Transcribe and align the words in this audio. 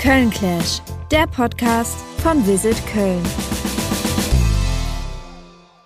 Köln 0.00 0.30
Clash, 0.30 0.80
der 1.10 1.26
Podcast 1.26 1.98
von 2.22 2.46
Visit 2.46 2.74
Köln. 2.86 3.22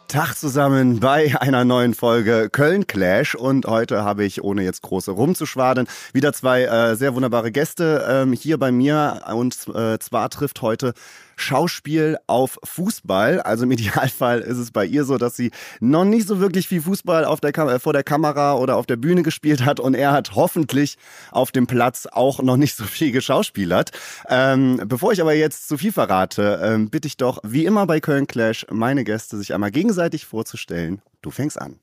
Tag 0.07 0.37
zusammen 0.37 1.01
bei 1.01 1.35
einer 1.41 1.65
neuen 1.65 1.95
Folge 1.95 2.49
Köln 2.49 2.87
Clash 2.87 3.35
und 3.35 3.67
heute 3.67 4.05
habe 4.05 4.25
ich, 4.25 4.45
ohne 4.45 4.63
jetzt 4.63 4.83
große 4.83 5.11
rumzuschwaden, 5.11 5.89
wieder 6.13 6.33
zwei 6.33 6.63
äh, 6.63 6.95
sehr 6.95 7.17
wunderbare 7.17 7.51
Gäste 7.51 8.07
ähm, 8.09 8.33
hier 8.33 8.57
bei 8.57 8.71
mir 8.71 9.23
und 9.35 9.57
äh, 9.75 9.99
zwar 9.99 10.31
trifft 10.31 10.63
heute 10.63 10.95
Schauspiel 11.37 12.19
auf 12.27 12.59
Fußball. 12.63 13.41
Also 13.41 13.65
im 13.65 13.71
Idealfall 13.73 14.41
ist 14.41 14.59
es 14.59 14.71
bei 14.71 14.85
ihr 14.85 15.05
so, 15.05 15.19
dass 15.19 15.37
sie 15.37 15.51
noch 15.81 16.05
nicht 16.05 16.27
so 16.27 16.41
wirklich 16.41 16.69
viel 16.69 16.83
Fußball 16.83 17.25
auf 17.25 17.41
der 17.41 17.53
Kam 17.53 17.69
äh, 17.69 17.79
vor 17.79 17.93
der 17.93 18.05
Kamera 18.05 18.55
oder 18.55 18.77
auf 18.77 18.87
der 18.87 18.97
Bühne 18.97 19.23
gespielt 19.23 19.65
hat 19.65 19.81
und 19.81 19.95
er 19.95 20.13
hat 20.13 20.35
hoffentlich 20.35 20.97
auf 21.31 21.53
dem 21.53 21.67
Platz 21.67 22.07
auch 22.11 22.43
noch 22.43 22.57
nicht 22.57 22.77
so 22.77 22.85
viel 22.85 23.13
geschauspielert. 23.13 23.91
Ähm, 24.29 24.81
bevor 24.87 25.13
ich 25.13 25.21
aber 25.21 25.35
jetzt 25.35 25.69
zu 25.69 25.77
viel 25.79 25.93
verrate, 25.93 26.61
ähm, 26.63 26.91
bitte 26.91 27.09
ich 27.09 27.17
doch 27.17 27.39
wie 27.43 27.65
immer 27.65 27.87
bei 27.87 28.01
Köln 28.01 28.27
Clash 28.27 28.67
meine 28.71 29.05
Gäste 29.05 29.37
sich 29.37 29.55
einmal 29.55 29.71
gegenseitig 29.71 30.27
vorzustellen. 30.27 31.03
Du 31.23 31.31
fängst 31.31 31.61
an. 31.61 31.79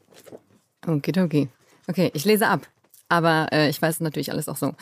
Okay, 0.86 1.14
okay. 1.20 1.50
Okay, 1.88 2.12
ich 2.14 2.26
lese 2.26 2.48
ab. 2.48 2.68
Aber 3.10 3.48
äh, 3.52 3.70
ich 3.70 3.82
weiß 3.82 4.00
natürlich 4.00 4.32
alles 4.32 4.48
auch 4.48 4.56
so. 4.56 4.74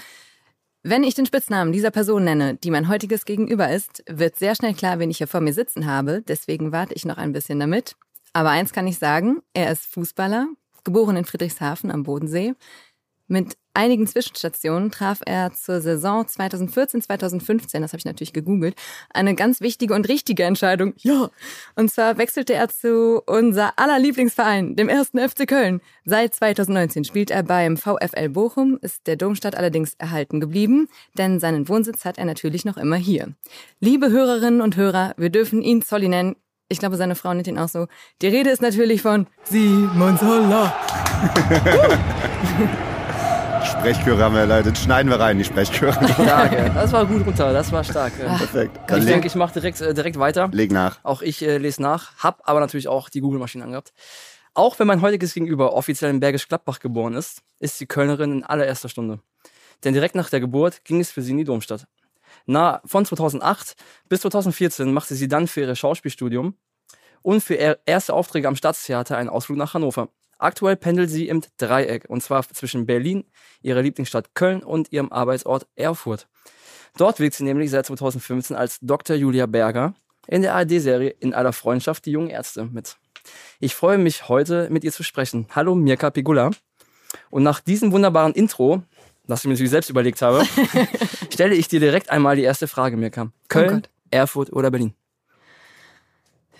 Wenn 0.82 1.04
ich 1.04 1.14
den 1.14 1.26
Spitznamen 1.26 1.74
dieser 1.74 1.92
Person 1.92 2.24
nenne, 2.24 2.56
die 2.56 2.72
mein 2.72 2.88
heutiges 2.88 3.26
Gegenüber 3.26 3.70
ist, 3.70 4.02
wird 4.08 4.38
sehr 4.38 4.56
schnell 4.56 4.74
klar, 4.74 4.98
wen 5.00 5.12
ich 5.12 5.18
hier 5.18 5.28
vor 5.28 5.42
mir 5.42 5.52
sitzen 5.52 5.86
habe. 5.86 6.22
Deswegen 6.22 6.72
warte 6.72 6.94
ich 6.94 7.04
noch 7.04 7.18
ein 7.18 7.34
bisschen 7.34 7.60
damit. 7.60 7.98
Aber 8.32 8.52
eins 8.52 8.72
kann 8.72 8.88
ich 8.88 8.98
sagen, 8.98 9.42
er 9.54 9.72
ist 9.74 9.88
Fußballer, 9.88 10.48
geboren 10.86 11.18
in 11.18 11.26
Friedrichshafen 11.26 11.92
am 11.92 12.04
Bodensee, 12.04 12.54
mit 13.28 13.58
einigen 13.80 14.08
Zwischenstationen 14.08 14.92
traf 14.92 15.22
er 15.26 15.54
zur 15.54 15.80
Saison 15.80 16.26
2014-2015, 16.26 17.80
das 17.80 17.94
habe 17.94 18.00
ich 18.00 18.06
natürlich 18.06 18.34
gegoogelt, 18.34 18.76
eine 19.10 19.36
ganz 19.36 19.62
wichtige 19.62 19.94
und 19.94 20.10
richtige 20.10 20.44
Entscheidung. 20.44 20.94
Ja. 20.98 21.30
Und 21.78 21.90
zwar 21.90 22.18
wechselte 22.18 22.54
er 22.54 22.68
zu 22.68 23.22
unser 23.26 23.80
aller 23.80 23.98
Lieblingsverein, 23.98 24.76
dem 24.76 24.90
ersten 24.90 25.18
FC 25.18 25.48
Köln. 25.48 25.80
Seit 26.04 26.36
2019 26.36 27.06
spielt 27.06 27.32
er 27.32 27.42
beim 27.44 27.78
VfL 27.78 28.28
Bochum, 28.28 28.78
ist 28.82 29.08
der 29.08 29.16
Domstadt 29.16 29.56
allerdings 29.56 29.94
erhalten 29.98 30.42
geblieben, 30.42 30.90
denn 31.18 31.40
seinen 31.40 31.70
Wohnsitz 31.70 32.04
hat 32.04 32.18
er 32.18 32.26
natürlich 32.26 32.66
noch 32.66 32.76
immer 32.76 32.98
hier. 32.98 33.34
Liebe 33.80 34.10
Hörerinnen 34.10 34.60
und 34.60 34.76
Hörer, 34.76 35.14
wir 35.16 35.30
dürfen 35.30 35.62
ihn 35.62 35.82
Zolli 35.84 36.10
nennen. 36.10 36.36
Ich 36.68 36.80
glaube, 36.80 36.98
seine 36.98 37.16
Frau 37.16 37.34
nennt 37.34 37.48
ihn 37.48 37.58
auch 37.58 37.70
so. 37.70 37.88
Die 38.22 38.28
Rede 38.28 38.50
ist 38.50 38.62
natürlich 38.62 39.02
von 39.02 39.26
Simon 39.46 40.18
Zoller. 40.20 40.76
Sprechchöre 43.66 44.24
haben 44.24 44.36
wir 44.36 44.46
leider. 44.46 44.74
Schneiden 44.76 45.10
wir 45.10 45.20
rein, 45.20 45.38
die 45.38 45.44
Sprechchöre. 45.44 45.94
Stark, 46.14 46.52
das 46.74 46.92
war 46.92 47.06
gut 47.06 47.26
runter, 47.26 47.54
das 47.54 47.72
war 47.72 47.84
stark. 47.84 48.18
Perfekt. 48.18 48.80
ich 48.98 49.06
denke, 49.06 49.28
ich 49.28 49.36
mache 49.36 49.54
direkt, 49.54 49.82
äh, 49.82 49.94
direkt 49.94 50.20
weiter. 50.20 50.50
Leg 50.52 50.72
nach. 50.72 51.00
Auch 51.04 51.22
ich 51.22 51.42
äh, 51.42 51.58
lese 51.58 51.82
nach, 51.82 52.18
hab 52.18 52.48
aber 52.48 52.60
natürlich 52.60 52.88
auch 52.88 53.10
die 53.10 53.22
Google-Maschine 53.22 53.64
angehabt. 53.64 53.94
Auch 54.54 54.80
wenn 54.80 54.88
mein 54.88 55.02
heutiges 55.02 55.34
Gegenüber 55.34 55.74
offiziell 55.74 56.10
in 56.10 56.20
Bergisch 56.20 56.48
Gladbach 56.48 56.80
geboren 56.80 57.14
ist, 57.14 57.42
ist 57.60 57.78
sie 57.78 57.86
Kölnerin 57.86 58.32
in 58.32 58.44
allererster 58.44 58.90
Stunde. 58.90 59.20
Denn 59.84 59.94
direkt 59.94 60.16
nach 60.16 60.30
der 60.30 60.40
Geburt 60.40 60.84
ging 60.84 61.00
es 61.00 61.12
für 61.12 61.22
sie 61.22 61.32
in 61.32 61.38
die 61.38 61.44
Domstadt. 61.44 61.88
Na, 62.46 62.82
von 62.86 63.06
2008 63.06 63.76
bis 64.10 64.22
2014 64.22 64.92
machte 64.92 65.16
sie 65.16 65.28
dann 65.28 65.48
für 65.48 65.62
ihr 65.62 65.76
Schauspielstudium 65.76 66.56
und 67.22 67.42
für 67.42 67.80
erste 67.86 68.14
Aufträge 68.14 68.48
am 68.48 68.56
Staatstheater 68.56 69.18
einen 69.18 69.30
Ausflug 69.30 69.58
nach 69.58 69.74
Hannover. 69.74 70.10
Aktuell 70.40 70.78
pendelt 70.78 71.10
sie 71.10 71.28
im 71.28 71.44
Dreieck 71.58 72.06
und 72.08 72.24
zwar 72.24 72.48
zwischen 72.48 72.86
Berlin, 72.86 73.26
ihrer 73.62 73.82
Lieblingsstadt 73.82 74.34
Köln 74.36 74.64
und 74.64 74.92
ihrem 74.92 75.12
Arbeitsort 75.12 75.68
Erfurt. 75.76 76.28
Dort 76.98 77.20
wirkt 77.20 77.36
sie 77.36 77.44
nämlich 77.44 77.70
seit 77.70 77.86
2015 77.86 78.56
als 78.56 78.80
Dr. 78.82 79.18
Julia 79.18 79.46
Berger 79.46 79.94
in 80.28 80.42
der 80.42 80.56
ARD-Serie 80.56 81.10
In 81.10 81.34
aller 81.34 81.52
Freundschaft 81.52 82.06
die 82.06 82.12
jungen 82.12 82.30
Ärzte 82.30 82.64
mit. 82.64 82.98
Ich 83.60 83.76
freue 83.76 83.98
mich 83.98 84.30
heute 84.30 84.70
mit 84.70 84.86
ihr 84.86 84.94
zu 84.94 85.04
sprechen. 85.04 85.48
Hallo 85.54 85.76
Mirka 85.76 86.10
Pigula. 86.10 86.52
Und 87.30 87.44
nach 87.44 87.60
diesem 87.60 87.92
wunderbaren 87.92 88.34
Intro, 88.34 88.82
das 89.28 89.42
ich 89.42 89.46
mir 89.46 89.54
natürlich 89.54 89.72
selbst 89.72 89.90
überlegt 89.90 90.22
habe, 90.22 90.46
stelle 91.34 91.56
ich 91.56 91.68
dir 91.68 91.82
direkt 91.82 92.12
einmal 92.12 92.38
die 92.38 92.44
erste 92.44 92.68
Frage, 92.68 92.96
Mirka. 92.96 93.32
Köln, 93.50 93.84
oh 93.86 93.90
Erfurt 94.10 94.54
oder 94.54 94.72
Berlin? 94.72 94.94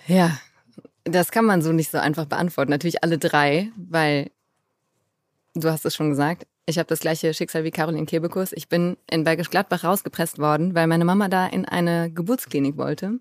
Ja, 0.06 0.38
das 1.04 1.30
kann 1.30 1.44
man 1.44 1.62
so 1.62 1.72
nicht 1.72 1.90
so 1.90 1.98
einfach 1.98 2.26
beantworten. 2.26 2.70
Natürlich 2.70 3.02
alle 3.02 3.18
drei, 3.18 3.70
weil 3.76 4.30
du 5.54 5.70
hast 5.70 5.84
es 5.84 5.94
schon 5.94 6.10
gesagt. 6.10 6.46
Ich 6.66 6.78
habe 6.78 6.86
das 6.86 7.00
gleiche 7.00 7.34
Schicksal 7.34 7.64
wie 7.64 7.70
Caroline 7.70 8.06
Kebekus. 8.06 8.52
Ich 8.52 8.68
bin 8.68 8.96
in 9.10 9.24
Bergisch 9.24 9.50
Gladbach 9.50 9.82
rausgepresst 9.82 10.38
worden, 10.38 10.74
weil 10.74 10.86
meine 10.86 11.04
Mama 11.04 11.28
da 11.28 11.46
in 11.46 11.64
eine 11.64 12.10
Geburtsklinik 12.10 12.76
wollte. 12.76 13.18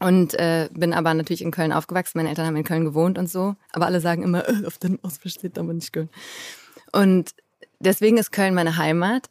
Und 0.00 0.34
äh, 0.34 0.68
bin 0.72 0.94
aber 0.94 1.12
natürlich 1.12 1.42
in 1.42 1.50
Köln 1.50 1.72
aufgewachsen. 1.72 2.18
Meine 2.18 2.30
Eltern 2.30 2.46
haben 2.46 2.56
in 2.56 2.64
Köln 2.64 2.84
gewohnt 2.84 3.18
und 3.18 3.28
so. 3.28 3.54
Aber 3.72 3.86
alle 3.86 4.00
sagen 4.00 4.22
immer, 4.22 4.48
äh, 4.48 4.66
auf 4.66 4.78
dem 4.78 4.98
Ausweis 5.02 5.34
steht 5.34 5.58
aber 5.58 5.74
nicht 5.74 5.92
Köln. 5.92 6.08
Und 6.90 7.34
deswegen 7.80 8.16
ist 8.16 8.32
Köln 8.32 8.54
meine 8.54 8.76
Heimat. 8.76 9.28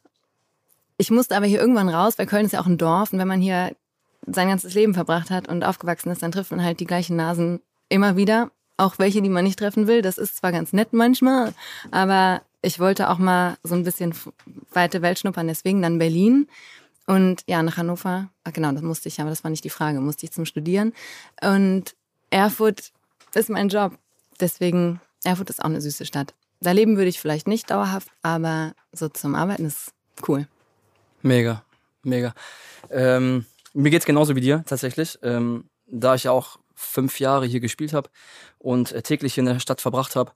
Ich 0.96 1.10
musste 1.10 1.36
aber 1.36 1.46
hier 1.46 1.60
irgendwann 1.60 1.88
raus, 1.88 2.18
weil 2.18 2.26
Köln 2.26 2.46
ist 2.46 2.52
ja 2.52 2.60
auch 2.60 2.66
ein 2.66 2.78
Dorf. 2.78 3.12
Und 3.12 3.18
wenn 3.18 3.28
man 3.28 3.40
hier 3.40 3.74
sein 4.26 4.48
ganzes 4.48 4.74
Leben 4.74 4.94
verbracht 4.94 5.30
hat 5.30 5.48
und 5.48 5.64
aufgewachsen 5.64 6.10
ist, 6.10 6.22
dann 6.22 6.30
trifft 6.30 6.50
man 6.52 6.62
halt 6.62 6.78
die 6.78 6.86
gleichen 6.86 7.16
Nasen 7.16 7.60
immer 7.90 8.16
wieder. 8.16 8.50
Auch 8.78 8.98
welche, 8.98 9.20
die 9.20 9.28
man 9.28 9.44
nicht 9.44 9.58
treffen 9.58 9.86
will. 9.86 10.00
Das 10.00 10.16
ist 10.16 10.38
zwar 10.38 10.52
ganz 10.52 10.72
nett 10.72 10.94
manchmal, 10.94 11.52
aber 11.90 12.40
ich 12.62 12.78
wollte 12.80 13.10
auch 13.10 13.18
mal 13.18 13.58
so 13.62 13.74
ein 13.74 13.84
bisschen 13.84 14.14
weite 14.72 15.02
Welt 15.02 15.18
schnuppern. 15.18 15.48
Deswegen 15.48 15.82
dann 15.82 15.98
Berlin. 15.98 16.48
Und 17.06 17.42
ja, 17.46 17.62
nach 17.62 17.76
Hannover, 17.76 18.30
ach 18.44 18.52
genau, 18.52 18.72
das 18.72 18.82
musste 18.82 19.08
ich, 19.08 19.20
aber 19.20 19.30
das 19.30 19.42
war 19.42 19.50
nicht 19.50 19.64
die 19.64 19.70
Frage, 19.70 20.00
musste 20.00 20.24
ich 20.24 20.32
zum 20.32 20.44
Studieren. 20.44 20.92
Und 21.42 21.94
Erfurt 22.30 22.92
ist 23.34 23.50
mein 23.50 23.68
Job. 23.68 23.98
Deswegen, 24.38 25.00
Erfurt 25.24 25.50
ist 25.50 25.60
auch 25.60 25.68
eine 25.68 25.80
süße 25.80 26.06
Stadt. 26.06 26.34
Da 26.60 26.72
leben 26.72 26.96
würde 26.96 27.08
ich 27.08 27.20
vielleicht 27.20 27.48
nicht 27.48 27.70
dauerhaft, 27.70 28.08
aber 28.22 28.74
so 28.92 29.08
zum 29.08 29.34
Arbeiten 29.34 29.64
ist 29.64 29.92
cool. 30.28 30.46
Mega, 31.22 31.64
mega. 32.02 32.34
Ähm, 32.90 33.46
mir 33.72 33.90
geht's 33.90 34.06
genauso 34.06 34.36
wie 34.36 34.40
dir 34.40 34.62
tatsächlich. 34.66 35.18
Ähm, 35.22 35.64
da 35.86 36.14
ich 36.14 36.24
ja 36.24 36.32
auch 36.32 36.58
fünf 36.80 37.20
Jahre 37.20 37.46
hier 37.46 37.60
gespielt 37.60 37.92
habe 37.92 38.10
und 38.58 38.92
äh, 38.92 39.02
täglich 39.02 39.38
in 39.38 39.44
der 39.44 39.60
Stadt 39.60 39.80
verbracht 39.80 40.16
habe. 40.16 40.32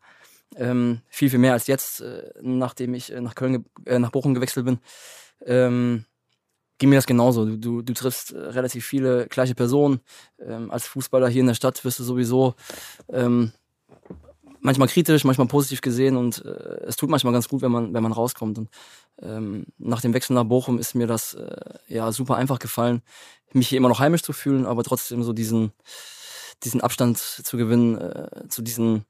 Ähm, 0.56 1.00
viel, 1.08 1.30
viel 1.30 1.38
mehr 1.38 1.54
als 1.54 1.66
jetzt, 1.66 2.00
äh, 2.00 2.32
nachdem 2.40 2.94
ich 2.94 3.12
äh, 3.12 3.20
nach 3.20 3.34
Köln, 3.34 3.64
äh, 3.86 3.98
nach 3.98 4.10
Bochum 4.10 4.34
gewechselt 4.34 4.66
bin. 4.66 4.78
Ähm, 5.44 6.04
ging 6.78 6.90
mir 6.90 6.96
das 6.96 7.06
genauso. 7.06 7.44
Du, 7.44 7.56
du, 7.56 7.82
du 7.82 7.92
triffst 7.92 8.32
äh, 8.32 8.38
relativ 8.38 8.84
viele 8.84 9.26
gleiche 9.26 9.54
Personen. 9.54 10.00
Ähm, 10.38 10.70
als 10.70 10.86
Fußballer 10.86 11.28
hier 11.28 11.40
in 11.40 11.48
der 11.48 11.54
Stadt 11.54 11.84
wirst 11.84 11.98
du 11.98 12.04
sowieso 12.04 12.54
ähm, 13.08 13.52
manchmal 14.60 14.88
kritisch, 14.88 15.24
manchmal 15.24 15.48
positiv 15.48 15.80
gesehen 15.80 16.16
und 16.16 16.44
äh, 16.44 16.84
es 16.86 16.96
tut 16.96 17.10
manchmal 17.10 17.32
ganz 17.32 17.48
gut, 17.48 17.62
wenn 17.62 17.72
man, 17.72 17.92
wenn 17.92 18.02
man 18.02 18.12
rauskommt. 18.12 18.58
Und 18.58 18.68
ähm, 19.22 19.66
nach 19.78 20.02
dem 20.02 20.14
Wechsel 20.14 20.34
nach 20.34 20.44
Bochum 20.44 20.78
ist 20.78 20.94
mir 20.94 21.06
das 21.06 21.36
ja 21.88 22.12
super 22.12 22.36
einfach 22.36 22.58
gefallen, 22.58 23.02
mich 23.54 23.68
hier 23.68 23.78
immer 23.78 23.88
noch 23.88 24.00
heimisch 24.00 24.22
zu 24.22 24.32
fühlen, 24.32 24.66
aber 24.66 24.82
trotzdem 24.82 25.22
so 25.22 25.32
diesen 25.32 25.72
diesen 26.64 26.80
Abstand 26.80 27.18
zu 27.18 27.56
gewinnen 27.56 27.98
äh, 27.98 28.48
zu 28.48 28.62
diesen 28.62 29.04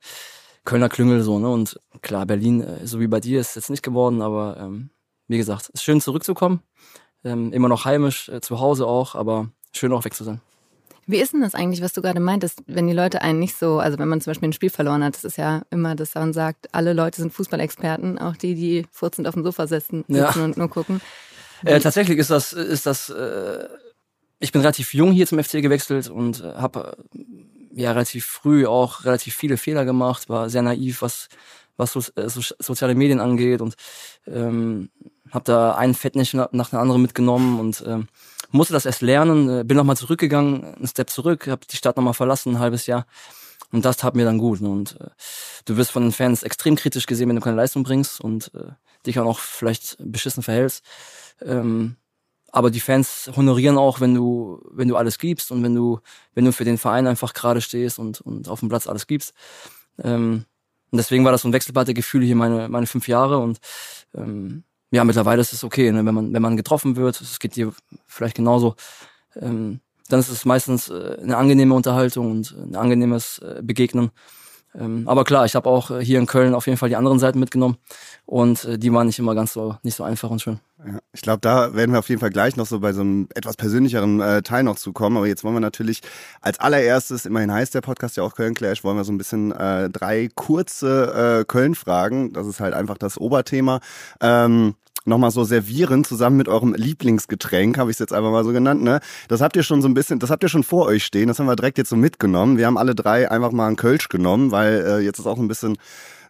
Kölner 0.65 0.89
Klüngel 0.89 1.23
so, 1.23 1.39
ne? 1.39 1.49
Und 1.49 1.79
klar, 2.01 2.27
Berlin, 2.27 2.63
äh, 2.63 2.87
so 2.87 3.01
wie 3.01 3.07
bei 3.07 3.21
dir, 3.21 3.41
ist 3.41 3.57
jetzt 3.57 3.71
nicht 3.71 3.83
geworden, 3.83 4.23
aber 4.23 4.57
ähm, 4.59 4.91
wie 5.29 5.37
gesagt, 5.37 5.69
ist 5.71 5.85
schön 5.85 6.01
zurückzukommen. 6.01 6.63
Ähm, 7.23 7.53
immer 7.53 7.69
noch 7.69 7.85
heimisch, 7.85 8.29
äh, 8.29 8.41
zu 8.41 8.61
Hause 8.61 8.87
auch, 8.87 9.15
aber 9.15 9.51
schön 9.73 9.93
auch 9.93 10.05
weg 10.05 10.15
zu 10.15 10.25
sein. 10.25 10.41
Wie 11.07 11.19
ist 11.19 11.35
denn 11.35 11.43
das 11.43 11.55
eigentlich, 11.55 11.83
was 11.83 11.93
du 11.93 12.01
gerade 12.01 12.21
meintest, 12.21 12.63
wenn 12.67 12.87
die 12.87 12.95
Leute 12.95 13.21
einen 13.21 13.39
nicht 13.39 13.57
so, 13.57 13.79
also 13.79 13.99
wenn 13.99 14.09
man 14.09 14.23
zum 14.23 14.31
Beispiel 14.31 14.49
ein 14.49 14.55
Spiel 14.55 14.71
verloren 14.71 15.05
hat, 15.05 15.15
das 15.15 15.25
ist 15.25 15.37
ja 15.37 15.63
immer, 15.71 15.95
dass 15.95 16.15
man 16.15 16.33
sagt, 16.33 16.75
alle 16.75 16.95
Leute 16.95 17.21
sind 17.21 17.33
Fußballexperten, 17.33 18.19
auch 18.19 18.37
die, 18.37 18.55
die 18.55 18.87
furzend 18.91 19.29
auf 19.29 19.35
dem 19.35 19.45
Sofa 19.45 19.67
sitzen, 19.67 20.05
sitzen 20.09 20.39
ja. 20.39 20.45
und 20.45 20.57
nur 20.57 20.71
gucken. 20.71 21.03
Äh, 21.63 21.81
tatsächlich 21.81 22.19
ist 22.19 22.31
das, 22.31 22.55
ist 22.55 22.87
das 22.87 23.11
äh, 23.11 23.69
ich 24.45 24.53
bin 24.53 24.61
relativ 24.61 24.93
jung 24.93 25.13
hier 25.13 25.27
zum 25.27 25.43
FC 25.43 25.63
gewechselt 25.63 26.11
und 26.11 26.43
äh, 26.43 26.55
habe 26.55 26.97
äh, 27.15 27.19
ja 27.75 27.93
relativ 27.93 28.25
früh 28.25 28.67
auch 28.67 29.05
relativ 29.05 29.35
viele 29.35 29.57
Fehler 29.57 29.85
gemacht, 29.85 30.29
war 30.29 30.51
sehr 30.51 30.63
naiv, 30.63 31.03
was 31.03 31.29
was 31.77 31.93
so, 31.93 32.01
äh, 32.17 32.29
so, 32.29 32.41
soziale 32.59 32.95
Medien 32.95 33.21
angeht 33.21 33.61
und 33.61 33.75
ähm, 34.27 34.91
habe 35.31 35.45
da 35.45 35.75
einen 35.75 35.95
Fettnäschchen 35.95 36.45
nach 36.53 36.71
dem 36.71 36.79
anderen 36.79 37.03
mitgenommen 37.03 37.59
und 37.59 37.83
ähm, 37.87 38.09
musste 38.51 38.75
das 38.75 38.87
erst 38.87 39.03
lernen, 39.03 39.61
äh, 39.61 39.65
bin 39.65 39.77
nochmal 39.77 39.97
zurückgegangen, 39.97 40.65
einen 40.65 40.87
Step 40.87 41.11
zurück, 41.11 41.49
habe 41.49 41.67
die 41.69 41.77
Stadt 41.77 41.97
nochmal 41.97 42.15
verlassen, 42.15 42.55
ein 42.55 42.59
halbes 42.61 42.87
Jahr 42.87 43.07
und 43.73 43.85
das 43.85 43.97
tat 43.97 44.15
mir 44.15 44.25
dann 44.25 44.39
gut. 44.39 44.61
Ne? 44.61 44.69
Und 44.69 45.01
äh, 45.01 45.11
du 45.65 45.77
wirst 45.77 45.91
von 45.91 46.03
den 46.03 46.13
Fans 46.13 46.43
extrem 46.43 46.77
kritisch 46.77 47.07
gesehen, 47.07 47.29
wenn 47.29 47.37
du 47.37 47.43
keine 47.43 47.57
Leistung 47.57 47.83
bringst 47.83 48.21
und 48.21 48.53
äh, 48.55 48.73
dich 49.07 49.19
auch 49.19 49.25
noch 49.25 49.41
vielleicht 49.41 49.97
beschissen 49.99 50.43
verhältst. 50.43 50.85
Ähm, 51.43 51.97
aber 52.55 52.71
die 52.71 52.79
Fans 52.79 53.33
honorieren 53.35 53.77
auch, 53.77 54.01
wenn 54.01 54.15
du, 54.15 54.63
wenn 54.71 54.87
du 54.87 54.97
alles 54.97 55.19
gibst 55.19 55.51
und 55.51 55.65
wenn 55.65 55.75
du, 55.75 55.99
wenn 56.35 56.45
du 56.45 56.53
für 56.53 56.65
den 56.65 56.79
Verein 56.79 57.09
einfach 57.09 57.35
gerade 57.35 57.61
stehst 57.61 57.99
und, 57.99 58.21
und 58.21 58.49
auf 58.49 58.61
dem 58.61 58.69
Platz 58.69 58.87
alles 58.87 59.09
gibst. 59.09 59.35
Ähm, 60.01 60.45
und 60.93 60.97
deswegen 60.97 61.25
war 61.25 61.33
das 61.33 61.43
so 61.43 61.49
ein 61.49 61.53
wechselbare 61.53 61.93
Gefühl 61.95 62.23
hier 62.23 62.37
meine, 62.37 62.69
meine 62.69 62.87
fünf 62.87 63.09
Jahre 63.09 63.39
und 63.39 63.59
ähm, 64.15 64.63
ja, 64.93 65.03
mittlerweile 65.03 65.41
ist 65.41 65.53
es 65.53 65.65
okay, 65.65 65.91
ne? 65.91 66.07
wenn 66.07 66.15
man 66.15 66.33
wenn 66.33 66.43
man 66.43 66.57
getroffen 66.57 66.95
wird, 66.95 67.21
es 67.21 67.41
geht 67.41 67.57
dir 67.57 67.73
vielleicht 68.07 68.37
genauso, 68.37 68.77
ähm, 69.35 69.81
dann 70.09 70.21
ist 70.21 70.29
es 70.29 70.45
meistens 70.45 70.91
äh, 70.91 71.17
eine 71.21 71.37
angenehme 71.37 71.75
Unterhaltung 71.75 72.31
und 72.31 72.53
ein 72.57 72.77
angenehmes 72.77 73.41
äh, 73.41 73.63
Begegnen. 73.65 74.13
Ähm, 74.77 75.09
aber 75.09 75.25
klar, 75.25 75.45
ich 75.45 75.57
habe 75.57 75.69
auch 75.69 75.91
äh, 75.91 76.05
hier 76.05 76.21
in 76.21 76.27
Köln 76.27 76.55
auf 76.55 76.67
jeden 76.67 76.79
Fall 76.79 76.89
die 76.89 76.97
anderen 76.97 77.19
Seiten 77.19 77.41
mitgenommen 77.41 77.79
und 78.27 78.65
äh, 78.65 78.79
die 78.79 78.93
waren 78.93 79.09
nicht 79.09 79.19
immer 79.19 79.35
ganz 79.35 79.55
so 79.55 79.77
nicht 79.83 79.97
so 79.97 80.05
einfach 80.05 80.31
und 80.31 80.41
schön. 80.41 80.61
Ich 81.13 81.23
glaube, 81.23 81.41
da 81.41 81.75
werden 81.75 81.93
wir 81.93 81.99
auf 81.99 82.09
jeden 82.09 82.21
Fall 82.21 82.31
gleich 82.31 82.57
noch 82.57 82.67
so 82.67 82.81
bei 82.81 82.93
so 82.93 83.01
einem 83.01 83.29
etwas 83.35 83.57
persönlicheren 83.57 84.21
äh, 84.21 84.43
Teil 84.43 84.65
noch 84.65 84.77
zukommen. 84.77 85.17
Aber 85.17 85.27
jetzt 85.27 85.45
wollen 85.45 85.55
wir 85.55 85.61
natürlich 85.61 86.01
als 86.41 86.61
allererstes, 86.61 87.27
immerhin 87.27 87.53
heißt 87.53 87.75
der 87.75 87.81
Podcast 87.81 88.17
ja 88.17 88.23
auch 88.23 88.35
Köln 88.35 88.55
Clash, 88.55 88.85
wollen 88.85 88.97
wir 88.97 89.05
so 89.05 89.13
ein 89.13 89.19
bisschen 89.19 89.53
äh, 89.53 89.89
drei 89.91 90.29
kurze 90.35 91.41
äh, 91.41 91.45
Köln-Fragen. 91.45 92.33
Das 92.33 92.47
ist 92.47 92.61
halt 92.61 92.75
einfach 92.75 92.99
das 92.99 93.19
Oberthema. 93.19 93.81
Ähm, 94.21 94.75
nochmal 95.05 95.31
so 95.31 95.45
servieren, 95.45 96.05
zusammen 96.05 96.37
mit 96.37 96.49
eurem 96.49 96.75
Lieblingsgetränk, 96.75 97.79
habe 97.79 97.91
ich 97.91 97.97
es 97.97 97.99
jetzt 97.99 98.13
einfach 98.13 98.31
mal 98.31 98.45
so 98.45 98.53
genannt. 98.53 98.83
Ne? 98.83 99.01
Das 99.29 99.41
habt 99.41 99.57
ihr 99.57 99.63
schon 99.63 99.83
so 99.83 99.89
ein 99.89 99.95
bisschen, 99.95 100.19
das 100.19 100.31
habt 100.31 100.43
ihr 100.43 100.49
schon 100.49 100.65
vor 100.65 100.87
euch 100.87 101.05
stehen, 101.05 101.29
das 101.29 101.39
haben 101.39 101.47
wir 101.47 101.57
direkt 101.57 101.79
jetzt 101.79 101.91
so 101.91 101.97
mitgenommen. 101.97 102.57
Wir 102.57 102.67
haben 102.67 102.79
alle 102.79 102.95
drei 102.95 103.31
einfach 103.31 103.53
mal 103.53 103.67
einen 103.67 103.77
Kölsch 103.77 104.09
genommen, 104.09 104.51
weil 104.51 104.85
äh, 104.87 104.99
jetzt 105.01 105.19
ist 105.19 105.27
auch 105.27 105.39
ein 105.39 105.49
bisschen 105.49 105.77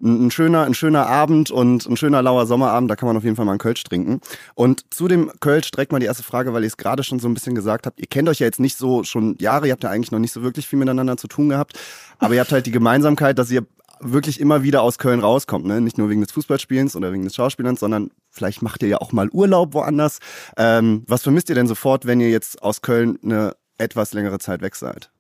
ein, 0.05 0.27
ein, 0.27 0.31
schöner, 0.31 0.65
ein 0.65 0.75
schöner 0.75 1.07
Abend 1.07 1.51
und 1.51 1.87
ein 1.87 1.97
schöner 1.97 2.23
lauer 2.23 2.47
Sommerabend, 2.47 2.91
da 2.91 2.97
kann 2.97 3.07
man 3.07 3.17
auf 3.17 3.25
jeden 3.25 3.37
Fall 3.37 3.45
mal 3.45 3.53
einen 3.53 3.59
Kölsch 3.59 3.83
trinken. 3.83 4.21
Und 4.55 4.85
zu 4.95 5.09
dem 5.09 5.33
Kölsch 5.41 5.71
direkt 5.71 5.91
mal 5.91 5.99
die 5.99 6.07
erste 6.07 6.23
Frage, 6.23 6.53
weil 6.53 6.63
ihr 6.63 6.69
es 6.69 6.77
gerade 6.77 7.03
schon 7.03 7.19
so 7.19 7.29
ein 7.29 7.35
bisschen 7.35 7.55
gesagt 7.55 7.87
habt. 7.87 7.99
Ihr 7.99 8.07
kennt 8.07 8.29
euch 8.29 8.39
ja 8.39 8.47
jetzt 8.47 8.61
nicht 8.61 8.77
so 8.77 9.03
schon 9.03 9.37
Jahre, 9.39 9.67
ihr 9.67 9.73
habt 9.73 9.83
ja 9.83 9.91
eigentlich 9.91 10.13
noch 10.13 10.19
nicht 10.19 10.33
so 10.33 10.43
wirklich 10.43 10.69
viel 10.69 10.79
miteinander 10.79 11.17
zu 11.17 11.27
tun 11.27 11.49
gehabt, 11.49 11.79
aber 12.19 12.35
ihr 12.35 12.41
habt 12.41 12.53
halt 12.53 12.67
die 12.67 12.71
Gemeinsamkeit, 12.71 13.39
dass 13.39 13.51
ihr 13.51 13.67
wirklich 14.01 14.41
immer 14.41 14.63
wieder 14.63 14.83
aus 14.83 14.99
Köln 14.99 15.21
rauskommt. 15.21 15.65
Ne? 15.65 15.81
Nicht 15.81 15.99
nur 15.99 16.11
wegen 16.11 16.21
des 16.21 16.33
Fußballspielens 16.33 16.95
oder 16.97 17.13
wegen 17.13 17.25
des 17.25 17.35
Schauspielens, 17.35 17.81
sondern 17.81 18.11
vielleicht 18.31 18.63
macht 18.63 18.83
ihr 18.83 18.89
ja 18.89 18.99
auch 18.99 19.13
mal 19.13 19.29
Urlaub 19.31 19.73
woanders. 19.73 20.19
Ähm, 20.57 21.05
was 21.07 21.23
vermisst 21.23 21.49
ihr 21.49 21.55
denn 21.55 21.67
sofort, 21.67 22.07
wenn 22.07 22.21
ihr 22.21 22.31
jetzt 22.31 22.63
aus 22.63 22.83
Köln 22.83 23.19
eine 23.23 23.57
etwas 23.79 24.13
längere 24.13 24.39
Zeit 24.39 24.61
weg 24.61 24.77
seid? 24.77 25.11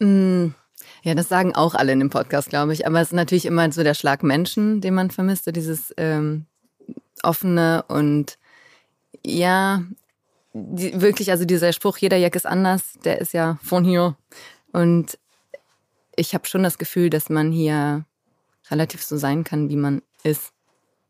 Mm, 0.00 0.48
ja, 1.02 1.14
das 1.14 1.28
sagen 1.28 1.54
auch 1.54 1.74
alle 1.74 1.92
in 1.92 1.98
dem 1.98 2.10
Podcast, 2.10 2.48
glaube 2.48 2.72
ich. 2.72 2.86
Aber 2.86 3.00
es 3.00 3.08
ist 3.08 3.14
natürlich 3.14 3.46
immer 3.46 3.70
so 3.72 3.82
der 3.82 3.94
Schlag 3.94 4.22
Menschen, 4.22 4.80
den 4.80 4.94
man 4.94 5.10
vermisst, 5.10 5.44
so 5.44 5.50
dieses 5.50 5.92
ähm, 5.96 6.46
offene 7.22 7.84
und 7.88 8.38
ja, 9.24 9.82
die, 10.52 11.00
wirklich, 11.00 11.30
also 11.30 11.44
dieser 11.44 11.72
Spruch, 11.72 11.98
jeder 11.98 12.16
Jack 12.16 12.36
ist 12.36 12.46
anders, 12.46 12.94
der 13.04 13.20
ist 13.20 13.32
ja 13.32 13.58
von 13.62 13.84
hier. 13.84 14.16
Und 14.72 15.18
ich 16.16 16.34
habe 16.34 16.46
schon 16.46 16.62
das 16.62 16.78
Gefühl, 16.78 17.10
dass 17.10 17.30
man 17.30 17.52
hier 17.52 18.04
relativ 18.70 19.02
so 19.02 19.16
sein 19.16 19.44
kann, 19.44 19.68
wie 19.68 19.76
man 19.76 20.02
ist. 20.22 20.52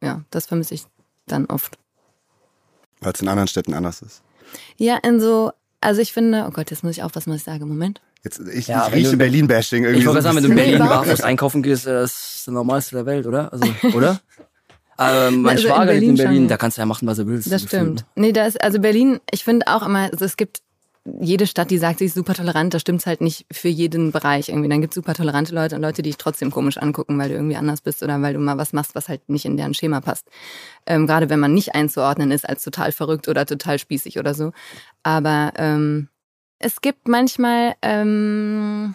Ja, 0.00 0.24
das 0.30 0.46
vermisse 0.46 0.74
ich 0.74 0.84
dann 1.26 1.46
oft. 1.46 1.78
Weil 3.00 3.12
es 3.12 3.20
in 3.20 3.28
anderen 3.28 3.48
Städten 3.48 3.74
anders 3.74 4.02
ist. 4.02 4.22
Ja, 4.76 4.96
in 4.98 5.20
so, 5.20 5.52
also 5.82 6.00
ich 6.00 6.12
finde, 6.12 6.46
oh 6.48 6.50
Gott, 6.50 6.70
jetzt 6.70 6.82
muss 6.84 6.96
ich 6.96 7.02
aufpassen, 7.02 7.30
was 7.30 7.38
ich 7.40 7.44
sage. 7.44 7.66
Moment. 7.66 8.00
Jetzt, 8.24 8.40
ich, 8.40 8.68
ja, 8.68 8.86
ich 8.88 8.94
rieche 8.94 9.16
Berlin-Bashing 9.16 9.84
irgendwie. 9.84 10.00
Ich 10.00 10.06
wollte 10.06 10.22
so 10.22 10.28
sagen, 10.28 10.36
wenn 10.36 10.44
du 10.44 10.50
in 10.50 10.56
Berlin 10.56 10.78
barfuß 10.88 11.22
einkaufen 11.22 11.62
gehst, 11.62 11.86
das 11.86 12.12
ist 12.12 12.46
das 12.46 12.54
Normalste 12.54 12.96
der 12.96 13.06
Welt, 13.06 13.26
oder? 13.26 13.52
Also, 13.52 13.66
oder? 13.96 14.20
Aber 14.96 15.30
mein 15.30 15.56
also 15.56 15.68
Schwager 15.68 15.92
lebt 15.94 16.06
in 16.06 16.16
Berlin, 16.16 16.36
schon. 16.42 16.48
da 16.48 16.56
kannst 16.56 16.76
du 16.76 16.82
ja 16.82 16.86
machen, 16.86 17.08
was 17.08 17.16
du 17.16 17.26
willst. 17.26 17.50
Das 17.50 17.62
stimmt. 17.62 18.04
Nee, 18.14 18.32
da 18.32 18.46
ist, 18.46 18.62
also 18.62 18.78
Berlin, 18.78 19.20
ich 19.30 19.42
finde 19.42 19.66
auch 19.66 19.84
immer, 19.84 20.10
also 20.12 20.24
es 20.24 20.36
gibt 20.36 20.62
jede 21.04 21.48
Stadt, 21.48 21.70
die 21.70 21.78
sagt, 21.78 21.98
sie 21.98 22.04
ist 22.04 22.14
super 22.14 22.34
tolerant, 22.34 22.74
da 22.74 22.78
stimmt's 22.78 23.06
halt 23.06 23.20
nicht 23.20 23.46
für 23.50 23.68
jeden 23.68 24.12
Bereich 24.12 24.48
irgendwie. 24.48 24.68
Dann 24.68 24.80
gibt's 24.80 24.94
super 24.94 25.14
tolerante 25.14 25.54
Leute 25.54 25.74
und 25.74 25.82
Leute, 25.82 26.02
die 26.02 26.10
dich 26.10 26.16
trotzdem 26.16 26.50
komisch 26.50 26.78
angucken, 26.78 27.18
weil 27.18 27.28
du 27.28 27.34
irgendwie 27.34 27.56
anders 27.56 27.80
bist 27.80 28.02
oder 28.02 28.22
weil 28.22 28.34
du 28.34 28.38
mal 28.38 28.56
was 28.56 28.72
machst, 28.72 28.94
was 28.94 29.08
halt 29.08 29.28
nicht 29.28 29.44
in 29.44 29.56
deren 29.56 29.74
Schema 29.74 30.00
passt. 30.00 30.28
Ähm, 30.86 31.06
Gerade 31.06 31.28
wenn 31.28 31.40
man 31.40 31.54
nicht 31.54 31.74
einzuordnen 31.74 32.30
ist 32.30 32.48
als 32.48 32.62
total 32.62 32.92
verrückt 32.92 33.26
oder 33.28 33.46
total 33.46 33.78
spießig 33.78 34.18
oder 34.18 34.34
so. 34.34 34.52
Aber 35.02 35.52
ähm, 35.56 36.08
es 36.60 36.80
gibt 36.80 37.08
manchmal, 37.08 37.74
ähm, 37.82 38.94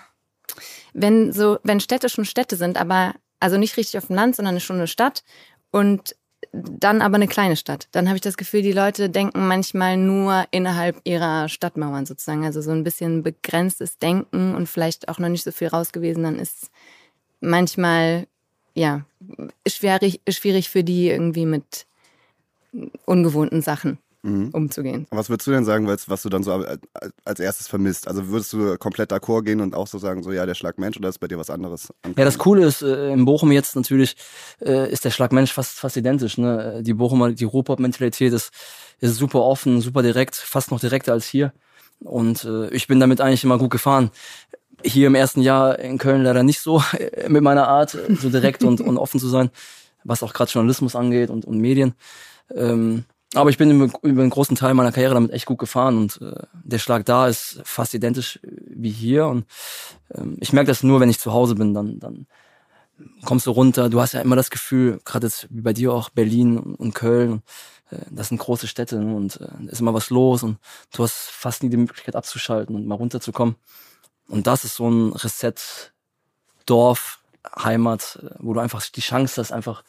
wenn 0.93 1.33
so, 1.33 1.59
wenn 1.63 1.81
Städte 1.81 2.07
schon 2.07 2.25
Städte 2.25 2.55
sind, 2.55 2.77
aber 2.77 3.15
also 3.41 3.57
nicht 3.57 3.75
richtig 3.75 3.97
auf 3.97 4.07
dem 4.07 4.15
Land, 4.15 4.35
sondern 4.35 4.59
schon 4.61 4.77
eine 4.77 4.87
Stadt 4.87 5.23
und 5.71 6.15
dann 6.51 7.01
aber 7.01 7.15
eine 7.15 7.27
kleine 7.27 7.55
Stadt. 7.55 7.87
Dann 7.91 8.07
habe 8.07 8.17
ich 8.17 8.21
das 8.21 8.37
Gefühl, 8.37 8.61
die 8.61 8.71
Leute 8.71 9.09
denken 9.09 9.47
manchmal 9.47 9.97
nur 9.97 10.45
innerhalb 10.51 10.99
ihrer 11.03 11.49
Stadtmauern 11.49 12.05
sozusagen. 12.05 12.45
Also 12.45 12.61
so 12.61 12.71
ein 12.71 12.83
bisschen 12.83 13.23
begrenztes 13.23 13.97
Denken 13.97 14.55
und 14.55 14.67
vielleicht 14.67 15.09
auch 15.09 15.19
noch 15.19 15.29
nicht 15.29 15.43
so 15.43 15.51
viel 15.51 15.67
raus 15.67 15.91
gewesen. 15.91 16.23
Dann 16.23 16.39
ist 16.39 16.69
manchmal, 17.39 18.27
ja, 18.73 19.05
schwierig, 19.67 20.21
schwierig 20.29 20.69
für 20.69 20.83
die 20.83 21.09
irgendwie 21.09 21.45
mit 21.45 21.85
ungewohnten 23.05 23.61
Sachen 23.61 23.97
mhm. 24.27 24.49
umzugehen. 24.49 25.07
Was 25.11 25.29
würdest 25.29 25.47
du 25.47 25.51
denn 25.51 25.65
sagen, 25.65 25.87
was 25.87 26.21
du 26.21 26.29
dann 26.29 26.43
so 26.43 26.65
als 27.25 27.39
erstes 27.39 27.67
vermisst? 27.67 28.07
Also 28.07 28.27
würdest 28.27 28.53
du 28.53 28.77
komplett 28.77 29.11
d'accord 29.11 29.43
gehen 29.43 29.61
und 29.61 29.75
auch 29.75 29.87
so 29.87 29.97
sagen, 29.97 30.23
so 30.23 30.31
ja, 30.31 30.45
der 30.45 30.55
Schlagmensch 30.55 30.97
oder 30.97 31.09
ist 31.09 31.19
bei 31.19 31.27
dir 31.27 31.37
was 31.37 31.49
anderes? 31.49 31.89
Ja, 32.05 32.25
das 32.25 32.37
Coole 32.37 32.65
ist, 32.65 32.81
äh, 32.81 33.11
in 33.11 33.25
Bochum 33.25 33.51
jetzt 33.51 33.75
natürlich 33.75 34.15
äh, 34.61 34.91
ist 34.91 35.05
der 35.05 35.11
Schlagmensch 35.11 35.53
fast, 35.53 35.79
fast 35.79 35.97
identisch. 35.97 36.37
Ne? 36.37 36.81
Die 36.83 36.93
Bochumer, 36.93 37.31
die 37.31 37.45
Ruhrpott-Mentalität 37.45 38.33
ist, 38.33 38.51
ist 38.99 39.15
super 39.15 39.41
offen, 39.41 39.81
super 39.81 40.01
direkt, 40.01 40.35
fast 40.35 40.71
noch 40.71 40.79
direkter 40.79 41.13
als 41.13 41.25
hier. 41.25 41.53
Und 41.99 42.43
äh, 42.43 42.69
ich 42.69 42.87
bin 42.87 42.99
damit 42.99 43.21
eigentlich 43.21 43.43
immer 43.43 43.57
gut 43.57 43.71
gefahren 43.71 44.11
hier 44.83 45.07
im 45.07 45.15
ersten 45.15 45.41
Jahr 45.41 45.79
in 45.79 45.97
Köln 45.97 46.23
leider 46.23 46.43
nicht 46.43 46.59
so 46.59 46.83
mit 47.27 47.41
meiner 47.41 47.67
Art, 47.67 47.97
so 48.09 48.29
direkt 48.29 48.63
und, 48.63 48.81
und 48.81 48.97
offen 48.97 49.19
zu 49.19 49.27
sein, 49.27 49.49
was 50.03 50.23
auch 50.23 50.33
gerade 50.33 50.51
Journalismus 50.51 50.95
angeht 50.95 51.29
und, 51.29 51.45
und 51.45 51.59
Medien. 51.59 51.95
Ähm, 52.55 53.05
aber 53.33 53.49
ich 53.49 53.57
bin 53.57 53.71
über, 53.71 53.91
einen 54.03 54.29
großen 54.29 54.55
Teil 54.55 54.73
meiner 54.73 54.91
Karriere 54.91 55.13
damit 55.13 55.31
echt 55.31 55.45
gut 55.45 55.59
gefahren 55.59 55.97
und 55.97 56.21
äh, 56.21 56.43
der 56.53 56.79
Schlag 56.79 57.05
da 57.05 57.27
ist 57.27 57.59
fast 57.63 57.93
identisch 57.93 58.39
wie 58.43 58.89
hier. 58.89 59.27
Und 59.27 59.45
ähm, 60.13 60.37
ich 60.39 60.53
merke 60.53 60.67
das 60.67 60.83
nur, 60.83 60.99
wenn 60.99 61.09
ich 61.09 61.19
zu 61.19 61.33
Hause 61.33 61.55
bin, 61.55 61.73
dann, 61.73 61.99
dann 61.99 62.27
kommst 63.25 63.45
du 63.45 63.51
runter. 63.51 63.89
Du 63.89 63.99
hast 63.99 64.13
ja 64.13 64.21
immer 64.21 64.35
das 64.35 64.49
Gefühl, 64.49 64.99
gerade 65.03 65.27
jetzt 65.27 65.47
wie 65.49 65.61
bei 65.61 65.73
dir 65.73 65.93
auch 65.93 66.09
Berlin 66.09 66.57
und 66.57 66.95
Köln, 66.95 67.43
äh, 67.91 67.97
das 68.11 68.29
sind 68.29 68.37
große 68.37 68.67
Städte 68.67 68.97
ne, 68.97 69.15
und 69.15 69.41
äh, 69.41 69.71
ist 69.71 69.81
immer 69.81 69.93
was 69.93 70.09
los 70.09 70.43
und 70.43 70.57
du 70.95 71.03
hast 71.03 71.29
fast 71.29 71.63
nie 71.63 71.69
die 71.69 71.77
Möglichkeit 71.77 72.15
abzuschalten 72.15 72.75
und 72.75 72.87
mal 72.87 72.95
runterzukommen. 72.95 73.55
Und 74.29 74.47
das 74.47 74.63
ist 74.63 74.75
so 74.75 74.89
ein 74.89 75.13
Reset, 75.13 75.55
Dorf, 76.65 77.19
Heimat, 77.57 78.19
äh, 78.21 78.35
wo 78.39 78.53
du 78.53 78.59
einfach 78.61 78.83
die 78.89 79.01
Chance 79.01 79.41
hast, 79.41 79.51
einfach 79.51 79.83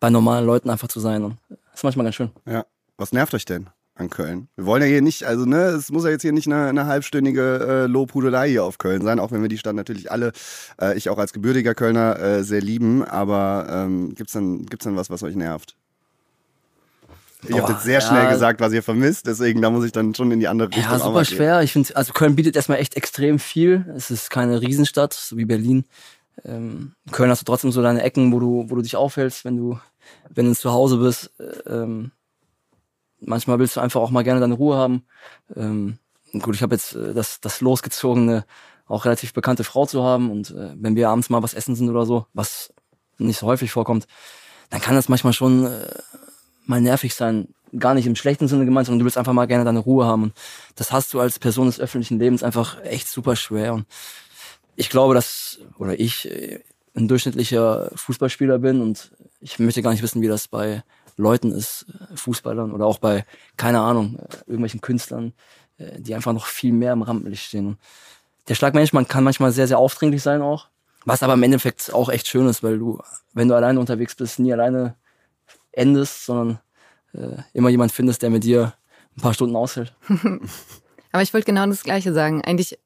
bei 0.00 0.10
normalen 0.10 0.46
Leuten 0.46 0.70
einfach 0.70 0.88
zu 0.88 1.00
sein. 1.00 1.24
Und 1.24 1.36
ist 1.74 1.84
manchmal 1.84 2.04
ganz 2.04 2.16
schön. 2.16 2.30
Ja. 2.46 2.64
Was 2.98 3.12
nervt 3.12 3.34
euch 3.34 3.44
denn 3.44 3.68
an 3.94 4.08
Köln? 4.08 4.48
Wir 4.56 4.66
wollen 4.66 4.82
ja 4.82 4.88
hier 4.88 5.02
nicht, 5.02 5.24
also 5.24 5.44
ne, 5.44 5.66
es 5.66 5.90
muss 5.90 6.04
ja 6.04 6.10
jetzt 6.10 6.22
hier 6.22 6.32
nicht 6.32 6.46
eine, 6.46 6.68
eine 6.68 6.86
halbstündige 6.86 7.84
äh, 7.84 7.86
Lobhudelei 7.86 8.48
hier 8.48 8.64
auf 8.64 8.78
Köln 8.78 9.02
sein, 9.02 9.20
auch 9.20 9.32
wenn 9.32 9.42
wir 9.42 9.48
die 9.48 9.58
Stadt 9.58 9.74
natürlich 9.74 10.10
alle, 10.10 10.32
äh, 10.80 10.96
ich 10.96 11.10
auch 11.10 11.18
als 11.18 11.32
gebürtiger 11.32 11.74
Kölner, 11.74 12.18
äh, 12.18 12.42
sehr 12.42 12.62
lieben. 12.62 13.04
Aber 13.04 13.66
ähm, 13.70 14.14
gibt's 14.14 14.32
denn, 14.32 14.64
gibt's 14.66 14.84
denn 14.84 14.96
was, 14.96 15.10
was 15.10 15.22
euch 15.22 15.36
nervt? 15.36 15.76
Ich 17.48 17.60
habe 17.60 17.72
jetzt 17.72 17.84
sehr 17.84 18.00
ja. 18.00 18.00
schnell 18.00 18.28
gesagt, 18.30 18.60
was 18.60 18.72
ihr 18.72 18.82
vermisst, 18.82 19.26
deswegen 19.26 19.60
da 19.60 19.70
muss 19.70 19.84
ich 19.84 19.92
dann 19.92 20.14
schon 20.14 20.30
in 20.30 20.40
die 20.40 20.48
andere 20.48 20.68
Richtung. 20.68 20.84
Ja, 20.84 20.98
super 20.98 21.24
schwer. 21.24 21.62
Ich 21.62 21.72
finde, 21.72 21.94
also 21.94 22.12
Köln 22.12 22.34
bietet 22.34 22.56
erstmal 22.56 22.78
echt 22.78 22.96
extrem 22.96 23.38
viel. 23.38 23.86
Es 23.94 24.10
ist 24.10 24.30
keine 24.30 24.60
Riesenstadt, 24.60 25.12
so 25.12 25.36
wie 25.36 25.44
Berlin. 25.44 25.84
Ähm, 26.44 26.94
Köln 27.12 27.30
hast 27.30 27.40
du 27.40 27.44
trotzdem 27.44 27.72
so 27.72 27.82
deine 27.82 28.02
Ecken, 28.02 28.32
wo 28.32 28.40
du, 28.40 28.66
wo 28.68 28.76
du 28.76 28.82
dich 28.82 28.96
aufhältst, 28.96 29.44
wenn 29.44 29.56
du 29.56 29.78
wenn 30.30 30.46
du 30.46 30.54
zu 30.54 30.72
Hause 30.72 30.98
bist, 30.98 31.30
äh, 31.38 31.68
ähm, 31.68 32.12
manchmal 33.20 33.58
willst 33.58 33.76
du 33.76 33.80
einfach 33.80 34.00
auch 34.00 34.10
mal 34.10 34.24
gerne 34.24 34.40
deine 34.40 34.54
Ruhe 34.54 34.76
haben. 34.76 35.04
Ähm, 35.54 35.98
gut, 36.40 36.54
ich 36.54 36.62
habe 36.62 36.74
jetzt 36.74 36.94
äh, 36.94 37.14
das, 37.14 37.40
das 37.40 37.60
losgezogene, 37.60 38.44
auch 38.86 39.04
relativ 39.04 39.32
bekannte 39.32 39.64
Frau 39.64 39.86
zu 39.86 40.04
haben 40.04 40.30
und 40.30 40.50
äh, 40.50 40.72
wenn 40.76 40.96
wir 40.96 41.08
abends 41.08 41.30
mal 41.30 41.42
was 41.42 41.54
essen 41.54 41.74
sind 41.74 41.90
oder 41.90 42.06
so, 42.06 42.26
was 42.32 42.72
nicht 43.18 43.38
so 43.38 43.46
häufig 43.46 43.72
vorkommt, 43.72 44.06
dann 44.70 44.80
kann 44.80 44.94
das 44.94 45.08
manchmal 45.08 45.32
schon 45.32 45.66
äh, 45.66 45.88
mal 46.66 46.80
nervig 46.80 47.14
sein. 47.14 47.48
Gar 47.76 47.94
nicht 47.94 48.06
im 48.06 48.14
schlechten 48.14 48.46
Sinne 48.46 48.64
gemeint, 48.64 48.86
sondern 48.86 49.00
du 49.00 49.04
willst 49.04 49.18
einfach 49.18 49.32
mal 49.32 49.46
gerne 49.46 49.64
deine 49.64 49.80
Ruhe 49.80 50.06
haben. 50.06 50.24
Und 50.24 50.32
das 50.76 50.92
hast 50.92 51.12
du 51.12 51.20
als 51.20 51.38
Person 51.38 51.66
des 51.66 51.80
öffentlichen 51.80 52.18
Lebens 52.18 52.44
einfach 52.44 52.80
echt 52.84 53.08
super 53.08 53.34
schwer. 53.34 53.74
Und 53.74 53.86
ich 54.76 54.90
glaube, 54.90 55.14
dass, 55.14 55.58
oder 55.78 55.98
ich, 55.98 56.30
äh, 56.30 56.60
ein 56.94 57.08
durchschnittlicher 57.08 57.90
Fußballspieler 57.94 58.58
bin 58.58 58.80
und 58.80 59.10
ich 59.40 59.58
möchte 59.58 59.82
gar 59.82 59.90
nicht 59.90 60.02
wissen, 60.02 60.22
wie 60.22 60.28
das 60.28 60.48
bei 60.48 60.82
Leuten 61.16 61.52
ist, 61.52 61.86
äh, 61.88 62.16
Fußballern 62.16 62.72
oder 62.72 62.86
auch 62.86 62.98
bei, 62.98 63.24
keine 63.56 63.80
Ahnung, 63.80 64.18
äh, 64.18 64.36
irgendwelchen 64.46 64.80
Künstlern, 64.80 65.32
die 65.78 66.14
einfach 66.14 66.32
noch 66.32 66.46
viel 66.46 66.72
mehr 66.72 66.94
im 66.94 67.02
Rampenlicht 67.02 67.44
stehen. 67.44 67.76
Der 68.48 68.54
Schlagmensch, 68.54 68.94
man 68.94 69.06
kann 69.06 69.24
manchmal 69.24 69.52
sehr, 69.52 69.68
sehr 69.68 69.78
aufdringlich 69.78 70.22
sein 70.22 70.40
auch, 70.40 70.68
was 71.04 71.22
aber 71.22 71.34
im 71.34 71.42
Endeffekt 71.42 71.92
auch 71.92 72.08
echt 72.08 72.28
schön 72.28 72.48
ist, 72.48 72.62
weil 72.62 72.78
du, 72.78 72.98
wenn 73.34 73.48
du 73.48 73.54
alleine 73.54 73.78
unterwegs 73.78 74.14
bist, 74.14 74.38
nie 74.38 74.54
alleine 74.54 74.96
endest, 75.72 76.24
sondern 76.24 76.60
äh, 77.12 77.42
immer 77.52 77.68
jemand 77.68 77.92
findest, 77.92 78.22
der 78.22 78.30
mit 78.30 78.44
dir 78.44 78.72
ein 79.16 79.20
paar 79.20 79.34
Stunden 79.34 79.54
aushält. 79.54 79.94
aber 81.12 81.22
ich 81.22 81.34
wollte 81.34 81.44
genau 81.44 81.66
das 81.66 81.82
Gleiche 81.82 82.14
sagen. 82.14 82.42
Eigentlich 82.42 82.78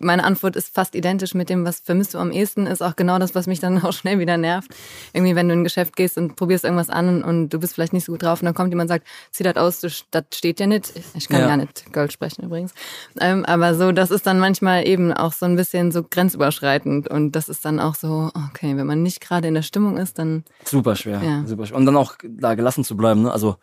meine 0.00 0.24
Antwort 0.24 0.56
ist 0.56 0.74
fast 0.74 0.94
identisch 0.94 1.34
mit 1.34 1.48
dem, 1.48 1.64
was 1.64 1.80
vermisst 1.80 2.14
du 2.14 2.18
am 2.18 2.30
ehesten, 2.32 2.66
ist 2.66 2.82
auch 2.82 2.96
genau 2.96 3.18
das, 3.18 3.34
was 3.34 3.46
mich 3.46 3.60
dann 3.60 3.80
auch 3.84 3.92
schnell 3.92 4.18
wieder 4.18 4.36
nervt. 4.36 4.70
Irgendwie, 5.12 5.34
wenn 5.34 5.48
du 5.48 5.54
in 5.54 5.60
ein 5.60 5.64
Geschäft 5.64 5.96
gehst 5.96 6.16
und 6.18 6.36
probierst 6.36 6.64
irgendwas 6.64 6.90
an 6.90 7.22
und 7.24 7.50
du 7.50 7.58
bist 7.58 7.74
vielleicht 7.74 7.92
nicht 7.92 8.04
so 8.04 8.12
gut 8.12 8.22
drauf 8.22 8.40
und 8.40 8.46
dann 8.46 8.54
kommt 8.54 8.70
jemand 8.70 8.90
und 8.90 8.94
sagt, 8.94 9.06
zieh 9.30 9.42
das 9.44 9.56
aus, 9.56 9.80
das 9.80 10.24
steht 10.34 10.60
ja 10.60 10.66
nicht. 10.66 10.92
Ich 11.14 11.28
kann 11.28 11.40
Ja. 11.40 11.46
gar 11.48 11.56
nicht 11.56 11.92
Gold 11.92 12.12
sprechen 12.12 12.44
übrigens. 12.44 12.72
Ähm, 13.20 13.44
aber 13.44 13.74
so, 13.74 13.92
das 13.92 14.10
ist 14.10 14.26
dann 14.26 14.38
manchmal 14.38 14.86
eben 14.86 15.12
auch 15.12 15.32
so 15.32 15.46
ein 15.46 15.56
bisschen 15.56 15.92
so 15.92 16.02
grenzüberschreitend 16.02 17.08
und 17.08 17.32
das 17.32 17.48
ist 17.48 17.64
dann 17.64 17.80
auch 17.80 17.94
so, 17.94 18.30
okay, 18.50 18.76
wenn 18.76 18.86
man 18.86 19.02
nicht 19.02 19.20
gerade 19.20 19.48
in 19.48 19.54
der 19.54 19.62
Stimmung 19.62 19.96
ist, 19.96 20.18
dann 20.18 20.44
Super 20.64 20.96
schwer. 20.96 21.22
Ja. 21.22 21.44
Super 21.46 21.66
schwer. 21.66 21.76
Und 21.76 21.86
dann 21.86 21.96
auch 21.96 22.14
da 22.22 22.54
gelassen 22.54 22.84
zu 22.84 22.96
bleiben, 22.96 23.22
ne? 23.22 23.32
Also, 23.32 23.56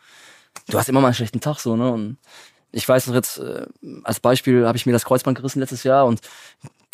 du 0.69 0.77
hast 0.77 0.89
immer 0.89 1.01
mal 1.01 1.07
einen 1.07 1.15
schlechten 1.15 1.39
Tag 1.41 1.59
so, 1.59 1.75
ne? 1.75 1.91
Und 1.91 2.17
ich 2.73 2.89
weiß 2.89 3.07
noch 3.07 3.15
jetzt, 3.15 3.37
äh, 3.37 3.65
als 4.03 4.19
Beispiel 4.19 4.65
habe 4.65 4.77
ich 4.77 4.85
mir 4.85 4.91
das 4.91 5.05
Kreuzband 5.05 5.37
gerissen 5.37 5.59
letztes 5.59 5.83
Jahr 5.83 6.05
und 6.05 6.21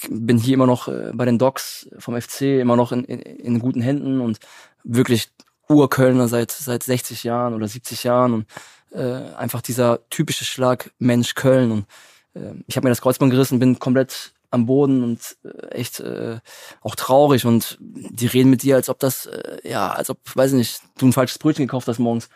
bin 0.09 0.37
hier 0.37 0.53
immer 0.53 0.67
noch 0.67 0.87
äh, 0.87 1.11
bei 1.13 1.25
den 1.25 1.39
Docs 1.39 1.89
vom 1.97 2.19
FC 2.21 2.41
immer 2.59 2.75
noch 2.75 2.91
in, 2.91 3.03
in, 3.05 3.19
in 3.19 3.59
guten 3.59 3.81
Händen 3.81 4.21
und 4.21 4.39
wirklich 4.83 5.29
Urkölner 5.67 6.27
seit 6.27 6.51
seit 6.51 6.83
60 6.83 7.23
Jahren 7.23 7.53
oder 7.53 7.67
70 7.67 8.03
Jahren 8.03 8.33
und 8.33 8.45
äh, 8.91 9.33
einfach 9.35 9.61
dieser 9.61 9.99
typische 10.09 10.45
Schlag 10.45 10.91
Mensch 10.99 11.35
Köln 11.35 11.71
und 11.71 11.85
äh, 12.33 12.53
ich 12.67 12.75
habe 12.75 12.85
mir 12.85 12.91
das 12.91 13.01
Kreuzband 13.01 13.31
gerissen, 13.31 13.59
bin 13.59 13.79
komplett 13.79 14.33
am 14.51 14.65
Boden 14.65 15.03
und 15.03 15.37
äh, 15.45 15.67
echt 15.67 16.01
äh, 16.01 16.39
auch 16.81 16.95
traurig 16.95 17.45
und 17.45 17.77
die 17.79 18.27
reden 18.27 18.49
mit 18.49 18.63
dir, 18.63 18.75
als 18.75 18.89
ob 18.89 18.99
das 18.99 19.27
äh, 19.27 19.59
ja, 19.63 19.91
als 19.91 20.09
ob 20.09 20.19
weiß 20.33 20.51
ich 20.51 20.57
nicht, 20.57 20.81
du 20.97 21.07
ein 21.07 21.13
falsches 21.13 21.37
Brötchen 21.37 21.67
gekauft 21.67 21.87
hast 21.87 21.99
morgens 21.99 22.29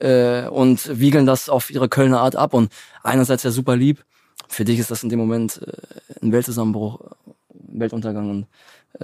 äh, 0.00 0.46
und 0.48 0.98
wiegeln 0.98 1.26
das 1.26 1.48
auf 1.48 1.70
ihre 1.70 1.88
Kölner 1.88 2.20
Art 2.20 2.36
ab 2.36 2.54
und 2.54 2.72
einerseits 3.02 3.42
ja 3.42 3.50
super 3.50 3.76
lieb, 3.76 4.04
für 4.48 4.64
dich 4.64 4.78
ist 4.78 4.90
das 4.90 5.02
in 5.02 5.08
dem 5.08 5.18
Moment 5.18 5.60
äh, 5.62 6.24
ein 6.24 6.32
Weltzusammenbruch, 6.32 7.00
ein 7.52 7.80
Weltuntergang 7.80 8.30
und 8.30 8.46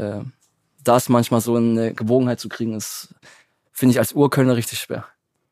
äh, 0.00 0.20
das 0.82 1.08
manchmal 1.08 1.40
so 1.40 1.56
in 1.56 1.78
eine 1.78 1.94
Gewogenheit 1.94 2.40
zu 2.40 2.48
kriegen, 2.48 2.74
ist 2.74 3.14
finde 3.72 3.92
ich 3.92 3.98
als 3.98 4.12
Urkölner 4.12 4.56
richtig 4.56 4.78
schwer. 4.78 5.04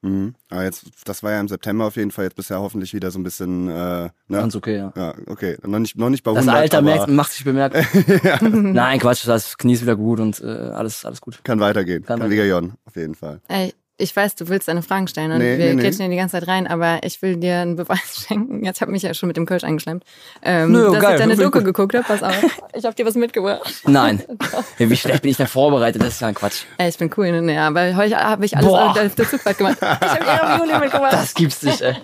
Mhm. 0.02 0.34
Aber 0.48 0.64
jetzt, 0.64 0.84
das 1.04 1.22
war 1.22 1.30
ja 1.32 1.40
im 1.40 1.46
September 1.48 1.86
auf 1.86 1.96
jeden 1.96 2.10
Fall, 2.10 2.24
jetzt 2.24 2.34
bisher 2.34 2.58
hoffentlich 2.58 2.92
wieder 2.92 3.10
so 3.12 3.20
ein 3.20 3.22
bisschen, 3.22 3.68
äh, 3.68 3.72
ne? 3.72 4.10
Ganz 4.28 4.56
okay, 4.56 4.76
ja. 4.76 4.92
Ja, 4.96 5.14
okay. 5.26 5.56
Noch 5.64 5.78
nicht, 5.78 5.96
noch 5.96 6.10
nicht 6.10 6.24
bei 6.24 6.32
Das 6.32 6.48
100, 6.48 6.56
Alter 6.56 6.78
aber 6.78 6.86
merkt, 6.86 7.08
macht 7.08 7.32
sich 7.32 7.44
bemerkt. 7.44 7.76
Nein, 8.42 8.98
Quatsch, 8.98 9.26
das 9.26 9.56
Knie 9.56 9.74
ist 9.74 9.82
wieder 9.82 9.94
gut 9.94 10.18
und 10.18 10.40
äh, 10.40 10.46
alles, 10.46 11.04
alles 11.04 11.20
gut. 11.20 11.40
kann 11.44 11.60
weitergehen. 11.60 12.04
Kann 12.04 12.18
Kann 12.18 12.30
Liga 12.30 12.42
Jon, 12.42 12.72
auf 12.84 12.96
jeden 12.96 13.14
Fall. 13.14 13.40
Ey, 13.46 13.72
ich 14.02 14.14
weiß, 14.16 14.34
du 14.34 14.48
willst 14.48 14.66
deine 14.68 14.82
Fragen 14.82 15.06
stellen 15.06 15.30
und 15.32 15.38
Nee, 15.38 15.56
wir 15.58 15.66
nee, 15.66 15.74
nee. 15.74 15.82
quetschen 15.82 16.00
hier 16.00 16.08
die 16.10 16.16
ganze 16.16 16.38
Zeit 16.38 16.48
rein, 16.48 16.66
aber 16.66 16.98
ich 17.04 17.22
will 17.22 17.36
dir 17.36 17.58
einen 17.58 17.76
Beweis 17.76 18.24
schenken. 18.28 18.64
Jetzt 18.64 18.80
habe 18.80 18.90
mich 18.90 19.02
ja 19.02 19.14
schon 19.14 19.28
mit 19.28 19.36
dem 19.36 19.46
Kölsch 19.46 19.64
eingeschleimt. 19.64 20.04
Ähm, 20.42 20.72
Nö, 20.72 20.90
dass 20.92 21.00
geil. 21.00 21.12
ich 21.14 21.20
deine 21.20 21.36
Doku 21.36 21.58
gut. 21.58 21.64
geguckt 21.66 21.94
habe, 21.94 22.04
pass 22.04 22.22
auf. 22.22 22.34
Ich 22.74 22.84
habe 22.84 22.94
dir 22.96 23.06
was 23.06 23.14
mitgebracht. 23.14 23.62
Nein. 23.86 24.22
Ja, 24.78 24.90
wie 24.90 24.96
schlecht 24.96 25.22
bin 25.22 25.30
ich 25.30 25.36
denn 25.36 25.46
vorbereitet? 25.46 26.02
Das 26.02 26.14
ist 26.14 26.20
ja 26.20 26.28
ein 26.28 26.34
Quatsch. 26.34 26.64
Ey, 26.78 26.88
ich 26.88 26.98
bin 26.98 27.10
cool, 27.16 27.40
ne? 27.40 27.54
Ja, 27.54 27.68
aber 27.68 27.94
heute 27.96 28.16
habe 28.16 28.44
ich 28.44 28.56
alles 28.56 28.68
auf 28.68 29.14
der 29.14 29.28
Zugfahrt 29.28 29.58
gemacht. 29.58 29.76
Ich 29.80 29.86
habe 29.86 30.24
dir 30.24 30.30
Ravioli 30.30 30.78
mitgebracht. 30.78 31.12
Das 31.12 31.34
gibt's 31.34 31.62
nicht, 31.62 31.80
ey. 31.80 31.96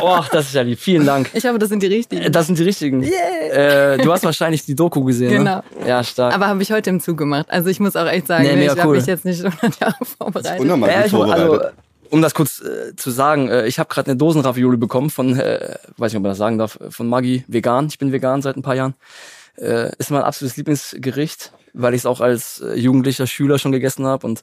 Och, 0.00 0.28
das 0.30 0.46
ist 0.46 0.54
ja 0.54 0.62
lieb. 0.62 0.78
Vielen 0.78 1.06
Dank. 1.06 1.30
Ich 1.34 1.44
hoffe, 1.46 1.58
das 1.58 1.68
sind 1.68 1.82
die 1.82 1.86
richtigen. 1.86 2.30
Das 2.32 2.46
sind 2.46 2.58
die 2.58 2.62
richtigen. 2.64 3.02
Äh, 3.02 3.98
du 3.98 4.12
hast 4.12 4.24
wahrscheinlich 4.24 4.64
die 4.64 4.74
Doku 4.74 5.04
gesehen, 5.04 5.30
Genau. 5.30 5.56
ne? 5.56 5.62
Ja, 5.86 6.02
stark. 6.04 6.34
Aber 6.34 6.48
habe 6.48 6.62
ich 6.62 6.70
heute 6.72 6.90
im 6.90 7.00
Zug 7.00 7.16
gemacht. 7.16 7.46
Also 7.48 7.70
ich 7.70 7.80
muss 7.80 7.96
auch 7.96 8.06
echt 8.06 8.26
sagen, 8.26 8.42
Nee, 8.44 8.56
ne, 8.56 8.62
ich 8.64 8.68
mega 8.70 8.80
habe 8.82 8.90
cool. 8.90 8.96
mich 8.96 9.06
jetzt 9.06 9.24
nicht 9.24 9.44
100 9.44 9.80
Jahre 9.80 9.94
vorbereitet. 10.18 10.60
Unnormal 10.60 10.90
Ja, 10.90 11.04
ich, 11.06 11.12
mu- 11.12 11.18
vorbereitet. 11.18 11.50
also, 11.50 11.64
um 12.10 12.22
das 12.22 12.34
kurz 12.34 12.60
äh, 12.60 12.94
zu 12.96 13.10
sagen, 13.10 13.48
äh, 13.48 13.66
ich 13.66 13.78
habe 13.78 13.88
gerade 13.88 14.08
eine 14.10 14.16
Dosenravioli 14.16 14.76
bekommen 14.76 15.10
von, 15.10 15.38
äh, 15.38 15.76
weiß 15.96 16.12
nicht, 16.12 16.16
ob 16.18 16.22
man 16.22 16.30
das 16.30 16.38
sagen 16.38 16.58
darf, 16.58 16.78
von 16.90 17.08
Maggi 17.08 17.44
vegan. 17.48 17.86
Ich 17.86 17.98
bin 17.98 18.12
vegan 18.12 18.42
seit 18.42 18.56
ein 18.56 18.62
paar 18.62 18.74
Jahren. 18.76 18.94
Äh, 19.56 19.90
ist 19.98 20.10
mein 20.10 20.22
absolutes 20.22 20.56
Lieblingsgericht, 20.56 21.52
weil 21.72 21.94
ich 21.94 22.00
es 22.02 22.06
auch 22.06 22.20
als 22.20 22.60
äh, 22.60 22.74
jugendlicher 22.74 23.26
Schüler 23.28 23.58
schon 23.58 23.70
gegessen 23.72 24.04
habe 24.06 24.26
und 24.26 24.40
äh, 24.40 24.42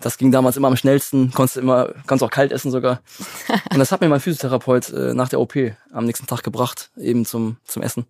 das 0.00 0.18
ging 0.18 0.32
damals 0.32 0.56
immer 0.56 0.68
am 0.68 0.76
schnellsten. 0.76 1.32
Konntest 1.32 1.56
du 1.56 1.60
immer, 1.60 1.94
kannst 2.06 2.22
auch 2.24 2.30
kalt 2.30 2.52
essen 2.52 2.70
sogar. 2.70 3.00
Und 3.72 3.78
das 3.78 3.92
hat 3.92 4.00
mir 4.00 4.08
mein 4.08 4.20
Physiotherapeut 4.20 4.90
äh, 4.90 5.14
nach 5.14 5.28
der 5.28 5.40
OP 5.40 5.54
am 5.92 6.04
nächsten 6.04 6.26
Tag 6.26 6.42
gebracht, 6.42 6.90
eben 6.96 7.24
zum 7.24 7.56
zum 7.64 7.82
Essen. 7.82 8.06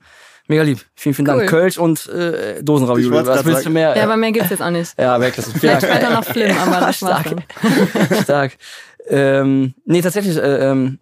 Mega 0.49 0.63
lieb. 0.63 0.85
Vielen, 0.95 1.15
vielen 1.15 1.29
Cool. 1.29 1.39
Dank. 1.39 1.51
Kölsch 1.51 1.77
und 1.77 2.07
äh, 2.09 2.63
Dosenravioli. 2.63 3.27
Was 3.27 3.45
willst 3.45 3.67
du 3.67 3.71
mehr? 3.71 3.95
ja, 3.95 4.05
aber 4.05 4.17
mehr 4.17 4.33
gibt's 4.33 4.49
jetzt 4.49 4.63
auch 4.63 4.71
nicht. 4.71 4.99
Ja, 4.99 5.21
weg. 5.21 5.37
Das 5.37 5.47
ist 5.47 5.59
Vielleicht 5.59 5.83
später 5.83 6.11
noch 6.11 6.25
Flim, 6.25 6.57
aber 6.57 6.81
das 6.81 7.03
war's 7.03 7.21
stark. 7.21 7.45
dann. 7.53 8.23
stark. 8.25 8.53
Ähm, 9.09 9.75
nee, 9.85 10.01
tatsächlich, 10.01 10.37
äh, 10.39 10.71
ähm, 10.71 11.01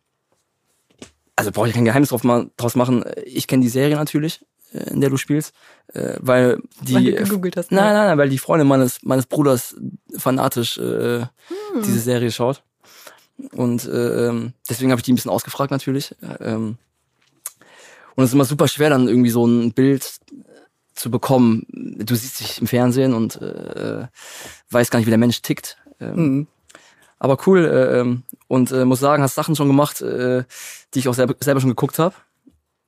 also 1.36 1.52
brauche 1.52 1.68
ich 1.68 1.74
kein 1.74 1.84
Geheimnis 1.84 2.08
drauf 2.08 2.24
mal, 2.24 2.50
draus 2.56 2.74
machen. 2.74 3.04
Ich 3.24 3.46
kenne 3.46 3.62
die 3.62 3.68
Serie 3.68 3.94
natürlich, 3.94 4.40
äh, 4.40 4.46
in 4.72 5.00
der 5.00 5.10
du 5.10 5.16
spielst, 5.16 5.54
äh, 5.92 6.16
weil 6.20 6.58
die. 6.82 6.94
Weil 6.94 7.04
du 7.04 7.24
gegoogelt 7.24 7.56
hast, 7.56 7.70
ne? 7.72 7.78
Nein, 7.80 7.94
nein, 7.94 8.06
nein, 8.08 8.18
weil 8.18 8.28
die 8.28 8.38
Freundin 8.38 8.68
meines, 8.68 9.02
meines 9.02 9.26
Bruders 9.26 9.76
fanatisch 10.16 10.78
äh, 10.78 11.20
Hm. 11.20 11.82
diese 11.84 12.00
Serie 12.00 12.30
schaut. 12.30 12.62
Und 13.52 13.84
äh, 13.86 14.28
ähm, 14.28 14.52
deswegen 14.68 14.90
habe 14.90 14.98
ich 14.98 15.04
die 15.04 15.12
ein 15.12 15.16
bisschen 15.16 15.30
ausgefragt 15.30 15.70
natürlich. 15.70 16.14
Ähm, 16.40 16.78
und 18.14 18.24
es 18.24 18.30
ist 18.30 18.34
immer 18.34 18.46
super 18.46 18.66
schwer, 18.66 18.88
dann 18.90 19.08
irgendwie 19.08 19.30
so 19.30 19.46
ein 19.46 19.72
Bild 19.72 20.10
zu 20.94 21.10
bekommen. 21.10 21.66
Du 21.68 22.14
siehst 22.14 22.40
dich 22.40 22.60
im 22.62 22.66
Fernsehen 22.66 23.12
und 23.12 23.36
äh, 23.42 24.06
weißt 24.70 24.90
gar 24.90 24.98
nicht, 24.98 25.06
wie 25.06 25.10
der 25.10 25.18
Mensch 25.18 25.42
tickt. 25.42 25.76
Ähm, 26.00 26.14
Mhm. 26.16 26.46
aber 27.18 27.36
cool 27.46 27.64
äh, 27.66 28.00
ähm, 28.00 28.22
und 28.48 28.72
äh, 28.72 28.84
muss 28.86 29.00
sagen, 29.00 29.22
hast 29.22 29.34
Sachen 29.34 29.54
schon 29.56 29.66
gemacht, 29.68 30.00
äh, 30.00 30.44
die 30.94 30.98
ich 31.00 31.08
auch 31.08 31.14
selber, 31.14 31.34
selber 31.40 31.60
schon 31.60 31.70
geguckt 31.70 31.98
habe. 31.98 32.14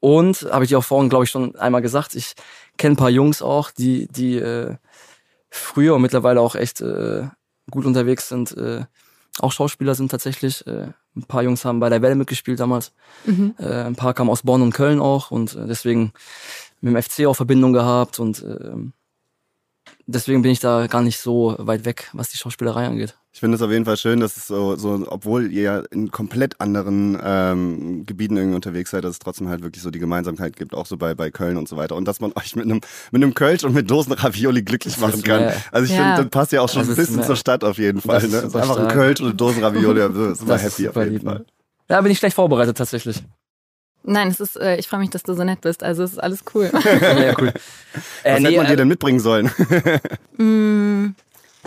Und 0.01 0.49
habe 0.51 0.65
ich 0.65 0.69
dir 0.69 0.79
auch 0.79 0.85
vorhin, 0.85 1.09
glaube 1.09 1.25
ich, 1.25 1.31
schon 1.31 1.57
einmal 1.57 1.83
gesagt, 1.83 2.15
ich 2.15 2.35
kenne 2.77 2.95
ein 2.95 2.97
paar 2.97 3.11
Jungs 3.11 3.43
auch, 3.43 3.71
die, 3.71 4.07
die 4.09 4.37
äh, 4.37 4.77
früher 5.51 5.95
und 5.95 6.03
mittlerweile 6.03 6.41
auch 6.41 6.55
echt 6.55 6.81
äh, 6.81 7.29
gut 7.71 7.85
unterwegs 7.85 8.29
sind, 8.29 8.57
äh, 8.57 8.85
auch 9.41 9.53
Schauspieler 9.53 9.95
sind 9.95 10.11
tatsächlich. 10.11 10.67
Äh, 10.67 10.89
ein 11.17 11.25
paar 11.25 11.43
Jungs 11.43 11.65
haben 11.65 11.81
bei 11.81 11.89
der 11.89 12.03
Welle 12.03 12.15
mitgespielt 12.15 12.61
damals. 12.61 12.93
Mhm. 13.25 13.55
Äh, 13.59 13.85
ein 13.85 13.97
paar 13.97 14.15
kamen 14.15 14.31
aus 14.31 14.43
Bonn 14.43 14.63
und 14.63 14.75
Köln 14.75 15.01
auch 15.01 15.31
und 15.31 15.55
äh, 15.55 15.67
deswegen 15.67 16.13
mit 16.81 16.95
dem 16.95 17.03
FC 17.03 17.27
auch 17.27 17.35
Verbindung 17.35 17.73
gehabt 17.73 18.19
und 18.19 18.43
ähm, 18.43 18.93
deswegen 20.09 20.43
bin 20.43 20.51
ich 20.51 20.59
da 20.61 20.87
gar 20.89 21.03
nicht 21.03 21.19
so 21.19 21.55
weit 21.59 21.85
weg, 21.85 22.11
was 22.13 22.31
die 22.31 22.37
Schauspielerei 22.39 22.87
angeht. 22.87 23.17
Ich 23.33 23.41
finde 23.41 23.55
es 23.57 23.63
auf 23.63 23.71
jeden 23.71 23.85
Fall 23.85 23.97
schön, 23.97 24.19
dass 24.19 24.37
es 24.37 24.49
so, 24.49 24.75
so 24.75 25.07
obwohl 25.09 25.53
ihr 25.53 25.63
ja 25.63 25.79
in 25.93 26.11
komplett 26.11 26.61
anderen 26.61 27.17
ähm, 27.23 28.05
Gebieten 28.05 28.37
irgendwie 28.37 28.57
unterwegs 28.57 28.91
seid, 28.91 29.05
dass 29.05 29.13
es 29.13 29.19
trotzdem 29.21 29.49
halt 29.49 29.63
wirklich 29.63 29.83
so 29.83 29.91
die 29.93 30.01
Gemeinsamkeit 30.01 30.57
gibt, 30.57 30.75
auch 30.75 30.87
so 30.87 30.97
bei, 30.97 31.15
bei 31.15 31.31
Köln 31.31 31.57
und 31.57 31.69
so 31.69 31.77
weiter. 31.77 31.95
Und 31.95 32.07
dass 32.07 32.19
man 32.21 32.33
euch 32.37 32.57
mit 32.57 32.65
einem 32.65 32.81
mit 33.13 33.23
einem 33.23 33.35
Kölsch 33.35 33.63
und 33.63 33.75
mit 33.75 33.89
Dosen 33.91 34.13
Ravioli 34.15 34.63
glücklich 34.63 34.99
machen 34.99 35.23
kann. 35.23 35.43
mehr. 35.43 35.57
Also 35.71 35.85
ich 35.93 35.97
Ja. 35.97 36.05
finde, 36.17 36.23
das 36.23 36.31
passt 36.31 36.53
ja 36.53 36.63
auch 36.63 36.69
schon 36.69 36.81
Das 36.83 36.91
ein 36.91 36.97
bisschen 36.97 37.17
mehr. 37.17 37.27
zur 37.27 37.37
Stadt 37.37 37.63
auf 37.63 37.79
jeden 37.79 38.01
Fall. 38.01 38.27
Ne? 38.27 38.43
Einfach 38.43 38.61
ein 38.61 38.65
stark. 38.75 38.93
Kölsch 38.93 39.21
und 39.21 39.27
eine 39.27 39.37
Dosen 39.37 39.63
Ravioli, 39.63 40.01
also 40.01 40.31
ist 40.31 40.41
immer 40.41 40.51
Das 40.55 40.65
ist 40.65 40.79
happy 40.79 40.89
auf 40.89 40.97
jeden 40.97 41.11
lieb, 41.13 41.23
Fall. 41.23 41.39
ne? 41.41 41.45
Da 41.87 42.01
bin 42.01 42.11
ich 42.11 42.19
schlecht 42.19 42.35
vorbereitet 42.35 42.77
tatsächlich. 42.77 43.23
Nein, 44.05 44.29
es 44.29 44.41
ist, 44.41 44.57
äh, 44.57 44.77
ich 44.77 44.89
freue 44.89 45.01
mich, 45.01 45.11
dass 45.11 45.23
du 45.23 45.35
so 45.35 45.45
nett 45.45 45.61
bist. 45.61 45.83
Also 45.83 46.03
es 46.03 46.13
ist 46.13 46.19
alles 46.19 46.45
cool. 46.55 46.71
ja, 47.03 47.35
cool. 47.39 47.53
Äh, 48.23 48.35
Was 48.35 48.41
nee, 48.41 48.47
hätte 48.49 48.57
man 48.59 48.67
dir 48.67 48.73
äh, 48.73 48.77
denn 48.77 48.89
mitbringen 48.89 49.19
sollen? 49.19 49.51
mm, 50.37 51.15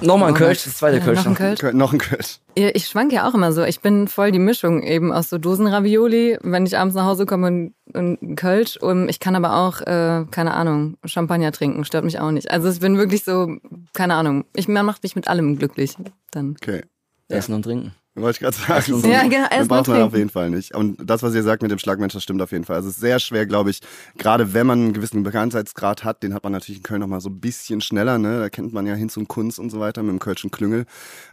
nochmal 0.02 0.30
ein 0.30 0.36
Kölsch, 0.36 0.64
das 0.64 0.78
zweite 0.78 0.98
ja, 1.00 1.04
Kölsch. 1.04 1.20
noch 1.20 1.26
ein 1.26 1.36
Kölsch. 1.36 1.74
Noch 1.74 1.94
ein 1.94 2.00
Kölsch. 2.00 2.40
Ja, 2.58 2.70
Ich 2.74 2.88
schwank 2.88 3.12
ja 3.12 3.28
auch 3.28 3.34
immer 3.34 3.52
so. 3.52 3.64
Ich 3.64 3.82
bin 3.82 4.08
voll 4.08 4.32
die 4.32 4.40
Mischung 4.40 4.82
eben 4.82 5.12
aus 5.12 5.30
so 5.30 5.38
Dosenravioli, 5.38 6.38
wenn 6.42 6.66
ich 6.66 6.78
abends 6.78 6.96
nach 6.96 7.06
Hause 7.06 7.26
komme 7.26 7.48
und, 7.48 7.74
und 7.94 8.22
ein 8.22 8.36
Kölsch. 8.36 8.78
Und 8.78 9.10
ich 9.10 9.20
kann 9.20 9.36
aber 9.36 9.58
auch, 9.58 9.82
äh, 9.82 10.26
keine 10.32 10.54
Ahnung, 10.54 10.98
Champagner 11.06 11.52
trinken, 11.52 11.84
stört 11.86 12.06
mich 12.06 12.20
auch 12.20 12.32
nicht. 12.32 12.50
Also 12.50 12.70
ich 12.70 12.80
bin 12.80 12.98
wirklich 12.98 13.24
so, 13.24 13.58
keine 13.94 14.14
Ahnung, 14.16 14.46
ich, 14.56 14.68
man 14.68 14.86
macht 14.86 15.04
mich 15.04 15.16
mit 15.16 15.28
allem 15.28 15.58
glücklich. 15.58 15.96
Dann. 16.32 16.56
Okay. 16.62 16.84
Essen 17.28 17.54
und 17.56 17.64
trinken. 17.64 17.94
Wollte 18.14 18.32
ich 18.36 18.40
gerade 18.42 18.58
sagen. 18.84 19.10
Ja, 19.10 19.24
genau, 19.24 19.62
und 19.62 19.68
braucht 19.70 19.88
man 19.88 20.02
auf 20.02 20.14
jeden 20.14 20.30
Fall 20.30 20.50
nicht. 20.50 20.76
Und 20.76 20.98
das, 21.02 21.24
was 21.24 21.34
ihr 21.34 21.44
sagt 21.44 21.62
mit 21.62 21.72
dem 21.72 21.80
Schlagmensch, 21.80 22.12
das 22.14 22.24
stimmt 22.24 22.42
auf 22.42 22.52
jeden 22.52 22.66
Fall. 22.66 22.76
Also 22.76 22.90
es 22.90 22.96
ist 22.96 23.02
sehr 23.02 23.20
schwer, 23.20 23.46
glaube 23.46 23.70
ich, 23.70 23.80
gerade 24.18 24.54
wenn 24.54 24.68
man 24.68 24.80
einen 24.80 24.94
gewissen 24.94 25.24
Bekanntheitsgrad 25.24 26.04
hat, 26.04 26.22
den 26.22 26.34
hat 26.34 26.44
man 26.44 26.52
natürlich 26.52 26.80
in 26.80 26.84
Köln 26.84 27.00
noch 27.00 27.08
mal 27.08 27.22
so 27.22 27.30
ein 27.30 27.40
bisschen 27.40 27.80
schneller, 27.80 28.18
ne? 28.18 28.40
Da 28.40 28.50
kennt 28.50 28.74
man 28.74 28.86
ja 28.86 28.96
hin 28.96 29.08
zum 29.08 29.30
Kunst 29.30 29.60
und 29.60 29.70
so 29.70 29.80
weiter 29.80 30.04
mit 30.04 30.12
dem 30.12 30.20
Kölschen 30.20 30.52
Klüngel, 30.52 30.88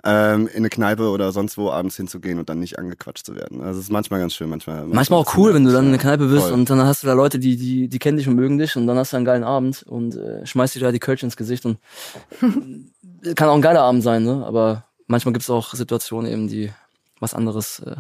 ähm, 0.05 0.47
in 0.47 0.59
eine 0.59 0.69
Kneipe 0.69 1.09
oder 1.09 1.33
sonst 1.33 1.59
wo 1.59 1.69
abends 1.69 1.97
hinzugehen 1.97 2.39
und 2.39 2.49
dann 2.49 2.61
nicht 2.61 2.79
angequatscht 2.79 3.27
zu 3.27 3.35
werden. 3.35 3.61
Also 3.61 3.81
es 3.81 3.87
ist 3.87 3.93
manchmal 3.93 4.21
ganz 4.21 4.35
schön, 4.35 4.49
manchmal. 4.49 4.87
Manchmal 4.87 5.19
auch 5.19 5.37
cool, 5.37 5.55
wenn 5.55 5.65
du 5.65 5.73
dann 5.73 5.87
in 5.87 5.91
der 5.91 6.01
Kneipe 6.01 6.29
bist 6.29 6.45
Voll. 6.45 6.53
und 6.53 6.71
dann 6.71 6.81
hast 6.83 7.03
du 7.03 7.09
da 7.09 7.13
Leute, 7.13 7.41
die, 7.41 7.57
die, 7.57 7.89
die 7.89 7.99
kennen 7.99 8.19
dich 8.19 8.29
und 8.29 8.37
mögen 8.37 8.57
dich 8.57 8.77
und 8.77 8.87
dann 8.87 8.97
hast 8.97 9.13
du 9.13 9.17
einen 9.17 9.27
geilen 9.27 9.43
Abend 9.43 9.83
und 9.83 10.15
äh, 10.15 10.47
schmeißt 10.47 10.77
dir 10.77 10.81
da 10.81 10.93
die 10.93 11.01
Kölsch 11.01 11.25
ins 11.25 11.37
Gesicht 11.37 11.67
und 11.67 11.79
kann 13.35 13.49
auch 13.49 13.57
ein 13.57 13.63
geiler 13.63 13.83
Abend 13.83 14.05
sein, 14.05 14.23
ne? 14.23 14.45
Aber 14.47 14.85
manchmal 15.09 15.33
gibt 15.33 15.43
es 15.43 15.51
auch 15.51 15.75
Situationen 15.75 16.31
eben, 16.31 16.49
die 16.49 16.71
was 17.19 17.35
anderes 17.35 17.81
äh, 17.81 17.97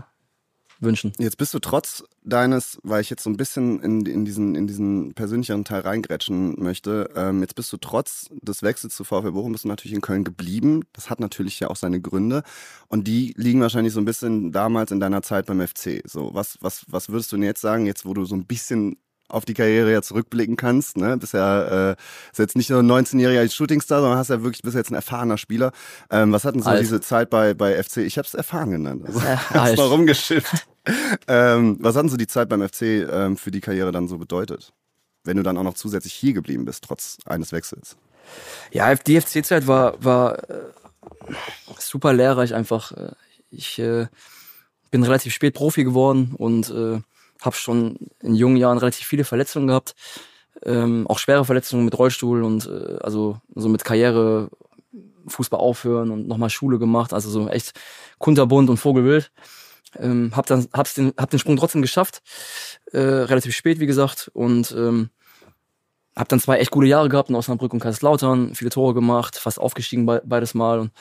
wünschen. 0.80 1.12
Jetzt 1.18 1.38
bist 1.38 1.54
du 1.54 1.58
trotz 1.58 2.04
deines, 2.22 2.78
weil 2.82 3.00
ich 3.00 3.10
jetzt 3.10 3.24
so 3.24 3.30
ein 3.30 3.36
bisschen 3.36 3.80
in, 3.82 4.06
in, 4.06 4.24
diesen, 4.24 4.54
in 4.54 4.66
diesen 4.66 5.14
persönlicheren 5.14 5.64
Teil 5.64 5.80
reingrätschen 5.80 6.54
möchte, 6.62 7.10
ähm, 7.16 7.40
jetzt 7.40 7.54
bist 7.54 7.72
du 7.72 7.78
trotz 7.78 8.28
des 8.30 8.62
Wechsels 8.62 8.94
zu 8.94 9.04
VfL 9.04 9.32
Bochum 9.32 9.52
bist 9.52 9.64
du 9.64 9.68
natürlich 9.68 9.94
in 9.94 10.00
Köln 10.00 10.24
geblieben. 10.24 10.84
Das 10.92 11.10
hat 11.10 11.20
natürlich 11.20 11.58
ja 11.58 11.68
auch 11.68 11.76
seine 11.76 12.00
Gründe. 12.00 12.42
Und 12.88 13.08
die 13.08 13.34
liegen 13.36 13.60
wahrscheinlich 13.60 13.92
so 13.92 14.00
ein 14.00 14.04
bisschen 14.04 14.52
damals 14.52 14.92
in 14.92 15.00
deiner 15.00 15.22
Zeit 15.22 15.46
beim 15.46 15.66
FC. 15.66 16.02
So, 16.04 16.32
was, 16.32 16.58
was, 16.60 16.84
was 16.88 17.08
würdest 17.08 17.32
du 17.32 17.36
denn 17.36 17.44
jetzt 17.44 17.60
sagen, 17.60 17.86
jetzt 17.86 18.06
wo 18.06 18.14
du 18.14 18.24
so 18.24 18.36
ein 18.36 18.46
bisschen 18.46 18.98
auf 19.28 19.44
die 19.44 19.54
Karriere 19.54 19.92
ja 19.92 20.02
zurückblicken 20.02 20.56
kannst. 20.56 20.96
Ne? 20.96 21.16
Bist 21.16 21.34
ja 21.34 21.90
äh, 21.90 21.96
ist 22.32 22.38
jetzt 22.38 22.56
nicht 22.56 22.70
nur 22.70 22.80
ein 22.80 22.90
19-jähriger 22.90 23.50
Shootingstar, 23.50 24.00
sondern 24.00 24.18
hast 24.18 24.30
ja 24.30 24.42
wirklich 24.42 24.62
bist 24.62 24.76
jetzt 24.76 24.90
ein 24.90 24.94
erfahrener 24.94 25.38
Spieler. 25.38 25.72
Ähm, 26.10 26.32
was 26.32 26.44
hat 26.44 26.54
denn 26.54 26.62
so 26.62 26.70
Alt. 26.70 26.80
diese 26.80 27.00
Zeit 27.00 27.30
bei 27.30 27.54
bei 27.54 27.82
FC? 27.82 27.98
Ich 27.98 28.18
habe 28.18 28.26
es 28.26 28.34
erfahren 28.34 28.70
genannt. 28.70 29.04
Also, 29.06 29.20
Äh, 29.20 29.36
hast 29.50 29.76
mal 29.76 29.86
rumgeschifft. 29.86 30.66
ähm, 31.28 31.76
was 31.80 31.94
hat 31.96 32.02
denn 32.02 32.08
so 32.10 32.16
die 32.16 32.26
Zeit 32.26 32.48
beim 32.48 32.66
FC 32.66 32.82
ähm, 32.82 33.36
für 33.36 33.50
die 33.50 33.60
Karriere 33.60 33.92
dann 33.92 34.08
so 34.08 34.18
bedeutet? 34.18 34.72
Wenn 35.24 35.36
du 35.36 35.42
dann 35.42 35.58
auch 35.58 35.62
noch 35.64 35.74
zusätzlich 35.74 36.14
hier 36.14 36.32
geblieben 36.32 36.64
bist, 36.64 36.84
trotz 36.84 37.18
eines 37.26 37.52
Wechsels. 37.52 37.96
Ja, 38.72 38.94
die 38.94 39.20
FC-Zeit 39.20 39.66
war, 39.66 40.02
war 40.02 40.38
äh, 40.50 40.60
super 41.78 42.12
lehrreich 42.12 42.54
einfach. 42.54 42.92
Äh, 42.92 43.12
Ich 43.50 43.78
äh, 43.78 44.06
bin 44.90 45.02
relativ 45.02 45.34
spät 45.34 45.54
Profi 45.54 45.84
geworden 45.84 46.34
und 46.36 46.70
äh, 46.70 47.00
habe 47.42 47.56
schon 47.56 47.96
in 48.20 48.34
jungen 48.34 48.56
Jahren 48.56 48.78
relativ 48.78 49.06
viele 49.06 49.24
Verletzungen 49.24 49.68
gehabt. 49.68 49.94
Ähm, 50.64 51.06
auch 51.06 51.18
schwere 51.18 51.44
Verletzungen 51.44 51.84
mit 51.84 51.96
Rollstuhl 51.96 52.42
und 52.42 52.66
äh, 52.66 52.98
also 53.00 53.40
so 53.54 53.68
mit 53.68 53.84
Karriere, 53.84 54.50
Fußball 55.28 55.60
aufhören 55.60 56.10
und 56.10 56.26
nochmal 56.26 56.50
Schule 56.50 56.78
gemacht. 56.78 57.12
Also 57.12 57.30
so 57.30 57.48
echt 57.48 57.78
kunterbunt 58.18 58.70
und 58.70 58.78
vogelwild. 58.78 59.30
Ähm, 59.96 60.32
hab 60.34 60.46
dann 60.46 60.68
hab's 60.72 60.94
den, 60.94 61.12
hab 61.16 61.30
den 61.30 61.38
Sprung 61.38 61.56
trotzdem 61.56 61.82
geschafft, 61.82 62.22
äh, 62.92 62.98
relativ 62.98 63.54
spät 63.54 63.80
wie 63.80 63.86
gesagt 63.86 64.30
und 64.34 64.74
ähm, 64.76 65.08
hab 66.14 66.28
dann 66.28 66.40
zwei 66.40 66.58
echt 66.58 66.70
gute 66.70 66.88
Jahre 66.88 67.08
gehabt 67.08 67.30
in 67.30 67.36
Osnabrück 67.36 67.72
und 67.72 67.80
Kaiserslautern, 67.80 68.54
viele 68.54 68.70
Tore 68.70 68.92
gemacht, 68.92 69.36
fast 69.36 69.58
aufgestiegen 69.58 70.04
be 70.04 70.20
beides 70.26 70.52
Mal 70.52 70.80
und 70.80 70.92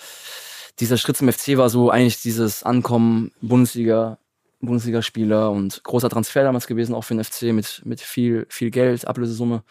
dieser 0.79 0.97
Schritt 0.97 1.17
zum 1.17 1.29
FC 1.31 1.57
war 1.57 1.69
so 1.69 1.89
eigentlich 1.89 2.21
dieses 2.21 2.63
Ankommen 2.63 3.31
Bundesliga 3.41 4.19
Bundesligaspieler 4.67 5.51
und 5.51 5.83
großer 5.83 6.09
Transfer 6.09 6.43
damals 6.43 6.67
gewesen 6.67 6.95
auch 6.95 7.03
für 7.03 7.15
den 7.15 7.23
FC 7.23 7.53
mit 7.53 7.81
mit 7.85 8.01
viel 8.01 8.45
viel 8.49 8.69
Geld 8.69 9.07
Ablösesumme 9.07 9.63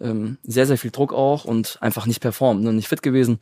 ähm, 0.00 0.38
sehr 0.44 0.66
sehr 0.66 0.78
viel 0.78 0.90
Druck 0.90 1.12
auch 1.12 1.44
und 1.44 1.78
einfach 1.80 2.06
nicht 2.06 2.20
performt 2.20 2.62
ne? 2.62 2.72
nicht 2.72 2.88
fit 2.88 3.02
gewesen 3.02 3.40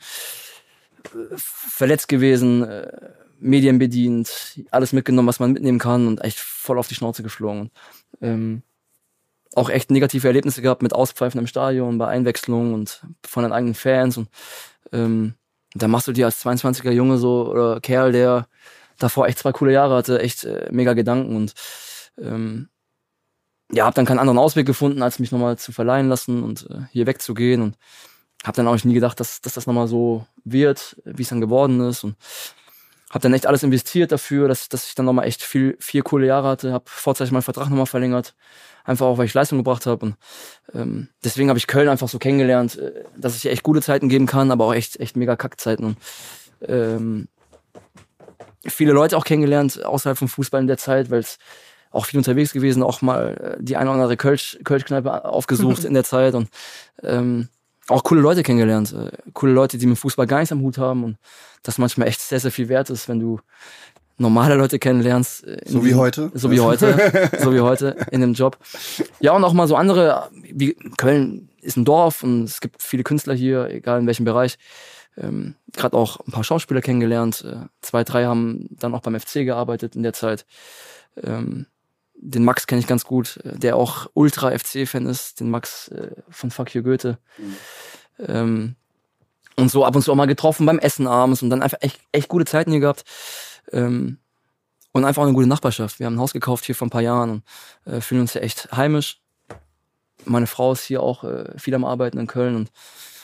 äh, 1.05 1.37
verletzt 1.37 2.09
gewesen 2.09 2.63
äh, 2.63 2.91
Medien 3.39 3.79
bedient 3.79 4.59
alles 4.71 4.93
mitgenommen 4.93 5.29
was 5.29 5.41
man 5.41 5.53
mitnehmen 5.53 5.79
kann 5.79 6.07
und 6.07 6.25
echt 6.25 6.39
voll 6.39 6.79
auf 6.79 6.89
die 6.89 6.95
Schnauze 6.95 7.23
geflogen 7.23 7.71
ähm, 8.23 8.63
auch 9.57 9.71
echt 9.71 9.91
negative 9.91 10.27
Erlebnisse 10.27 10.61
gehabt 10.63 10.83
mit 10.83 10.93
Auspfeifen 10.93 11.41
im 11.41 11.47
Stadion, 11.47 11.99
bei 11.99 12.09
Einwechslungen 12.09 12.75
und 12.75 13.03
von 13.27 13.43
den 13.43 13.53
eigenen 13.53 13.75
Fans. 13.75 14.19
Und 14.19 14.29
ähm, 14.93 15.35
da 15.75 15.89
machst 15.89 16.09
du 16.09 16.13
dir 16.13 16.27
als 16.27 16.45
22er 16.45 16.91
Junge 16.91 17.17
so 17.17 17.51
oder 17.51 17.81
Kerl, 17.81 18.13
der 18.13 18.49
davor 18.99 19.27
echt 19.27 19.39
zwei 19.39 19.53
coole 19.53 19.73
Jahre 19.73 19.97
hatte, 19.97 20.21
echt 20.21 20.45
äh, 20.45 20.69
mega 20.71 20.95
Gedanken 20.95 21.37
und 21.37 21.53
ähm, 22.19 22.69
ja, 23.73 23.87
hab 23.87 23.95
dann 23.95 24.07
keinen 24.07 24.21
anderen 24.21 24.39
Ausweg 24.39 24.67
gefunden, 24.67 25.03
als 25.03 25.19
mich 25.19 25.33
nochmal 25.33 25.59
zu 25.59 25.73
verleihen 25.73 26.09
lassen 26.09 26.43
und 26.43 26.69
äh, 26.71 26.83
hier 26.93 27.07
wegzugehen 27.07 27.63
und 27.63 27.77
hab 28.45 28.55
dann 28.55 28.69
auch 28.69 28.85
nie 28.85 28.95
gedacht, 28.95 29.19
dass, 29.19 29.41
dass 29.41 29.55
das 29.55 29.67
nochmal 29.67 29.89
so 29.89 30.27
wird, 30.45 30.97
wie 31.05 31.23
es 31.23 31.29
dann 31.29 31.41
geworden 31.41 31.81
ist 31.81 32.05
und 32.05 32.17
hab 33.11 33.23
dann 33.23 33.35
echt 33.35 33.47
alles 33.47 33.63
investiert 33.63 34.13
dafür, 34.13 34.49
dass, 34.49 34.69
dass 34.69 34.89
ich 34.89 34.95
dann 34.95 35.07
nochmal 35.07 35.27
echt 35.27 35.43
viel, 35.43 35.77
vier 35.81 36.03
coole 36.03 36.27
Jahre 36.27 36.49
hatte, 36.49 36.73
hab 36.73 36.89
vorzeitig 36.89 37.33
meinen 37.33 37.43
Vertrag 37.43 37.69
nochmal 37.71 37.87
verlängert, 37.87 38.35
einfach 38.85 39.07
auch, 39.07 39.19
weil 39.19 39.27
ich 39.27 39.35
Leistung 39.35 39.59
gebracht 39.59 39.87
habe. 39.87 40.07
Und 40.07 40.17
ähm, 40.75 41.09
deswegen 41.25 41.49
habe 41.49 41.59
ich 41.59 41.67
Köln 41.67 41.89
einfach 41.89 42.09
so 42.09 42.19
kennengelernt, 42.19 42.77
äh, 42.79 43.05
dass 43.17 43.41
hier 43.41 43.53
echt 43.53 43.63
gute 43.63 43.81
Zeiten 43.81 44.09
geben 44.09 44.27
kann, 44.27 44.51
aber 44.51 44.67
auch 44.67 44.75
echt, 44.75 44.99
echt 45.01 45.17
mega 45.17 45.37
Kackzeiten. 45.37 45.87
Und 45.87 45.97
ähm, 46.63 47.29
viele 48.69 48.93
Leute 48.93 49.17
auch 49.17 49.25
kennengelernt 49.25 49.85
außerhalb 49.85 50.19
vom 50.19 50.29
Fußball 50.29 50.61
in 50.61 50.67
der 50.67 50.79
Zeit, 50.79 51.11
weil 51.11 51.21
es 51.21 51.39
auch 51.91 52.07
viel 52.07 52.19
unterwegs 52.19 52.53
gewesen, 52.53 52.83
auch 52.83 53.01
mal 53.03 53.57
äh, 53.59 53.63
die 53.63 53.77
eine 53.77 53.89
oder 53.91 53.95
andere 54.01 54.17
Kölsch, 54.17 54.59
Kölschkneipe 54.65 55.25
aufgesucht 55.25 55.85
in 55.85 55.95
der 55.95 56.05
Zeit 56.05 56.35
und 56.35 56.49
ähm, 57.03 57.49
auch 57.89 58.03
coole 58.05 58.21
Leute 58.21 58.43
kennengelernt. 58.43 58.93
Äh, 58.93 59.11
coole 59.33 59.53
Leute, 59.53 59.79
die 59.79 59.87
mit 59.87 59.99
Fußball 59.99 60.27
gar 60.27 60.39
nichts 60.39 60.53
am 60.53 60.61
Hut 60.61 60.79
haben 60.79 61.05
und 61.05 61.17
das 61.63 61.79
manchmal 61.79 62.09
echt 62.09 62.21
sehr, 62.21 62.41
sehr 62.41 62.51
viel 62.51 62.69
wert 62.69 62.91
ist, 62.91 63.09
wenn 63.09 63.21
du 63.21 63.41
normale 64.19 64.55
Leute 64.55 64.79
kennenlernst. 64.79 65.47
äh, 65.47 65.59
So 65.67 65.85
wie 65.85 65.95
heute? 65.95 66.31
So 66.35 66.51
wie 66.51 66.61
heute. 66.61 67.31
so 67.41 67.55
wie 67.55 67.61
heute 67.61 67.97
in 68.11 68.21
dem 68.21 68.35
Job. 68.35 68.59
Ja, 69.21 69.33
und 69.33 69.45
auch 69.45 69.53
mal 69.53 69.69
so 69.69 69.77
andere, 69.77 70.29
wie 70.33 70.75
Köln 70.97 71.49
ist 71.61 71.77
ein 71.77 71.85
Dorf 71.85 72.23
und 72.23 72.45
es 72.45 72.61
gibt 72.61 72.83
viele 72.83 73.03
Künstler 73.03 73.35
hier, 73.35 73.69
egal 73.71 74.01
in 74.01 74.07
welchem 74.07 74.25
Bereich. 74.25 74.59
Ähm, 75.17 75.55
Gerade 75.73 75.97
auch 75.97 76.21
ein 76.21 76.33
paar 76.33 76.45
Schauspieler 76.45 76.81
kennengelernt. 76.81 77.45
Äh, 77.45 77.67
zwei, 77.81 78.05
drei 78.05 78.27
haben 78.27 78.69
dann 78.71 78.95
auch 78.95 79.01
beim 79.01 79.19
FC 79.19 79.45
gearbeitet 79.45 79.97
in 79.97 80.03
der 80.03 80.13
Zeit. 80.13 80.47
Ähm, 81.23 81.67
den 82.15 82.45
Max 82.45 82.67
kenne 82.67 82.81
ich 82.81 82.87
ganz 82.87 83.05
gut, 83.05 83.39
äh, 83.45 83.59
der 83.59 83.77
auch 83.77 84.09
Ultra-FC-Fan 84.15 85.07
ist, 85.07 85.41
den 85.41 85.51
Max 85.51 85.89
äh, 85.89 86.11
von 86.31 86.51
Fuck 86.51 86.75
You 86.75 86.83
Goethe. 86.83 87.19
Ähm, 88.19 88.77
und 89.57 89.71
so 89.71 89.85
ab 89.85 89.97
und 89.97 90.03
zu 90.03 90.13
auch 90.13 90.17
mal 90.17 90.27
getroffen 90.27 90.67
beim 90.67 90.79
Essen 90.79 91.07
abends 91.07 91.43
und 91.43 91.51
dann 91.51 91.63
einfach 91.63 91.79
echt, 91.81 92.01
echt 92.13 92.29
gute 92.29 92.45
Zeiten 92.45 92.71
hier 92.71 92.81
gehabt. 92.81 93.05
Ähm, 93.73 94.19
und 94.93 95.05
einfach 95.05 95.23
auch 95.23 95.27
eine 95.27 95.35
gute 95.35 95.49
Nachbarschaft. 95.49 95.99
Wir 95.99 96.07
haben 96.07 96.15
ein 96.15 96.21
Haus 96.21 96.33
gekauft 96.33 96.65
hier 96.65 96.75
vor 96.75 96.87
ein 96.87 96.91
paar 96.91 97.03
Jahren 97.03 97.31
und 97.31 97.93
äh, 97.93 98.01
fühlen 98.01 98.23
uns 98.23 98.35
ja 98.35 98.41
echt 98.41 98.73
heimisch. 98.73 99.21
Meine 100.25 100.47
Frau 100.47 100.73
ist 100.73 100.85
hier 100.85 101.03
auch 101.03 101.23
äh, 101.25 101.59
viel 101.59 101.75
am 101.75 101.85
Arbeiten 101.85 102.19
in 102.19 102.27
Köln 102.27 102.57
und 102.57 102.71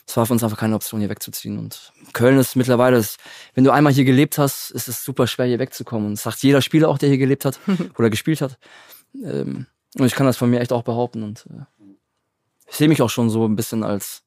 es 0.07 0.17
war 0.17 0.27
für 0.27 0.33
uns 0.33 0.43
einfach 0.43 0.59
keine 0.59 0.75
Option, 0.75 1.01
hier 1.01 1.09
wegzuziehen. 1.09 1.59
Und 1.59 1.93
Köln 2.13 2.39
ist 2.39 2.57
mittlerweile, 2.57 2.97
das, 2.97 3.17
wenn 3.55 3.65
du 3.65 3.71
einmal 3.71 3.93
hier 3.93 4.05
gelebt 4.05 4.39
hast, 4.39 4.71
ist 4.71 4.89
es 4.89 5.05
super 5.05 5.27
schwer, 5.27 5.47
hier 5.47 5.59
wegzukommen. 5.59 6.07
Und 6.07 6.13
das 6.15 6.25
sagt 6.25 6.43
jeder 6.43 6.61
Spieler 6.61 6.89
auch, 6.89 6.99
der 6.99 7.09
hier 7.09 7.19
gelebt 7.19 7.45
hat 7.45 7.61
oder 7.99 8.11
gespielt 8.11 8.41
hat. 8.41 8.59
Ähm, 9.23 9.67
und 9.97 10.07
ich 10.07 10.15
kann 10.15 10.27
das 10.27 10.37
von 10.37 10.51
mir 10.51 10.61
echt 10.61 10.73
auch 10.73 10.83
behaupten. 10.83 11.23
Und 11.23 11.47
äh, 11.51 11.65
ich 12.69 12.77
sehe 12.77 12.89
mich 12.89 13.03
auch 13.03 13.11
schon 13.11 13.31
so 13.31 13.47
ein 13.47 13.57
bisschen 13.57 13.85
als 13.85 14.25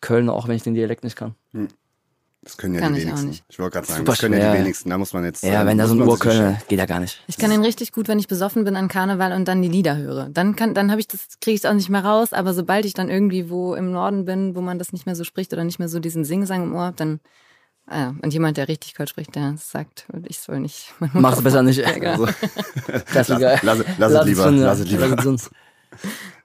Kölner, 0.00 0.32
auch 0.32 0.48
wenn 0.48 0.56
ich 0.56 0.62
den 0.62 0.74
Dialekt 0.74 1.04
nicht 1.04 1.16
kann. 1.16 1.34
Das 2.46 2.56
können 2.56 2.74
ja 2.74 2.80
Kann 2.80 2.94
die 2.94 3.00
ich 3.00 3.06
auch 3.06 3.08
wenigsten. 3.08 3.28
nicht. 3.30 3.44
Ich 3.48 3.58
wollte 3.58 3.72
gerade 3.74 3.86
sagen, 3.88 3.98
Super 3.98 4.12
das 4.12 4.20
können 4.20 4.34
ja 4.34 4.38
die 4.38 4.44
schwer. 4.52 4.60
wenigsten. 4.60 4.90
Da 4.90 4.98
muss 4.98 5.12
man 5.12 5.24
jetzt. 5.24 5.42
Ja, 5.42 5.62
ähm, 5.62 5.66
wenn 5.66 5.78
da 5.78 5.88
so 5.88 5.94
ein 5.94 6.02
Urkölner, 6.02 6.58
geht 6.68 6.78
ja 6.78 6.86
gar 6.86 7.00
nicht. 7.00 7.20
Ich 7.26 7.38
kann 7.38 7.50
den 7.50 7.64
richtig 7.64 7.90
gut, 7.90 8.06
wenn 8.06 8.20
ich 8.20 8.28
besoffen 8.28 8.62
bin 8.62 8.76
an 8.76 8.86
Karneval 8.86 9.32
und 9.32 9.48
dann 9.48 9.62
die 9.62 9.68
Lieder 9.68 9.96
höre. 9.96 10.28
Dann 10.28 10.54
kann, 10.54 10.72
dann 10.72 10.92
habe 10.92 11.00
ich 11.00 11.08
das, 11.08 11.40
kriege 11.40 11.56
ich 11.56 11.64
es 11.64 11.66
auch 11.68 11.74
nicht 11.74 11.88
mehr 11.88 12.04
raus. 12.04 12.32
Aber 12.32 12.54
sobald 12.54 12.84
ich 12.84 12.94
dann 12.94 13.10
irgendwie 13.10 13.50
wo 13.50 13.74
im 13.74 13.90
Norden 13.90 14.26
bin, 14.26 14.54
wo 14.54 14.60
man 14.60 14.78
das 14.78 14.92
nicht 14.92 15.06
mehr 15.06 15.16
so 15.16 15.24
spricht 15.24 15.52
oder 15.52 15.64
nicht 15.64 15.80
mehr 15.80 15.88
so 15.88 15.98
diesen 15.98 16.24
Singsang 16.24 16.62
im 16.62 16.72
Ohr 16.76 16.84
habe, 16.84 16.96
dann 16.96 17.18
ah, 17.88 18.12
und 18.22 18.32
jemand, 18.32 18.58
der 18.58 18.68
richtig 18.68 18.94
Kölsch 18.94 19.10
spricht, 19.10 19.34
der 19.34 19.56
sagt, 19.58 20.06
ich 20.28 20.38
soll 20.38 20.60
nicht. 20.60 20.94
Mach's 21.14 21.42
besser 21.42 21.64
nicht. 21.64 21.80
Ja, 21.80 21.90
genau. 21.98 22.28
Das 23.12 23.28
ist 23.28 23.40
geil. 23.40 23.58
Lass, 23.62 23.78
lass, 23.98 24.12
lass 24.12 24.12
es 24.12 24.24
lieber. 24.24 24.50
Lass 24.52 24.78
es 24.78 24.88
lieber. 24.88 25.16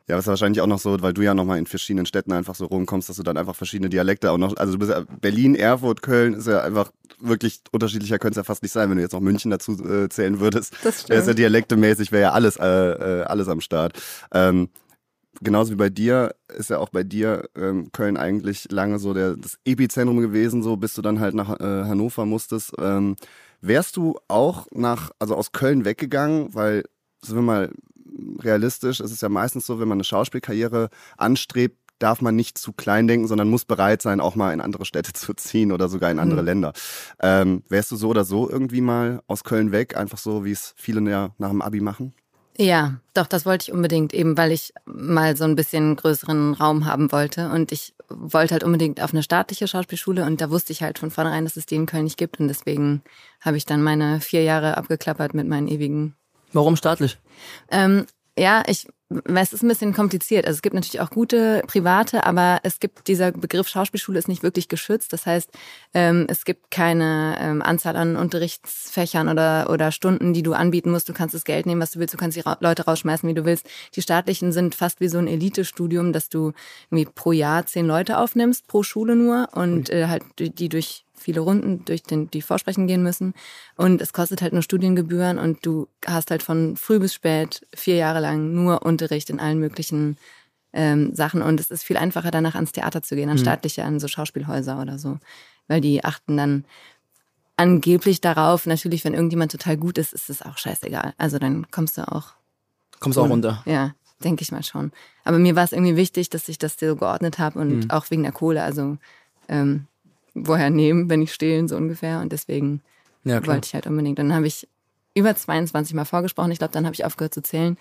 Ja, 0.07 0.15
das 0.15 0.25
ist 0.25 0.29
wahrscheinlich 0.29 0.61
auch 0.61 0.67
noch 0.67 0.79
so, 0.79 1.01
weil 1.01 1.13
du 1.13 1.21
ja 1.21 1.33
nochmal 1.33 1.59
in 1.59 1.65
verschiedenen 1.67 2.05
Städten 2.05 2.31
einfach 2.31 2.55
so 2.55 2.65
rumkommst, 2.65 3.07
dass 3.07 3.17
du 3.17 3.23
dann 3.23 3.37
einfach 3.37 3.55
verschiedene 3.55 3.89
Dialekte 3.89 4.31
auch 4.31 4.37
noch, 4.37 4.57
also 4.57 4.73
du 4.73 4.79
bist 4.79 4.91
ja 4.91 5.03
Berlin, 5.21 5.55
Erfurt, 5.55 6.01
Köln 6.01 6.33
ist 6.33 6.47
ja 6.47 6.61
einfach 6.61 6.91
wirklich 7.19 7.61
unterschiedlicher 7.71 8.19
könnte 8.19 8.39
es 8.39 8.43
ja 8.43 8.43
fast 8.43 8.63
nicht 8.63 8.71
sein, 8.71 8.89
wenn 8.89 8.97
du 8.97 9.03
jetzt 9.03 9.13
noch 9.13 9.19
München 9.19 9.51
dazu 9.51 9.73
äh, 9.83 10.09
zählen 10.09 10.39
würdest. 10.39 10.73
Das 10.83 11.05
Da 11.05 11.13
ist 11.13 11.19
ja 11.19 11.21
stimmt. 11.23 11.39
dialektemäßig, 11.39 12.11
wäre 12.11 12.23
ja 12.23 12.31
alles, 12.31 12.57
äh, 12.57 12.65
äh, 12.65 13.23
alles 13.23 13.47
am 13.47 13.61
Start. 13.61 13.93
Ähm, 14.33 14.69
genauso 15.41 15.71
wie 15.71 15.75
bei 15.75 15.89
dir 15.89 16.35
ist 16.57 16.69
ja 16.69 16.79
auch 16.79 16.89
bei 16.89 17.03
dir 17.03 17.47
ähm, 17.55 17.91
Köln 17.91 18.17
eigentlich 18.17 18.71
lange 18.71 18.99
so 18.99 19.13
der, 19.13 19.37
das 19.37 19.57
Epizentrum 19.65 20.19
gewesen, 20.19 20.63
so 20.63 20.77
bis 20.77 20.93
du 20.93 21.01
dann 21.01 21.19
halt 21.19 21.35
nach 21.35 21.59
äh, 21.59 21.85
Hannover 21.85 22.25
musstest. 22.25 22.73
Ähm, 22.79 23.15
wärst 23.61 23.97
du 23.97 24.17
auch 24.27 24.67
nach, 24.71 25.11
also 25.19 25.35
aus 25.35 25.51
Köln 25.51 25.85
weggegangen, 25.85 26.53
weil, 26.53 26.83
sind 27.21 27.35
wir 27.35 27.43
mal 27.43 27.71
realistisch, 28.39 28.99
es 28.99 29.11
ist 29.11 29.21
ja 29.21 29.29
meistens 29.29 29.65
so, 29.65 29.79
wenn 29.79 29.87
man 29.87 29.97
eine 29.97 30.03
Schauspielkarriere 30.03 30.89
anstrebt, 31.17 31.77
darf 31.99 32.21
man 32.21 32.35
nicht 32.35 32.57
zu 32.57 32.73
klein 32.73 33.07
denken, 33.07 33.27
sondern 33.27 33.49
muss 33.49 33.65
bereit 33.65 34.01
sein, 34.01 34.19
auch 34.21 34.35
mal 34.35 34.53
in 34.53 34.61
andere 34.61 34.85
Städte 34.85 35.13
zu 35.13 35.33
ziehen 35.33 35.71
oder 35.71 35.87
sogar 35.89 36.11
in 36.11 36.19
andere 36.19 36.41
Mhm. 36.41 36.45
Länder. 36.45 36.73
Ähm, 37.21 37.63
wärst 37.69 37.91
du 37.91 37.95
so 37.95 38.09
oder 38.09 38.23
so 38.23 38.49
irgendwie 38.49 38.81
mal 38.81 39.21
aus 39.27 39.43
Köln 39.43 39.71
weg, 39.71 39.95
einfach 39.95 40.17
so, 40.17 40.43
wie 40.43 40.51
es 40.51 40.73
viele 40.77 41.01
nach 41.01 41.31
dem 41.49 41.61
Abi 41.61 41.79
machen? 41.79 42.13
Ja, 42.57 42.99
doch, 43.13 43.27
das 43.27 43.45
wollte 43.45 43.63
ich 43.63 43.71
unbedingt, 43.71 44.13
eben 44.13 44.37
weil 44.37 44.51
ich 44.51 44.73
mal 44.85 45.37
so 45.37 45.45
ein 45.45 45.55
bisschen 45.55 45.95
größeren 45.95 46.53
Raum 46.53 46.85
haben 46.85 47.11
wollte. 47.11 47.49
Und 47.49 47.71
ich 47.71 47.95
wollte 48.09 48.53
halt 48.53 48.63
unbedingt 48.63 49.01
auf 49.01 49.13
eine 49.13 49.23
staatliche 49.23 49.67
Schauspielschule 49.67 50.25
und 50.25 50.41
da 50.41 50.49
wusste 50.49 50.73
ich 50.73 50.83
halt 50.83 50.99
von 50.99 51.11
vornherein, 51.11 51.45
dass 51.45 51.55
es 51.55 51.65
die 51.65 51.75
in 51.75 51.85
Köln 51.85 52.03
nicht 52.03 52.17
gibt. 52.17 52.39
Und 52.39 52.49
deswegen 52.49 53.03
habe 53.39 53.57
ich 53.57 53.65
dann 53.65 53.81
meine 53.81 54.19
vier 54.19 54.43
Jahre 54.43 54.77
abgeklappert 54.77 55.33
mit 55.33 55.47
meinen 55.47 55.67
ewigen 55.69 56.15
Warum 56.53 56.75
staatlich? 56.75 57.17
Ähm, 57.69 58.05
ja, 58.37 58.63
ich, 58.67 58.87
es 59.09 59.53
ist 59.53 59.61
ein 59.61 59.67
bisschen 59.67 59.93
kompliziert. 59.93 60.45
Also 60.45 60.57
es 60.57 60.61
gibt 60.61 60.73
natürlich 60.73 61.01
auch 61.01 61.09
gute 61.09 61.61
private, 61.67 62.25
aber 62.25 62.59
es 62.63 62.79
gibt 62.79 63.07
dieser 63.07 63.31
Begriff 63.31 63.67
Schauspielschule 63.67 64.17
ist 64.17 64.29
nicht 64.29 64.41
wirklich 64.41 64.69
geschützt. 64.69 65.11
Das 65.11 65.25
heißt, 65.25 65.49
ähm, 65.93 66.27
es 66.29 66.45
gibt 66.45 66.71
keine 66.71 67.37
ähm, 67.39 67.61
Anzahl 67.61 67.97
an 67.97 68.15
Unterrichtsfächern 68.15 69.27
oder 69.27 69.69
oder 69.69 69.91
Stunden, 69.91 70.33
die 70.33 70.43
du 70.43 70.53
anbieten 70.53 70.91
musst. 70.91 71.09
Du 71.09 71.13
kannst 71.13 71.35
das 71.35 71.43
Geld 71.43 71.65
nehmen, 71.65 71.81
was 71.81 71.91
du 71.91 71.99
willst. 71.99 72.13
Du 72.13 72.17
kannst 72.17 72.37
die 72.37 72.43
Leute 72.61 72.85
rausschmeißen, 72.85 73.27
wie 73.27 73.33
du 73.33 73.43
willst. 73.43 73.67
Die 73.95 74.01
staatlichen 74.01 74.53
sind 74.53 74.75
fast 74.75 75.01
wie 75.01 75.09
so 75.09 75.17
ein 75.17 75.27
Elitestudium, 75.27 76.13
dass 76.13 76.29
du 76.29 76.53
irgendwie 76.89 77.11
pro 77.13 77.33
Jahr 77.33 77.65
zehn 77.65 77.85
Leute 77.85 78.17
aufnimmst, 78.17 78.67
pro 78.67 78.81
Schule 78.81 79.15
nur 79.15 79.49
und 79.53 79.89
äh, 79.89 80.07
halt 80.07 80.23
die 80.39 80.69
durch 80.69 81.05
viele 81.21 81.39
Runden 81.41 81.85
durch 81.85 82.03
den, 82.03 82.29
die 82.31 82.41
Vorsprechen 82.41 82.87
gehen 82.87 83.03
müssen. 83.03 83.33
Und 83.77 84.01
es 84.01 84.13
kostet 84.13 84.41
halt 84.41 84.53
nur 84.53 84.61
Studiengebühren 84.61 85.37
und 85.37 85.65
du 85.65 85.87
hast 86.05 86.31
halt 86.31 86.43
von 86.43 86.75
früh 86.77 86.99
bis 86.99 87.13
spät 87.13 87.65
vier 87.75 87.95
Jahre 87.95 88.19
lang 88.19 88.53
nur 88.53 88.83
Unterricht 88.85 89.29
in 89.29 89.39
allen 89.39 89.59
möglichen 89.59 90.17
ähm, 90.73 91.13
Sachen. 91.15 91.41
Und 91.41 91.59
es 91.59 91.69
ist 91.71 91.83
viel 91.83 91.97
einfacher, 91.97 92.31
danach 92.31 92.55
ans 92.55 92.71
Theater 92.71 93.01
zu 93.01 93.15
gehen, 93.15 93.29
an 93.29 93.35
Mhm. 93.37 93.41
staatliche, 93.41 93.83
an 93.83 93.99
so 93.99 94.07
Schauspielhäuser 94.07 94.81
oder 94.81 94.97
so. 94.99 95.17
Weil 95.67 95.81
die 95.81 96.03
achten 96.03 96.37
dann 96.37 96.65
angeblich 97.57 98.21
darauf, 98.21 98.65
natürlich, 98.65 99.03
wenn 99.05 99.13
irgendjemand 99.13 99.51
total 99.51 99.77
gut 99.77 99.97
ist, 99.97 100.13
ist 100.13 100.29
es 100.29 100.41
auch 100.41 100.57
scheißegal. 100.57 101.13
Also 101.17 101.37
dann 101.39 101.69
kommst 101.71 101.97
du 101.97 102.09
auch 102.11 102.33
Kommst 102.99 103.17
auch 103.19 103.29
runter. 103.29 103.61
ja, 103.65 103.93
denke 104.23 104.41
ich 104.43 104.51
mal 104.51 104.63
schon. 104.63 104.91
Aber 105.23 105.39
mir 105.39 105.55
war 105.55 105.63
es 105.63 105.71
irgendwie 105.71 105.95
wichtig, 105.95 106.29
dass 106.29 106.47
ich 106.49 106.57
das 106.57 106.77
so 106.79 106.95
geordnet 106.95 107.39
habe 107.39 107.59
und 107.59 107.69
Mhm. 107.85 107.91
auch 107.91 108.09
wegen 108.11 108.23
der 108.23 108.31
Kohle. 108.31 108.63
Also 108.63 108.97
ähm, 109.47 109.87
woher 110.33 110.69
nehmen, 110.69 111.09
wenn 111.09 111.21
ich 111.21 111.33
stehlen, 111.33 111.67
so 111.67 111.75
ungefähr. 111.75 112.19
Und 112.19 112.31
deswegen 112.31 112.81
Ja, 113.23 113.45
wollte 113.45 113.67
ich 113.67 113.73
halt 113.73 113.87
unbedingt. 113.87 114.19
Dann 114.19 114.33
habe 114.33 114.47
ich 114.47 114.67
über 115.13 115.35
22 115.35 115.93
Mal 115.93 116.05
vorgesprochen. 116.05 116.51
Ich 116.51 116.59
glaube, 116.59 116.73
dann 116.73 116.85
habe 116.85 116.93
ich 116.95 117.03
aufgehört 117.05 117.33
zu 117.33 117.41
zählen 117.41 117.77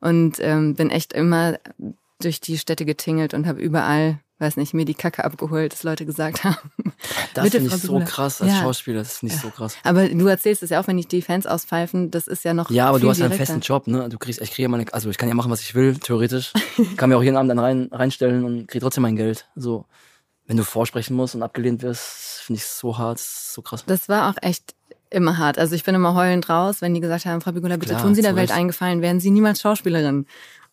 und 0.00 0.36
ähm, 0.40 0.74
bin 0.74 0.90
echt 0.90 1.12
immer 1.12 1.58
durch 2.20 2.40
die 2.40 2.58
Städte 2.58 2.84
getingelt 2.84 3.34
und 3.34 3.46
habe 3.46 3.60
überall, 3.60 4.18
weiß 4.38 4.56
nicht, 4.56 4.74
mir 4.74 4.84
die 4.84 4.94
Kacke 4.94 5.24
abgeholt, 5.24 5.72
dass 5.72 5.82
Leute 5.82 6.04
gesagt 6.06 6.44
haben. 6.44 6.56
Das 7.34 7.48
finde 7.50 7.68
ich 7.68 7.74
so 7.82 8.00
krass 8.00 8.40
als 8.40 8.52
Ja. 8.52 8.60
Schauspieler. 8.60 8.98
Das 8.98 9.18
finde 9.18 9.34
ich 9.34 9.40
so 9.40 9.48
krass. 9.50 9.76
Aber 9.82 10.08
du 10.08 10.26
erzählst 10.26 10.62
es 10.62 10.70
ja 10.70 10.80
auch, 10.80 10.86
wenn 10.86 10.96
die 10.96 11.06
die 11.06 11.22
Fans 11.22 11.46
auspfeifen, 11.46 12.10
das 12.10 12.26
ist 12.26 12.44
ja 12.44 12.54
noch 12.54 12.70
Ja, 12.70 12.88
aber 12.88 13.00
du 13.00 13.08
hast 13.08 13.18
ja 13.18 13.26
einen 13.26 13.34
festen 13.34 13.60
Job, 13.60 13.86
ne? 13.86 14.08
Du 14.08 14.18
kriegst, 14.18 14.40
ich 14.40 14.50
kriege 14.50 14.62
ja 14.64 14.68
meine, 14.68 14.84
also 14.92 15.10
ich 15.10 15.18
kann 15.18 15.28
ja 15.28 15.34
machen, 15.34 15.50
was 15.50 15.60
ich 15.62 15.74
will, 15.74 15.96
theoretisch. 15.96 16.52
kann 16.96 17.08
mir 17.08 17.16
auch 17.16 17.22
jeden 17.22 17.36
Abend 17.36 17.50
dann 17.50 17.58
rein, 17.58 17.88
reinstellen 17.90 18.44
und 18.44 18.68
kriege 18.68 18.82
trotzdem 18.82 19.02
mein 19.02 19.16
Geld. 19.16 19.48
So, 19.56 19.86
wenn 20.46 20.56
du 20.56 20.64
vorsprechen 20.64 21.16
musst 21.16 21.34
und 21.34 21.42
abgelehnt 21.42 21.82
wirst, 21.82 22.40
finde 22.42 22.58
ich 22.58 22.66
so 22.66 22.98
hart, 22.98 23.18
so 23.18 23.62
krass. 23.62 23.84
Das 23.86 24.08
war 24.08 24.30
auch 24.30 24.36
echt 24.42 24.74
immer 25.10 25.38
hart. 25.38 25.58
Also 25.58 25.74
ich 25.74 25.84
bin 25.84 25.94
immer 25.94 26.14
heulend 26.14 26.48
raus, 26.48 26.80
wenn 26.82 26.92
die 26.94 27.00
gesagt 27.00 27.24
haben, 27.26 27.40
Frau 27.40 27.52
Bigula, 27.52 27.76
bitte 27.76 27.92
Klar, 27.92 28.02
tun 28.02 28.14
Sie 28.14 28.22
der 28.22 28.36
Welt 28.36 28.50
Recht. 28.50 28.58
eingefallen, 28.58 29.00
werden 29.00 29.20
Sie 29.20 29.30
niemals 29.30 29.60
Schauspielerin. 29.60 30.26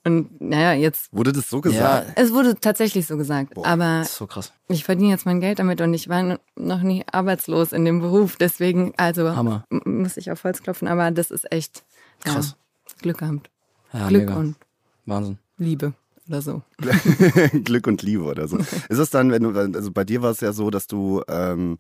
Und 0.04 0.42
naja, 0.42 0.74
jetzt, 0.74 1.14
Wurde 1.14 1.32
das 1.32 1.48
so 1.48 1.58
Ja, 1.58 1.62
gesagt? 1.62 2.14
es 2.16 2.34
wurde 2.34 2.56
tatsächlich 2.56 3.06
so 3.06 3.18
gesagt. 3.18 3.56
Aber 3.56 4.00
das 4.00 4.10
ist 4.10 4.16
so 4.18 4.26
krass. 4.26 4.52
ich 4.68 4.84
verdiene 4.84 5.12
jetzt 5.12 5.28
mein 5.28 5.40
Geld 5.42 5.60
damit 5.60 5.80
und 5.80 5.94
ich 5.94 6.10
war 6.10 6.40
noch 6.56 6.82
nie 6.82 7.04
arbeitslos 7.12 7.72
in 7.72 7.86
dem 7.86 8.00
Beruf. 8.02 8.36
Deswegen, 8.36 8.94
also 8.98 9.36
Hammer. 9.36 9.64
muss 9.70 10.18
ich 10.18 10.32
auf 10.32 10.44
Holz 10.44 10.64
klopfen, 10.64 10.88
aber 10.88 11.12
das 11.12 11.30
ist 11.30 11.52
echt 11.52 11.84
Krass. 12.24 12.56
Ja, 12.90 12.96
Glück 13.04 13.20
gehabt. 13.20 13.50
Ja, 13.94 14.08
Glück 14.08 14.22
mega. 14.24 14.36
und 14.38 14.56
Wahnsinn. 15.06 15.38
Liebe 15.58 15.94
oder 16.32 16.42
so. 16.42 16.62
Glück 17.64 17.88
und 17.88 18.02
Liebe 18.02 18.24
oder 18.24 18.48
so. 18.48 18.58
Ist 18.58 18.98
es 18.98 19.10
dann, 19.10 19.32
wenn 19.32 19.44
du, 19.44 19.52
also 19.52 19.92
bei 19.92 20.04
dir 20.04 20.22
war 20.22 20.32
es 20.32 20.40
ja 20.40 20.54
so, 20.54 20.70
dass 20.70 20.88
du 20.88 21.22
ähm, 21.28 21.78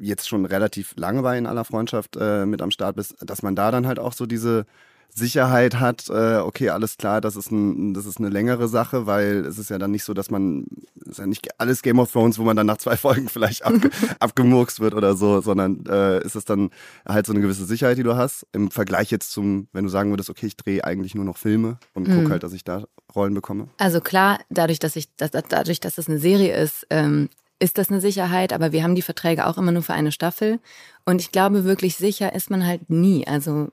jetzt 0.00 0.28
schon 0.28 0.44
relativ 0.44 0.94
lange 0.96 1.22
bei 1.22 1.36
in 1.36 1.46
aller 1.46 1.64
Freundschaft 1.64 2.16
äh, 2.18 2.46
mit 2.46 2.62
am 2.62 2.70
Start 2.70 2.96
bist, 2.96 3.16
dass 3.20 3.42
man 3.42 3.56
da 3.56 3.70
dann 3.70 3.86
halt 3.86 3.98
auch 3.98 4.12
so 4.12 4.26
diese 4.26 4.66
Sicherheit 5.14 5.80
hat, 5.80 6.08
äh, 6.10 6.36
okay, 6.36 6.68
alles 6.70 6.96
klar, 6.96 7.20
das 7.20 7.34
ist, 7.36 7.50
ein, 7.50 7.92
das 7.94 8.06
ist 8.06 8.18
eine 8.18 8.28
längere 8.28 8.68
Sache, 8.68 9.06
weil 9.06 9.44
es 9.46 9.58
ist 9.58 9.68
ja 9.70 9.78
dann 9.78 9.90
nicht 9.90 10.04
so, 10.04 10.14
dass 10.14 10.30
man, 10.30 10.66
es 11.02 11.12
ist 11.12 11.18
ja 11.18 11.26
nicht 11.26 11.48
alles 11.60 11.82
Game 11.82 11.98
of 11.98 12.12
Thrones, 12.12 12.38
wo 12.38 12.44
man 12.44 12.56
dann 12.56 12.66
nach 12.66 12.76
zwei 12.78 12.96
Folgen 12.98 13.28
vielleicht 13.28 13.64
abge, 13.64 13.90
abgemurkst 14.20 14.80
wird 14.80 14.94
oder 14.94 15.14
so, 15.16 15.40
sondern 15.40 15.84
äh, 15.86 16.22
ist 16.24 16.36
es 16.36 16.44
dann 16.44 16.70
halt 17.06 17.26
so 17.26 17.32
eine 17.32 17.40
gewisse 17.40 17.64
Sicherheit, 17.64 17.98
die 17.98 18.02
du 18.04 18.16
hast, 18.16 18.46
im 18.52 18.70
Vergleich 18.70 19.10
jetzt 19.10 19.32
zum, 19.32 19.68
wenn 19.72 19.84
du 19.84 19.90
sagen 19.90 20.10
würdest, 20.10 20.30
okay, 20.30 20.46
ich 20.46 20.56
drehe 20.56 20.84
eigentlich 20.84 21.14
nur 21.14 21.24
noch 21.24 21.36
Filme 21.36 21.78
und 21.94 22.08
Mhm. 22.08 22.30
halt, 22.30 22.42
dass 22.42 22.52
ich 22.52 22.64
da 22.64 22.84
Rollen 23.14 23.34
bekomme. 23.34 23.68
Also 23.78 24.00
klar, 24.00 24.38
dadurch, 24.50 24.78
dass 24.78 24.94
ich, 24.96 25.14
dass, 25.16 25.30
dadurch, 25.30 25.80
dass 25.80 25.98
es 25.98 26.08
eine 26.08 26.18
Serie 26.18 26.56
ist, 26.56 26.86
ähm, 26.90 27.28
ist 27.58 27.78
das 27.78 27.90
eine 27.90 28.00
Sicherheit, 28.00 28.52
aber 28.52 28.72
wir 28.72 28.82
haben 28.82 28.94
die 28.94 29.02
Verträge 29.02 29.46
auch 29.46 29.58
immer 29.58 29.72
nur 29.72 29.82
für 29.82 29.94
eine 29.94 30.12
Staffel. 30.12 30.60
Und 31.04 31.20
ich 31.20 31.32
glaube, 31.32 31.64
wirklich 31.64 31.96
sicher 31.96 32.32
ist 32.34 32.50
man 32.50 32.66
halt 32.66 32.88
nie. 32.88 33.26
Also, 33.26 33.68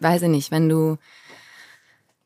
weiß 0.00 0.22
ich 0.22 0.28
nicht, 0.28 0.50
wenn 0.50 0.68
du 0.68 0.98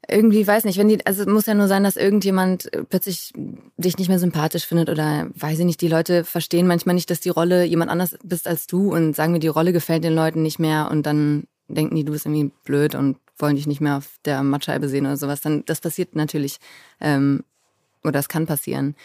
irgendwie, 0.09 0.47
weiß 0.47 0.65
nicht, 0.65 0.79
wenn 0.79 0.89
die, 0.89 1.05
also 1.07 1.29
muss 1.31 1.47
ja 1.47 1.55
nur 1.55 1.69
sein, 1.69 1.85
dass 1.85 1.97
irgendjemand 1.97 2.71
plötzlich 2.91 3.33
dich 3.77 3.99
nicht 3.99 4.09
mehr 4.09 4.19
sympathisch 4.19 4.67
findet 4.67 4.91
oder 4.91 5.29
weiß 5.35 5.61
ich 5.61 5.65
nicht, 5.65 5.81
die 5.81 5.89
Leute 5.89 6.25
verstehen 6.25 6.67
manchmal 6.67 6.95
nicht, 6.95 7.09
dass 7.09 7.21
die 7.21 7.31
Rolle 7.31 7.65
jemand 7.65 7.91
anders 7.91 8.19
bist 8.23 8.49
als 8.49 8.67
du 8.67 8.93
und 8.93 9.15
sagen 9.15 9.33
wir, 9.33 9.41
die 9.41 9.49
Rolle 9.49 9.73
gefällt 9.73 10.05
den 10.05 10.15
Leuten 10.15 10.43
nicht 10.43 10.59
mehr 10.59 10.91
und 10.91 11.07
dann 11.07 11.45
denken 11.69 11.95
die, 11.95 12.05
du 12.05 12.13
bist 12.13 12.27
irgendwie 12.27 12.51
blöd 12.65 12.95
und 12.95 13.17
wollen 13.39 13.57
dich 13.57 13.67
nicht 13.67 13.81
mehr 13.81 13.99
auf 13.99 14.19
der 14.25 14.43
Mattscheibe 14.43 14.89
sehen 14.89 15.07
oder 15.07 15.17
sowas. 15.17 15.41
Dann, 15.41 15.65
das 15.67 15.81
passiert 15.81 16.15
natürlich. 16.15 16.59
Ähm, 17.01 17.45
oder 18.05 18.19
es 18.19 18.29
kann 18.29 18.47
passieren. 18.47 18.97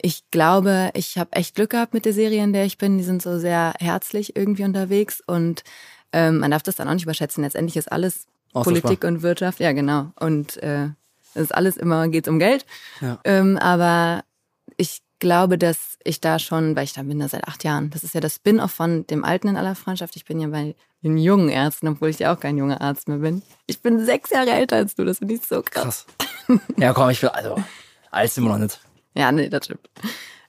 Ich 0.00 0.30
glaube, 0.30 0.90
ich 0.94 1.18
habe 1.18 1.32
echt 1.32 1.54
Glück 1.54 1.70
gehabt 1.70 1.94
mit 1.94 2.04
der 2.04 2.12
Serie, 2.12 2.42
in 2.42 2.52
der 2.52 2.64
ich 2.64 2.78
bin. 2.78 2.98
Die 2.98 3.04
sind 3.04 3.22
so 3.22 3.38
sehr 3.38 3.74
herzlich 3.78 4.36
irgendwie 4.36 4.64
unterwegs 4.64 5.22
und 5.26 5.64
ähm, 6.12 6.38
man 6.38 6.50
darf 6.50 6.62
das 6.62 6.76
dann 6.76 6.88
auch 6.88 6.94
nicht 6.94 7.04
überschätzen. 7.04 7.42
Letztendlich 7.42 7.76
ist 7.76 7.90
alles. 7.90 8.26
Politik 8.52 9.04
und 9.04 9.22
Wirtschaft, 9.22 9.60
ja 9.60 9.72
genau. 9.72 10.12
Und 10.18 10.56
äh, 10.62 10.88
es 11.34 11.42
ist 11.42 11.54
alles 11.54 11.76
immer, 11.76 12.08
geht 12.08 12.26
um 12.26 12.38
Geld. 12.38 12.64
Ja. 13.02 13.18
Ähm, 13.24 13.58
aber 13.58 14.24
ich 14.78 15.02
glaube, 15.18 15.58
dass 15.58 15.98
ich 16.04 16.20
da 16.20 16.38
schon, 16.38 16.76
weil 16.76 16.84
ich 16.84 16.94
da 16.94 17.02
bin 17.02 17.18
da 17.18 17.28
seit 17.28 17.46
acht 17.46 17.64
Jahren. 17.64 17.90
Das 17.90 18.04
ist 18.04 18.14
ja 18.14 18.20
das 18.20 18.36
Spin-off 18.36 18.70
von 18.70 19.06
dem 19.06 19.24
Alten 19.24 19.48
in 19.48 19.56
aller 19.56 19.74
Freundschaft. 19.74 20.16
Ich 20.16 20.24
bin 20.24 20.40
ja 20.40 20.48
bei 20.48 20.74
den 21.02 21.18
jungen 21.18 21.48
Ärzten, 21.48 21.88
obwohl 21.88 22.08
ich 22.08 22.18
ja 22.18 22.34
auch 22.34 22.40
kein 22.40 22.56
junger 22.56 22.80
Arzt 22.80 23.08
mehr 23.08 23.18
bin. 23.18 23.42
Ich 23.66 23.80
bin 23.80 24.04
sechs 24.04 24.30
Jahre 24.30 24.50
älter 24.50 24.76
als 24.76 24.94
du, 24.94 25.04
das 25.04 25.18
finde 25.18 25.34
ich 25.34 25.42
so 25.42 25.62
krass. 25.62 26.06
Krass. 26.48 26.60
ja, 26.76 26.92
komm, 26.92 27.10
ich 27.10 27.22
will, 27.22 27.28
also, 27.30 27.62
alt 28.10 28.32
sind 28.32 28.44
wir 28.44 28.50
noch 28.50 28.58
nicht. 28.58 28.80
Ja, 29.16 29.32
nee, 29.32 29.48
das 29.48 29.64
stimmt. 29.64 29.88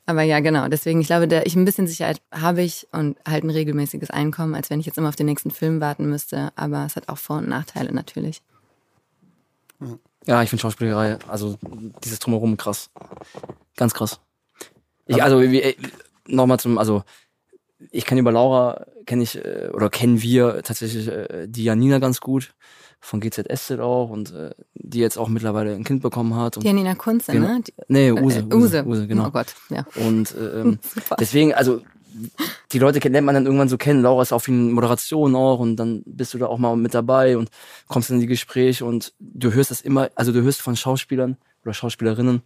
Aber 0.06 0.22
ja, 0.22 0.40
genau. 0.40 0.68
Deswegen, 0.68 1.02
ich 1.02 1.08
glaube, 1.08 1.28
da 1.28 1.42
ich 1.44 1.56
ein 1.56 1.66
bisschen 1.66 1.88
Sicherheit 1.88 2.22
habe 2.32 2.62
ich 2.62 2.88
und 2.92 3.18
halt 3.28 3.44
ein 3.44 3.50
regelmäßiges 3.50 4.10
Einkommen, 4.10 4.56
als 4.56 4.70
wenn 4.70 4.80
ich 4.80 4.86
jetzt 4.86 4.98
immer 4.98 5.10
auf 5.10 5.16
den 5.16 5.26
nächsten 5.26 5.52
Film 5.52 5.82
warten 5.82 6.10
müsste. 6.10 6.52
Aber 6.56 6.86
es 6.86 6.96
hat 6.96 7.10
auch 7.10 7.18
Vor- 7.18 7.38
und 7.38 7.50
Nachteile 7.50 7.94
natürlich. 7.94 8.42
Ja, 10.26 10.42
ich 10.44 10.50
finde 10.50 10.62
Schauspielerei, 10.62 11.18
also 11.28 11.58
dieses 12.04 12.20
Drumherum 12.20 12.58
krass. 12.58 12.90
Ganz 13.76 13.94
krass. 13.94 14.20
Ich, 15.06 15.22
also, 15.22 15.42
wie- 15.42 15.76
nochmal 16.26 16.60
zum, 16.60 16.78
also, 16.78 17.04
ich 17.92 18.06
kenne 18.06 18.22
über 18.22 18.32
Laura, 18.32 18.86
kenne 19.06 19.24
ich, 19.24 19.38
äh, 19.44 19.70
oder 19.74 19.90
kennen 19.90 20.22
wir 20.22 20.64
tatsächlich 20.64 21.08
äh, 21.08 21.48
die 21.48 21.64
Janina 21.64 22.00
ganz 22.00 22.20
gut, 22.22 22.54
von 23.00 23.20
GZSZ 23.22 23.80
auch, 23.80 24.10
und 24.10 24.34
äh, 24.34 24.52
die 24.74 25.00
jetzt 25.00 25.18
auch 25.18 25.30
mittlerweile 25.30 25.76
ein 25.76 25.84
Kind 25.84 26.02
bekommen 26.02 26.36
hat. 26.36 26.58
Und, 26.58 26.64
Die 26.64 26.68
Janina 26.68 26.96
Kunze, 26.96 27.32
Genau. 27.32 27.48
ne? 27.48 27.62
Die, 27.62 27.74
nee, 27.88 28.12
Use, 28.12 28.40
äh, 28.40 28.54
Use, 28.54 28.84
Use, 28.86 29.08
genau. 29.08 29.28
Oh 29.28 29.32
Gott, 29.32 29.54
ja. 29.70 29.86
Und 29.96 30.36
äh, 30.36 30.62
ähm, 30.62 30.80
deswegen, 31.20 31.54
also 31.54 31.82
die 32.72 32.80
Leute 32.80 33.08
lernt 33.08 33.26
man 33.26 33.36
dann 33.36 33.46
irgendwann 33.46 33.70
so 33.70 33.78
kennen. 33.78 34.02
Laura 34.02 34.22
ist 34.22 34.34
auch 34.34 34.40
viel 34.40 34.54
in 34.56 34.72
Moderation 34.72 35.36
auch 35.36 35.60
und 35.60 35.76
dann 35.76 36.02
bist 36.06 36.34
du 36.34 36.38
da 36.38 36.48
auch 36.48 36.58
mal 36.58 36.76
mit 36.76 36.94
dabei 36.94 37.38
und 37.38 37.50
kommst 37.88 38.10
in 38.10 38.20
die 38.20 38.26
Gespräche 38.26 38.86
und 38.86 39.14
du 39.20 39.54
hörst 39.54 39.72
das 39.72 39.82
immer, 39.82 40.10
also 40.16 40.32
du 40.32 40.42
hörst 40.42 40.62
von 40.62 40.76
Schauspielern 40.76 41.38
oder 41.64 41.74
Schauspielerinnen 41.74 42.42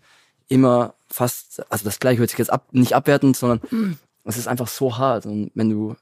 immer 0.49 0.95
fast, 1.07 1.63
also 1.71 1.85
das 1.85 1.99
gleiche 1.99 2.19
hört 2.19 2.29
sich 2.29 2.39
jetzt 2.39 2.51
ab, 2.51 2.67
nicht 2.71 2.93
abwertend, 2.93 3.37
sondern 3.37 3.61
es 4.25 4.37
ist 4.37 4.47
einfach 4.47 4.67
so 4.67 4.97
hart 4.97 5.25
und 5.25 5.51
wenn 5.55 5.69
du 5.69 5.95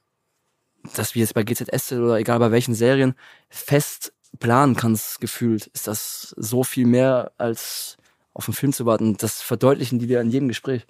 das 0.95 1.13
wie 1.13 1.19
jetzt 1.19 1.33
bei 1.33 1.43
GZS 1.43 1.91
oder 1.93 2.17
egal 2.17 2.39
bei 2.39 2.51
welchen 2.51 2.73
Serien 2.73 3.13
fest 3.49 4.13
planen 4.38 4.76
kannst, 4.76 5.20
gefühlt, 5.22 5.68
ist 5.68 5.88
das 5.88 6.34
so 6.38 6.63
viel 6.63 6.86
mehr 6.86 7.32
als 7.38 7.98
auf 8.34 8.48
einen 8.48 8.56
Film 8.56 8.72
zu 8.74 8.86
warten. 8.86 9.18
Das 9.18 9.42
verdeutlichen 9.42 10.00
die 10.00 10.08
dir 10.08 10.22
in 10.22 10.30
jedem 10.30 10.48
Gespräch. 10.48 10.86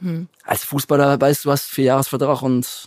Hm. 0.00 0.28
Als 0.44 0.64
Fußballer 0.64 1.20
weißt 1.20 1.44
du, 1.44 1.48
du 1.48 1.52
hast 1.52 1.64
vier 1.66 1.84
Jahresvertrag 1.84 2.42
und 2.42 2.86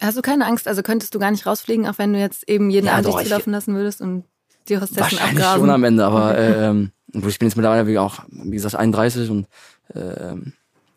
Hast 0.00 0.16
du 0.18 0.22
keine 0.22 0.46
Angst? 0.46 0.66
Also 0.66 0.82
könntest 0.82 1.14
du 1.14 1.18
gar 1.18 1.30
nicht 1.30 1.46
rausfliegen, 1.46 1.86
auch 1.86 1.98
wenn 1.98 2.12
du 2.12 2.18
jetzt 2.18 2.48
eben 2.48 2.70
jeden 2.70 2.86
Ja, 2.86 2.94
Abend 2.94 3.06
dich 3.06 3.16
ich- 3.22 3.28
laufen 3.30 3.52
lassen 3.52 3.74
würdest 3.74 4.00
und 4.00 4.24
die 4.68 4.76
Hostessen 4.76 5.00
wahrscheinlich 5.18 5.44
schon 5.44 5.70
am 5.70 5.84
Ende, 5.84 6.04
aber 6.04 6.36
ähm, 6.38 6.92
gut, 7.12 7.26
ich 7.26 7.38
bin 7.38 7.48
jetzt 7.48 7.56
mittlerweile 7.56 8.00
auch, 8.00 8.20
wie 8.28 8.50
gesagt, 8.52 8.74
31 8.76 9.28
und 9.30 9.46
ähm, 9.94 10.52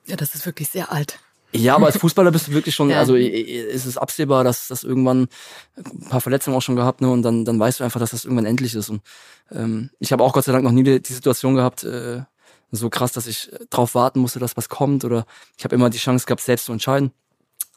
Ja, 0.05 0.15
das 0.15 0.35
ist 0.35 0.45
wirklich 0.45 0.69
sehr 0.69 0.91
alt. 0.91 1.19
Ja, 1.55 1.75
aber 1.75 1.87
als 1.87 1.97
Fußballer 1.97 2.31
bist 2.31 2.47
du 2.47 2.51
wirklich 2.51 2.75
schon, 2.75 2.89
Ja. 2.91 2.99
also 2.99 3.15
ist 3.15 3.85
es 3.85 3.97
absehbar, 3.97 4.43
dass 4.43 4.67
das 4.67 4.83
irgendwann 4.83 5.27
ein 5.77 6.09
paar 6.09 6.21
Verletzungen 6.21 6.55
auch 6.57 6.61
schon 6.61 6.75
gehabt, 6.75 7.01
ne, 7.01 7.09
und 7.09 7.21
dann, 7.21 7.45
dann 7.45 7.59
weißt 7.59 7.79
du 7.79 7.83
einfach, 7.83 7.99
dass 7.99 8.11
das 8.11 8.25
irgendwann 8.25 8.45
endlich 8.45 8.75
ist. 8.75 8.89
Und 8.89 9.01
ähm, 9.51 9.89
ich 9.99 10.11
habe 10.11 10.23
auch 10.23 10.33
Gott 10.33 10.45
sei 10.45 10.51
Dank 10.51 10.63
noch 10.63 10.71
nie 10.71 10.83
die, 10.83 11.01
die 11.01 11.13
Situation 11.13 11.55
gehabt, 11.55 11.83
äh, 11.83 12.21
so 12.71 12.89
krass, 12.89 13.13
dass 13.13 13.27
ich 13.27 13.51
drauf 13.69 13.95
warten 13.95 14.19
musste, 14.19 14.39
dass 14.39 14.57
was 14.57 14.69
kommt, 14.69 15.05
oder 15.05 15.25
ich 15.57 15.63
habe 15.63 15.75
immer 15.75 15.89
die 15.89 15.97
Chance 15.97 16.25
gehabt, 16.25 16.41
selbst 16.41 16.65
zu 16.65 16.73
entscheiden. 16.73 17.11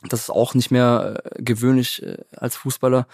Das 0.08 0.20
ist 0.20 0.30
auch 0.30 0.54
nicht 0.54 0.70
mehr 0.70 1.22
äh, 1.24 1.42
gewöhnlich 1.42 2.02
äh, 2.02 2.18
als 2.36 2.56
Fußballer, 2.56 3.06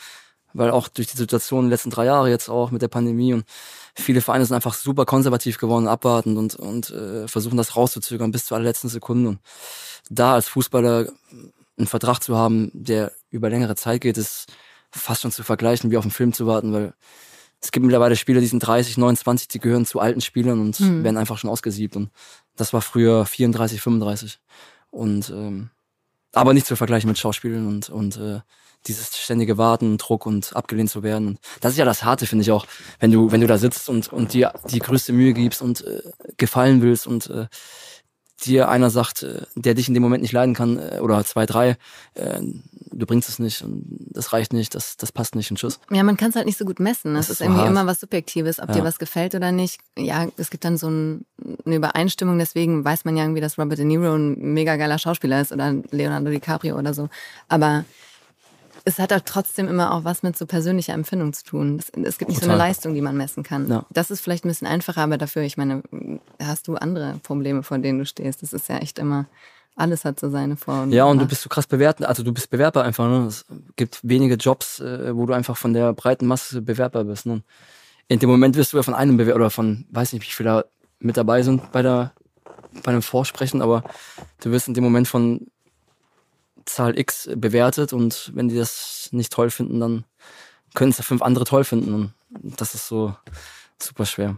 weil 0.53 0.71
auch 0.71 0.89
durch 0.89 1.09
die 1.09 1.17
Situation 1.17 1.65
die 1.65 1.71
letzten 1.71 1.91
drei 1.91 2.05
Jahre 2.05 2.31
jetzt 2.31 2.49
auch 2.49 2.71
mit 2.71 2.83
der 2.83 2.89
Pandemie 2.89 3.33
und 3.35 3.45
viele 3.95 4.21
Vereine 4.21 4.45
sind 4.45 4.55
einfach 4.55 4.75
super 4.75 5.05
konservativ 5.07 5.59
geworden, 5.59 5.89
abwartend 5.89 6.37
und, 6.39 6.55
und 6.57 6.91
äh, 6.91 7.29
versuchen 7.29 7.57
das 7.57 7.77
rauszuzögern 7.77 8.33
bis 8.33 8.47
zur 8.47 8.57
allerletzten 8.57 8.91
Sekunde. 8.91 9.31
Und 9.31 9.39
da 10.11 10.35
als 10.35 10.49
Fußballer 10.49 11.09
einen 11.77 11.87
Vertrag 11.87 12.21
zu 12.23 12.37
haben, 12.37 12.71
der 12.73 13.13
über 13.31 13.51
längere 13.51 13.77
Zeit 13.77 14.01
geht, 14.01 14.19
ist 14.19 14.47
fast 14.91 15.23
schon 15.23 15.33
zu 15.33 15.43
vergleichen, 15.43 15.91
wie 15.91 15.97
auf 15.97 16.05
einen 16.05 16.11
Film 16.13 16.33
zu 16.33 16.47
warten, 16.47 16.73
weil 16.73 16.95
es 17.61 17.73
gibt 17.73 17.85
mittlerweile 17.85 18.15
Spieler, 18.17 18.41
die 18.41 18.47
sind 18.47 18.61
30, 18.61 18.99
29, 18.99 19.49
die 19.49 19.59
gehören 19.59 19.87
zu 19.87 19.99
alten 19.99 20.21
Spielern 20.21 20.61
und 20.61 20.79
Mhm. 20.81 21.03
werden 21.03 21.17
einfach 21.17 21.39
schon 21.39 21.51
ausgesiebt. 21.51 21.97
Und 21.97 22.11
das 22.57 22.73
war 22.73 22.83
früher 22.83 23.25
34, 23.27 23.81
35. 23.81 24.39
Und 24.91 25.31
ähm, 25.31 25.71
aber 26.33 26.53
nicht 26.53 26.67
zu 26.67 26.77
vergleichen 26.77 27.09
mit 27.09 27.19
Schauspielen 27.19 27.67
und, 27.67 27.89
und 27.89 28.17
äh, 28.17 28.41
dieses 28.87 29.17
ständige 29.17 29.57
Warten, 29.59 29.97
Druck 29.99 30.27
und 30.27 30.55
abgelehnt 30.55 30.91
zu 30.91 31.03
werden. 31.03 31.29
Und 31.29 31.39
das 31.61 31.73
ist 31.73 31.79
ja 31.79 31.85
das 31.85 32.05
Harte, 32.05 32.27
finde 32.27 32.43
ich 32.43 32.51
auch, 32.51 32.67
wenn 33.01 33.11
du, 33.11 33.33
wenn 33.33 33.41
du 33.41 33.47
da 33.47 33.59
sitzt 33.59 33.89
und, 33.89 34.13
und 34.13 34.33
dir 34.35 34.53
die 34.71 34.79
größte 34.81 35.13
Mühe 35.13 35.33
gibst 35.33 35.63
und 35.63 35.83
äh, 35.85 36.03
gefallen 36.37 36.83
willst 36.83 37.07
und 37.07 37.29
äh, 37.31 37.47
dir 38.45 38.69
einer 38.69 38.91
sagt, 38.91 39.23
äh, 39.23 39.43
der 39.55 39.75
dich 39.75 39.89
in 39.89 39.95
dem 39.95 40.03
Moment 40.03 40.23
nicht 40.23 40.33
leiden 40.33 40.55
kann, 40.55 40.79
äh, 40.79 40.99
oder 41.01 41.25
zwei, 41.25 41.47
drei, 41.47 41.77
äh, 42.15 42.41
du 42.93 43.07
bringst 43.07 43.29
es 43.29 43.39
nicht 43.39 43.63
und 43.63 43.85
das 44.11 44.33
reicht 44.33 44.53
nicht, 44.53 44.75
das, 44.75 44.97
das 44.97 45.13
passt 45.13 45.35
nicht 45.35 45.51
und 45.51 45.57
tschüss. 45.57 45.81
Ja, 45.91 46.03
man 46.03 46.17
kann 46.17 46.31
es 46.31 46.37
halt 46.37 46.47
nicht 46.47 46.59
so 46.59 46.65
gut 46.65 46.79
messen. 46.81 47.15
Das, 47.15 47.27
Das 47.27 47.31
ist 47.37 47.41
ist 47.41 47.47
irgendwie 47.47 47.61
hart. 47.61 47.71
immer 47.71 47.87
was 47.87 48.01
Subjektives, 48.01 48.59
ob 48.61 48.69
Ja. 48.71 48.75
dir 48.77 48.85
was 48.85 48.99
gefällt 48.99 49.35
oder 49.35 49.51
nicht. 49.53 49.81
Ja, 49.97 50.27
es 50.37 50.51
gibt 50.51 50.65
dann 50.65 50.77
so 50.77 50.89
ein, 50.91 51.25
eine 51.65 51.77
Übereinstimmung, 51.77 52.39
deswegen 52.39 52.85
weiß 52.85 53.05
man 53.05 53.17
ja 53.17 53.23
irgendwie, 53.25 53.41
dass 53.41 53.57
Robert 53.59 53.79
De 53.79 53.85
Niro 53.85 54.15
ein 54.15 54.37
mega 54.39 54.77
geiler 54.77 54.99
Schauspieler 54.99 55.41
ist 55.41 55.53
oder 55.53 55.73
Leonardo 55.91 56.31
DiCaprio 56.31 56.77
oder 56.79 56.93
so. 56.93 57.09
Aber 57.49 57.85
es 58.85 58.99
hat 58.99 59.13
halt 59.13 59.25
trotzdem 59.27 59.69
immer 59.69 59.95
auch 59.95 60.05
was 60.05 60.23
mit 60.23 60.37
so 60.37 60.47
persönlicher 60.47 60.93
Empfindung 60.93 61.33
zu 61.33 61.45
tun. 61.45 61.79
Es, 61.79 61.91
es 61.91 62.19
gibt 62.19 62.29
nicht 62.29 62.41
so 62.41 62.47
eine 62.47 62.55
Total. 62.55 62.69
Leistung, 62.69 62.95
die 62.95 63.01
man 63.01 63.17
messen 63.17 63.43
kann. 63.43 63.69
Ja. 63.69 63.87
Das 63.91 64.11
ist 64.11 64.21
vielleicht 64.21 64.45
ein 64.45 64.49
bisschen 64.49 64.67
einfacher, 64.67 65.01
aber 65.01 65.17
dafür, 65.17 65.43
ich 65.43 65.57
meine, 65.57 65.83
hast 66.43 66.69
du 66.69 66.77
andere 66.77 67.19
Probleme, 67.23 67.63
vor 67.63 67.79
denen 67.79 67.99
du 67.99 68.07
stehst. 68.07 68.43
Das 68.43 68.53
ist 68.53 68.69
ja 68.69 68.77
echt 68.77 68.99
immer, 68.99 69.27
alles 69.75 70.05
hat 70.05 70.21
so 70.21 70.29
seine 70.29 70.57
Vor- 70.57 70.83
und 70.83 70.93
Ja, 70.93 71.07
und 71.07 71.19
du 71.19 71.27
bist 71.27 71.43
so 71.43 71.49
krass 71.49 71.67
bewertet, 71.67 72.07
also 72.07 72.23
du 72.23 72.33
bist 72.33 72.51
Bewerber 72.51 72.85
einfach, 72.85 73.09
ne? 73.09 73.27
Es 73.27 73.47
gibt 73.77 74.01
wenige 74.03 74.35
Jobs, 74.35 74.81
äh, 74.81 75.17
wo 75.17 75.25
du 75.25 75.33
einfach 75.33 75.57
von 75.57 75.73
der 75.73 75.95
breiten 75.95 76.27
Masse 76.27 76.61
Bewerber 76.61 77.05
bist. 77.05 77.25
Ne? 77.25 77.43
In 78.09 78.19
dem 78.19 78.29
Moment 78.29 78.55
wirst 78.57 78.73
du 78.73 78.77
ja 78.77 78.83
von 78.83 78.95
einem 78.95 79.17
Bewerber 79.17 79.37
oder 79.37 79.51
von, 79.51 79.87
weiß 79.91 80.13
nicht, 80.13 80.23
wie 80.23 80.31
viele 80.31 80.51
da 80.51 80.65
mit 81.01 81.17
dabei 81.17 81.43
sind 81.43 81.73
bei 81.73 81.83
der 81.83 82.13
bei 82.83 82.91
einem 82.91 83.03
Vorsprechen, 83.03 83.63
aber 83.63 83.85
du 84.43 84.51
wirst 84.51 84.69
in 84.69 84.75
dem 84.75 84.83
Moment 84.83 85.07
von 85.07 85.47
Zahl 86.67 86.99
X 86.99 87.29
bewertet 87.37 87.93
und 87.93 88.33
wenn 88.35 88.49
die 88.49 88.57
das 88.57 89.09
nicht 89.13 89.33
toll 89.33 89.51
finden, 89.51 89.81
dann 89.81 90.05
können 90.75 90.91
es 90.91 90.99
ja 90.99 91.05
fünf 91.05 91.23
andere 91.23 91.45
toll 91.45 91.65
finden. 91.65 91.95
Und 91.95 92.61
das 92.61 92.75
ist 92.75 92.89
so 92.89 93.15
super 93.81 94.07
schwer. 94.07 94.37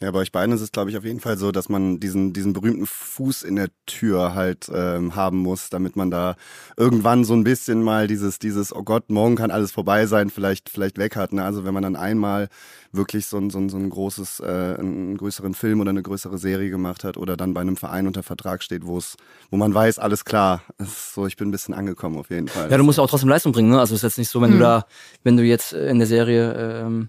Ja, 0.00 0.10
bei 0.10 0.18
euch 0.18 0.32
beiden 0.32 0.54
ist 0.54 0.60
es, 0.60 0.72
glaube 0.72 0.90
ich, 0.90 0.96
auf 0.96 1.04
jeden 1.04 1.20
Fall 1.20 1.38
so, 1.38 1.52
dass 1.52 1.68
man 1.68 2.00
diesen, 2.00 2.32
diesen 2.32 2.52
berühmten 2.52 2.86
Fuß 2.86 3.42
in 3.44 3.56
der 3.56 3.68
Tür 3.86 4.34
halt 4.34 4.70
ähm, 4.74 5.14
haben 5.14 5.38
muss, 5.38 5.70
damit 5.70 5.96
man 5.96 6.10
da 6.10 6.36
irgendwann 6.76 7.24
so 7.24 7.34
ein 7.34 7.44
bisschen 7.44 7.82
mal 7.82 8.06
dieses, 8.06 8.38
dieses, 8.38 8.74
oh 8.74 8.82
Gott, 8.82 9.10
morgen 9.10 9.36
kann 9.36 9.50
alles 9.50 9.70
vorbei 9.70 10.06
sein, 10.06 10.30
vielleicht, 10.30 10.70
vielleicht 10.70 10.98
weg 10.98 11.16
hat. 11.16 11.32
Ne? 11.32 11.44
Also 11.44 11.64
wenn 11.64 11.74
man 11.74 11.84
dann 11.84 11.96
einmal 11.96 12.48
wirklich 12.90 13.26
so 13.26 13.38
ein, 13.38 13.50
so 13.50 13.58
ein, 13.58 13.68
so 13.68 13.76
ein 13.76 13.90
großes, 13.90 14.40
äh, 14.40 14.76
einen 14.78 15.16
größeren 15.16 15.54
Film 15.54 15.80
oder 15.80 15.90
eine 15.90 16.02
größere 16.02 16.38
Serie 16.38 16.70
gemacht 16.70 17.04
hat 17.04 17.16
oder 17.16 17.36
dann 17.36 17.54
bei 17.54 17.60
einem 17.60 17.76
Verein 17.76 18.06
unter 18.06 18.22
Vertrag 18.22 18.62
steht, 18.62 18.86
wo 18.86 18.98
es, 18.98 19.16
wo 19.50 19.56
man 19.56 19.72
weiß, 19.74 19.98
alles 19.98 20.24
klar, 20.24 20.62
so, 20.78 21.26
ich 21.26 21.36
bin 21.36 21.48
ein 21.48 21.52
bisschen 21.52 21.74
angekommen 21.74 22.18
auf 22.18 22.30
jeden 22.30 22.48
Fall. 22.48 22.70
Ja, 22.70 22.76
du 22.76 22.84
musst 22.84 22.98
auch 22.98 23.08
trotzdem 23.08 23.28
Leistung 23.28 23.52
bringen, 23.52 23.70
ne? 23.70 23.78
Also 23.78 23.94
es 23.94 24.00
ist 24.00 24.02
jetzt 24.02 24.18
nicht 24.18 24.30
so, 24.30 24.40
wenn 24.40 24.52
du 24.52 24.58
da, 24.58 24.86
wenn 25.22 25.36
du 25.36 25.42
jetzt 25.42 25.72
äh, 25.72 25.88
in 25.88 25.98
der 25.98 26.08
Serie 26.08 26.54
ähm, 26.54 27.08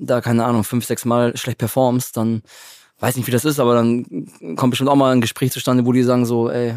da, 0.00 0.20
keine 0.20 0.44
Ahnung, 0.44 0.64
fünf, 0.64 0.84
sechs 0.86 1.04
Mal 1.04 1.36
schlecht 1.36 1.58
performst, 1.58 2.16
dann 2.16 2.42
weiß 3.00 3.16
nicht, 3.16 3.26
wie 3.26 3.30
das 3.32 3.44
ist, 3.44 3.58
aber 3.58 3.74
dann 3.74 4.26
kommt 4.56 4.70
bestimmt 4.70 4.90
auch 4.90 4.96
mal 4.96 5.12
ein 5.12 5.20
Gespräch 5.20 5.52
zustande, 5.52 5.86
wo 5.86 5.92
die 5.92 6.02
sagen 6.02 6.26
so, 6.26 6.50
ey, 6.50 6.70
äh, 6.70 6.74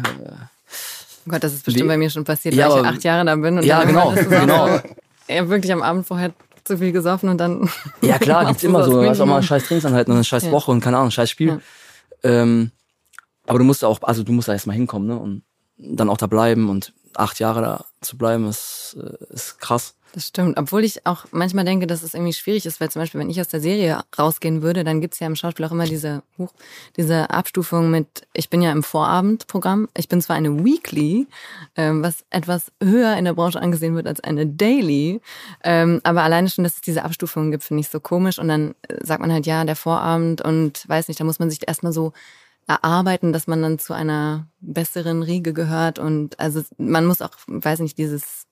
Oh 1.26 1.30
Gott, 1.30 1.42
das 1.42 1.54
ist 1.54 1.64
bestimmt 1.64 1.84
Wie- 1.84 1.88
bei 1.88 1.96
mir 1.96 2.10
schon 2.10 2.24
passiert, 2.24 2.54
Ja, 2.54 2.70
weil 2.70 2.82
ich 2.82 2.86
acht 2.86 3.04
Jahre 3.04 3.24
da 3.24 3.34
bin. 3.36 3.56
Und 3.56 3.64
Ja, 3.64 3.78
dann 3.78 3.88
genau, 3.88 4.10
genau. 4.28 4.66
So, 4.68 4.80
ja, 5.32 5.48
wirklich 5.48 5.72
am 5.72 5.82
Abend 5.82 6.06
vorher 6.06 6.32
zu 6.64 6.76
viel 6.76 6.92
gesoffen 6.92 7.30
und 7.30 7.38
dann. 7.38 7.70
ja 8.02 8.18
klar, 8.18 8.44
gibt's 8.48 8.62
immer 8.62 8.84
so, 8.84 9.00
du 9.02 9.08
hast 9.08 9.20
auch 9.20 9.26
mal 9.26 9.42
scheiß 9.42 9.64
Trainingseinheit 9.66 10.06
und 10.08 10.14
eine 10.16 10.24
scheiß 10.24 10.44
Ja. 10.44 10.50
Woche 10.52 10.70
und 10.70 10.80
keine 10.82 10.96
Ahnung, 10.98 11.08
ein 11.08 11.12
scheiß 11.12 11.30
Spiel. 11.30 11.48
Ja. 11.48 11.60
Ähm, 12.30 12.72
aber 13.46 13.58
du 13.58 13.64
musst 13.64 13.84
auch, 13.84 14.02
also 14.02 14.22
du 14.22 14.32
musst 14.32 14.48
da 14.48 14.52
erstmal 14.52 14.76
hinkommen, 14.76 15.08
ne? 15.08 15.18
Und 15.18 15.42
dann 15.78 16.10
auch 16.10 16.16
da 16.18 16.26
bleiben 16.26 16.68
und 16.68 16.92
acht 17.14 17.38
Jahre 17.40 17.60
da 17.62 17.84
zu 18.02 18.18
bleiben, 18.18 18.46
ist, 18.48 18.96
äh, 19.00 19.32
ist 19.34 19.58
krass. 19.60 19.94
Das 20.14 20.28
stimmt. 20.28 20.56
Obwohl 20.56 20.84
ich 20.84 21.04
auch 21.06 21.24
manchmal 21.32 21.64
denke, 21.64 21.88
dass 21.88 22.04
es 22.04 22.14
irgendwie 22.14 22.32
schwierig 22.32 22.66
ist, 22.66 22.80
weil 22.80 22.88
zum 22.88 23.02
Beispiel, 23.02 23.18
wenn 23.18 23.30
ich 23.30 23.40
aus 23.40 23.48
der 23.48 23.58
Serie 23.60 24.00
rausgehen 24.16 24.62
würde, 24.62 24.84
dann 24.84 25.00
gibt's 25.00 25.18
ja 25.18 25.26
im 25.26 25.34
Schauspiel 25.34 25.66
auch 25.66 25.72
immer 25.72 25.86
diese, 25.86 26.22
huch, 26.38 26.52
diese 26.96 27.30
Abstufung 27.30 27.90
mit, 27.90 28.24
ich 28.32 28.48
bin 28.48 28.62
ja 28.62 28.70
im 28.70 28.84
Vorabendprogramm, 28.84 29.88
ich 29.96 30.08
bin 30.08 30.22
zwar 30.22 30.36
eine 30.36 30.64
Weekly, 30.64 31.26
ähm, 31.74 32.04
was 32.04 32.24
etwas 32.30 32.70
höher 32.80 33.16
in 33.16 33.24
der 33.24 33.32
Branche 33.32 33.60
angesehen 33.60 33.96
wird 33.96 34.06
als 34.06 34.20
eine 34.20 34.46
Daily, 34.46 35.20
ähm, 35.64 36.00
aber 36.04 36.22
alleine 36.22 36.48
schon, 36.48 36.62
dass 36.62 36.76
es 36.76 36.80
diese 36.80 37.04
Abstufungen 37.04 37.50
gibt, 37.50 37.64
finde 37.64 37.80
ich 37.80 37.88
so 37.88 37.98
komisch. 37.98 38.38
Und 38.38 38.46
dann 38.46 38.76
äh, 38.86 39.04
sagt 39.04 39.20
man 39.20 39.32
halt, 39.32 39.46
ja, 39.46 39.64
der 39.64 39.74
Vorabend 39.74 40.42
und 40.42 40.88
weiß 40.88 41.08
nicht, 41.08 41.18
da 41.18 41.24
muss 41.24 41.40
man 41.40 41.50
sich 41.50 41.66
erstmal 41.66 41.92
so 41.92 42.12
erarbeiten, 42.68 43.32
dass 43.32 43.48
man 43.48 43.60
dann 43.62 43.80
zu 43.80 43.94
einer 43.94 44.46
besseren 44.60 45.24
Riege 45.24 45.52
gehört 45.52 45.98
und 45.98 46.38
also 46.38 46.62
man 46.78 47.04
muss 47.04 47.20
auch, 47.20 47.32
weiß 47.48 47.80
nicht, 47.80 47.98
dieses 47.98 48.46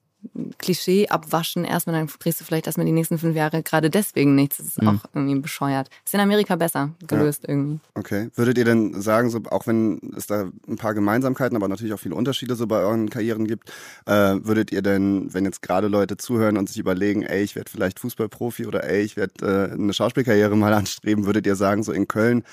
Klischee 0.58 1.08
abwaschen 1.08 1.64
erstmal, 1.64 1.96
dann 1.96 2.06
kriegst 2.06 2.40
du 2.40 2.44
vielleicht 2.44 2.66
erstmal 2.66 2.86
die 2.86 2.92
nächsten 2.92 3.18
fünf 3.18 3.34
Jahre 3.36 3.62
gerade 3.62 3.90
deswegen 3.90 4.34
nichts. 4.34 4.58
Das 4.58 4.66
ist 4.66 4.82
Mhm. 4.82 4.88
auch 4.88 5.04
irgendwie 5.14 5.40
bescheuert. 5.40 5.88
Ist 6.04 6.14
in 6.14 6.20
Amerika 6.20 6.56
besser 6.56 6.90
gelöst 7.06 7.44
irgendwie. 7.46 7.80
Okay. 7.94 8.30
Würdet 8.36 8.58
ihr 8.58 8.64
denn 8.64 9.00
sagen, 9.00 9.30
so, 9.30 9.40
auch 9.50 9.66
wenn 9.66 10.00
es 10.16 10.26
da 10.26 10.50
ein 10.68 10.76
paar 10.76 10.94
Gemeinsamkeiten, 10.94 11.56
aber 11.56 11.68
natürlich 11.68 11.92
auch 11.92 11.98
viele 12.00 12.14
Unterschiede 12.14 12.54
so 12.54 12.66
bei 12.66 12.78
euren 12.78 13.10
Karrieren 13.10 13.46
gibt, 13.46 13.70
äh, 14.06 14.12
würdet 14.42 14.70
ihr 14.72 14.82
denn, 14.82 15.32
wenn 15.34 15.44
jetzt 15.44 15.62
gerade 15.62 15.88
Leute 15.88 16.16
zuhören 16.16 16.56
und 16.56 16.68
sich 16.68 16.78
überlegen, 16.78 17.22
ey, 17.22 17.42
ich 17.42 17.56
werde 17.56 17.70
vielleicht 17.70 17.98
Fußballprofi 17.98 18.66
oder 18.66 18.84
ey, 18.84 19.02
ich 19.02 19.16
werde 19.16 19.70
äh, 19.70 19.72
eine 19.74 19.92
Schauspielkarriere 19.92 20.56
mal 20.56 20.72
anstreben, 20.74 21.26
würdet 21.26 21.46
ihr 21.46 21.56
sagen, 21.56 21.82
so 21.82 21.92
in 21.92 22.06
Köln 22.08 22.44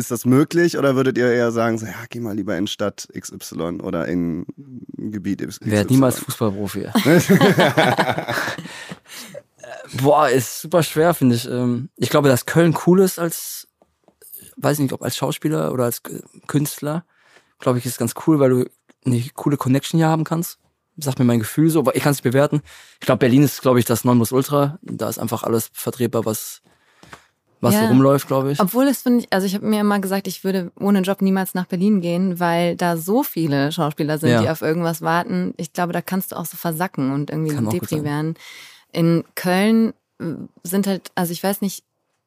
ist 0.00 0.10
das 0.10 0.24
möglich 0.24 0.76
oder 0.78 0.96
würdet 0.96 1.16
ihr 1.18 1.30
eher 1.30 1.52
sagen, 1.52 1.78
so, 1.78 1.86
ja, 1.86 1.92
geh 2.08 2.18
mal 2.20 2.34
lieber 2.34 2.56
in 2.56 2.66
Stadt 2.66 3.08
XY 3.16 3.80
oder 3.82 4.06
in 4.08 4.46
Gebiet 4.96 5.46
XY? 5.46 5.70
Werd 5.70 5.90
niemals 5.90 6.18
Fußballprofi. 6.18 6.88
Äh, 9.62 9.96
Boah, 10.02 10.28
ist 10.28 10.62
super 10.62 10.82
schwer, 10.82 11.12
finde 11.14 11.36
ich. 11.36 11.46
Ähm, 11.48 11.90
Ich 11.96 12.08
glaube, 12.10 12.28
dass 12.28 12.46
Köln 12.46 12.74
cool 12.86 13.00
ist 13.00 13.18
als, 13.18 13.68
weiß 14.56 14.78
nicht, 14.78 14.92
ob 14.92 15.02
als 15.02 15.16
Schauspieler 15.16 15.72
oder 15.72 15.84
als 15.84 16.02
Künstler. 16.46 17.04
Glaube 17.58 17.78
ich, 17.78 17.86
ist 17.86 17.98
ganz 17.98 18.14
cool, 18.26 18.40
weil 18.40 18.50
du 18.50 18.64
eine 19.04 19.22
coole 19.34 19.56
Connection 19.58 19.98
hier 19.98 20.08
haben 20.08 20.24
kannst. 20.24 20.58
Sagt 20.96 21.18
mir 21.18 21.24
mein 21.26 21.38
Gefühl 21.40 21.68
so, 21.70 21.78
aber 21.80 21.94
ich 21.94 22.02
kann 22.02 22.12
es 22.12 22.18
nicht 22.18 22.24
bewerten. 22.32 22.62
Ich 23.00 23.06
glaube, 23.06 23.18
Berlin 23.20 23.42
ist, 23.42 23.60
glaube 23.62 23.78
ich, 23.78 23.84
das 23.84 24.04
Nonplusultra. 24.04 24.78
Da 24.82 25.08
ist 25.08 25.18
einfach 25.18 25.42
alles 25.42 25.70
vertretbar, 25.72 26.24
was, 26.24 26.62
was 27.60 27.74
Ja. 27.74 27.82
so 27.82 27.86
rumläuft, 27.88 28.26
glaube 28.26 28.52
ich. 28.52 28.60
Obwohl 28.60 28.86
es 28.88 29.02
finde 29.02 29.20
ich, 29.20 29.32
also 29.32 29.46
ich 29.46 29.54
habe 29.54 29.66
mir 29.66 29.80
immer 29.80 29.98
gesagt, 30.00 30.26
ich 30.26 30.44
würde 30.44 30.72
ohne 30.78 31.00
Job 31.00 31.20
niemals 31.22 31.54
nach 31.54 31.66
Berlin 31.66 32.00
gehen, 32.00 32.40
weil 32.40 32.76
da 32.76 32.96
so 32.96 33.22
viele 33.22 33.70
Schauspieler 33.72 34.18
sind, 34.18 34.30
Ja. 34.30 34.42
die 34.42 34.48
auf 34.48 34.62
irgendwas 34.62 35.02
warten. 35.02 35.52
Ich 35.56 35.72
glaube, 35.72 35.92
da 35.92 36.00
kannst 36.00 36.32
du 36.32 36.36
auch 36.36 36.46
so 36.46 36.56
versacken 36.56 37.12
und 37.12 37.30
irgendwie 37.30 37.54
Depri 37.70 38.02
werden. 38.04 38.34
In 38.92 39.24
Köln 39.34 39.92
äh, 40.20 40.24
sind 40.64 40.86
halt, 40.86 41.10
also 41.14 41.32
ich 41.32 41.42
weiß 41.42 41.60
nicht, 41.60 41.84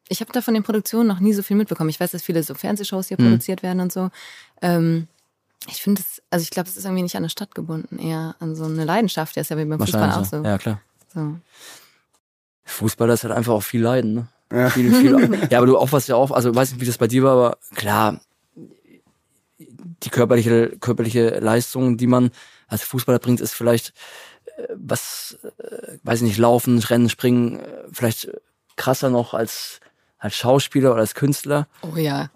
ich 0.09 0.19
habe 0.21 0.31
da 0.31 0.41
von 0.41 0.53
den 0.53 0.63
Produktionen 0.63 1.07
noch 1.07 1.19
nie 1.19 1.33
so 1.33 1.41
viel 1.43 1.55
mitbekommen. 1.57 1.89
Ich 1.89 1.99
weiß, 1.99 2.11
dass 2.11 2.21
viele 2.23 2.43
so 2.43 2.53
Fernsehshows 2.53 3.07
hier 3.07 3.17
Mhm. 3.19 3.25
produziert 3.25 3.63
werden 3.63 3.79
und 3.79 3.91
so. 3.91 4.09
Ähm, 4.61 5.07
ich 5.67 5.81
finde 5.81 6.01
es, 6.01 6.21
also 6.29 6.43
ich 6.43 6.49
glaube, 6.49 6.67
es 6.69 6.75
ist 6.77 6.83
irgendwie 6.83 7.03
nicht 7.03 7.15
an 7.15 7.21
eine 7.23 7.29
Stadt 7.29 7.55
gebunden, 7.55 7.97
eher 7.97 8.35
an 8.39 8.53
so 8.55 8.65
eine 8.65 8.83
Leidenschaft. 8.83 9.35
Der 9.35 9.41
ist 9.41 9.49
ja 9.49 9.57
wie 9.57 9.65
beim 9.65 9.79
Fußball 9.79 10.11
auch 10.11 10.25
so. 10.25 10.37
Ja. 10.37 10.43
ja, 10.43 10.57
klar. 10.57 10.81
so. 11.13 11.37
Fußballer 12.65 13.13
ist 13.13 13.23
halt 13.23 13.33
einfach 13.33 13.53
auch 13.53 13.63
viel 13.63 13.81
Leiden, 13.81 14.13
ne? 14.13 14.27
Ja. 14.53 14.69
Viel, 14.69 14.93
viel, 14.93 15.47
ja, 15.49 15.57
aber 15.57 15.67
du 15.67 15.79
opferst 15.79 16.07
ja 16.07 16.15
auch, 16.15 16.31
also 16.31 16.53
weiß 16.53 16.71
nicht, 16.71 16.81
wie 16.81 16.85
das 16.85 16.97
bei 16.97 17.07
dir 17.07 17.23
war, 17.23 17.31
aber 17.31 17.57
klar, 17.75 18.21
die 19.57 20.09
körperliche, 20.09 20.77
körperliche 20.79 21.39
Leistung, 21.39 21.97
die 21.97 22.07
man 22.07 22.31
als 22.67 22.83
Fußballer 22.83 23.19
bringt, 23.19 23.41
ist 23.41 23.53
vielleicht 23.53 23.93
äh, 24.57 24.67
was, 24.75 25.39
äh, 25.57 25.97
weiß 26.03 26.21
ich 26.21 26.27
nicht, 26.27 26.37
laufen, 26.37 26.79
rennen, 26.79 27.09
springen, 27.09 27.59
äh, 27.59 27.83
vielleicht 27.91 28.31
krasser 28.75 29.09
noch 29.09 29.33
als 29.33 29.79
als 30.23 30.35
Schauspieler 30.35 30.91
oder 30.91 31.01
als 31.01 31.15
Künstler. 31.15 31.67
Oh 31.81 31.97
ja. 31.97 32.29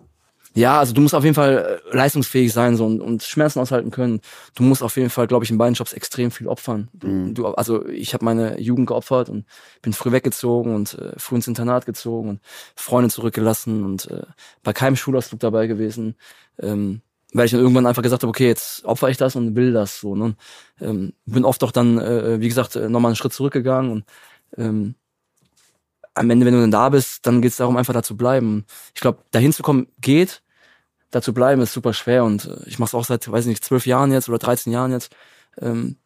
Ja, 0.57 0.79
also 0.79 0.91
du 0.91 1.01
musst 1.01 1.13
auf 1.13 1.23
jeden 1.23 1.35
Fall 1.35 1.79
äh, 1.91 1.95
leistungsfähig 1.95 2.51
sein 2.51 2.75
so, 2.75 2.85
und, 2.87 2.99
und 2.99 3.21
Schmerzen 3.21 3.59
aushalten 3.59 3.91
können. 3.91 4.21
Du 4.55 4.63
musst 4.63 4.81
auf 4.81 4.97
jeden 4.97 5.11
Fall, 5.11 5.27
glaube 5.27 5.45
ich, 5.45 5.51
in 5.51 5.59
beiden 5.59 5.75
Jobs 5.75 5.93
extrem 5.93 6.31
viel 6.31 6.47
opfern. 6.47 6.89
Du, 6.93 7.31
du, 7.31 7.45
also 7.49 7.85
ich 7.87 8.15
habe 8.15 8.25
meine 8.25 8.59
Jugend 8.59 8.87
geopfert 8.87 9.29
und 9.29 9.45
bin 9.83 9.93
früh 9.93 10.11
weggezogen 10.11 10.73
und 10.73 10.95
äh, 10.95 11.11
früh 11.17 11.35
ins 11.35 11.47
Internat 11.47 11.85
gezogen 11.85 12.29
und 12.29 12.39
Freunde 12.75 13.11
zurückgelassen 13.11 13.85
und 13.85 14.09
äh, 14.09 14.23
bei 14.63 14.73
keinem 14.73 14.95
Schulausflug 14.95 15.39
dabei 15.39 15.67
gewesen. 15.67 16.15
Ähm, 16.57 17.01
weil 17.33 17.45
ich 17.45 17.51
dann 17.51 17.59
irgendwann 17.59 17.85
einfach 17.85 18.01
gesagt 18.01 18.23
habe, 18.23 18.29
okay, 18.29 18.47
jetzt 18.47 18.83
opfer 18.83 19.09
ich 19.09 19.17
das 19.17 19.35
und 19.35 19.55
will 19.55 19.73
das 19.73 19.99
so. 19.99 20.15
Ne? 20.15 20.35
Ähm, 20.81 21.13
bin 21.27 21.45
oft 21.45 21.63
auch 21.63 21.71
dann, 21.71 21.99
äh, 21.99 22.41
wie 22.41 22.47
gesagt, 22.47 22.75
äh, 22.75 22.89
nochmal 22.89 23.11
einen 23.11 23.15
Schritt 23.15 23.33
zurückgegangen 23.33 23.91
und 23.91 24.05
ähm, 24.57 24.95
am 26.15 26.31
Ende, 26.31 26.47
wenn 26.47 26.53
du 26.55 26.61
dann 26.61 26.71
da 26.71 26.89
bist, 26.89 27.27
dann 27.27 27.43
geht 27.43 27.51
es 27.51 27.57
darum, 27.57 27.77
einfach 27.77 27.93
da 27.93 28.01
zu 28.01 28.17
bleiben. 28.17 28.65
Ich 28.95 29.01
glaube, 29.01 29.19
dahin 29.29 29.53
zu 29.53 29.61
kommen 29.61 29.85
geht, 30.01 30.41
da 31.11 31.21
zu 31.21 31.33
bleiben 31.33 31.61
ist 31.61 31.73
super 31.73 31.93
schwer 31.93 32.23
und 32.23 32.45
äh, 32.45 32.57
ich 32.65 32.79
mache 32.79 32.89
es 32.89 32.95
auch 32.95 33.05
seit, 33.05 33.29
weiß 33.29 33.45
nicht, 33.45 33.63
zwölf 33.63 33.85
Jahren 33.85 34.11
jetzt 34.11 34.29
oder 34.29 34.37
13 34.37 34.71
Jahren 34.73 34.91
jetzt. 34.91 35.15
Ähm, 35.59 35.97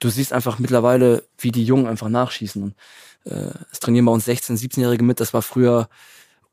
du 0.00 0.08
siehst 0.08 0.32
einfach 0.32 0.58
mittlerweile, 0.58 1.24
wie 1.38 1.50
die 1.50 1.64
Jungen 1.64 1.86
einfach 1.86 2.08
nachschießen. 2.08 2.62
Und, 2.62 2.74
äh, 3.24 3.52
es 3.72 3.80
trainieren 3.80 4.06
bei 4.06 4.12
uns 4.12 4.26
16-, 4.26 4.58
17-Jährige 4.58 5.04
mit. 5.04 5.20
Das 5.20 5.34
war 5.34 5.42
früher 5.42 5.88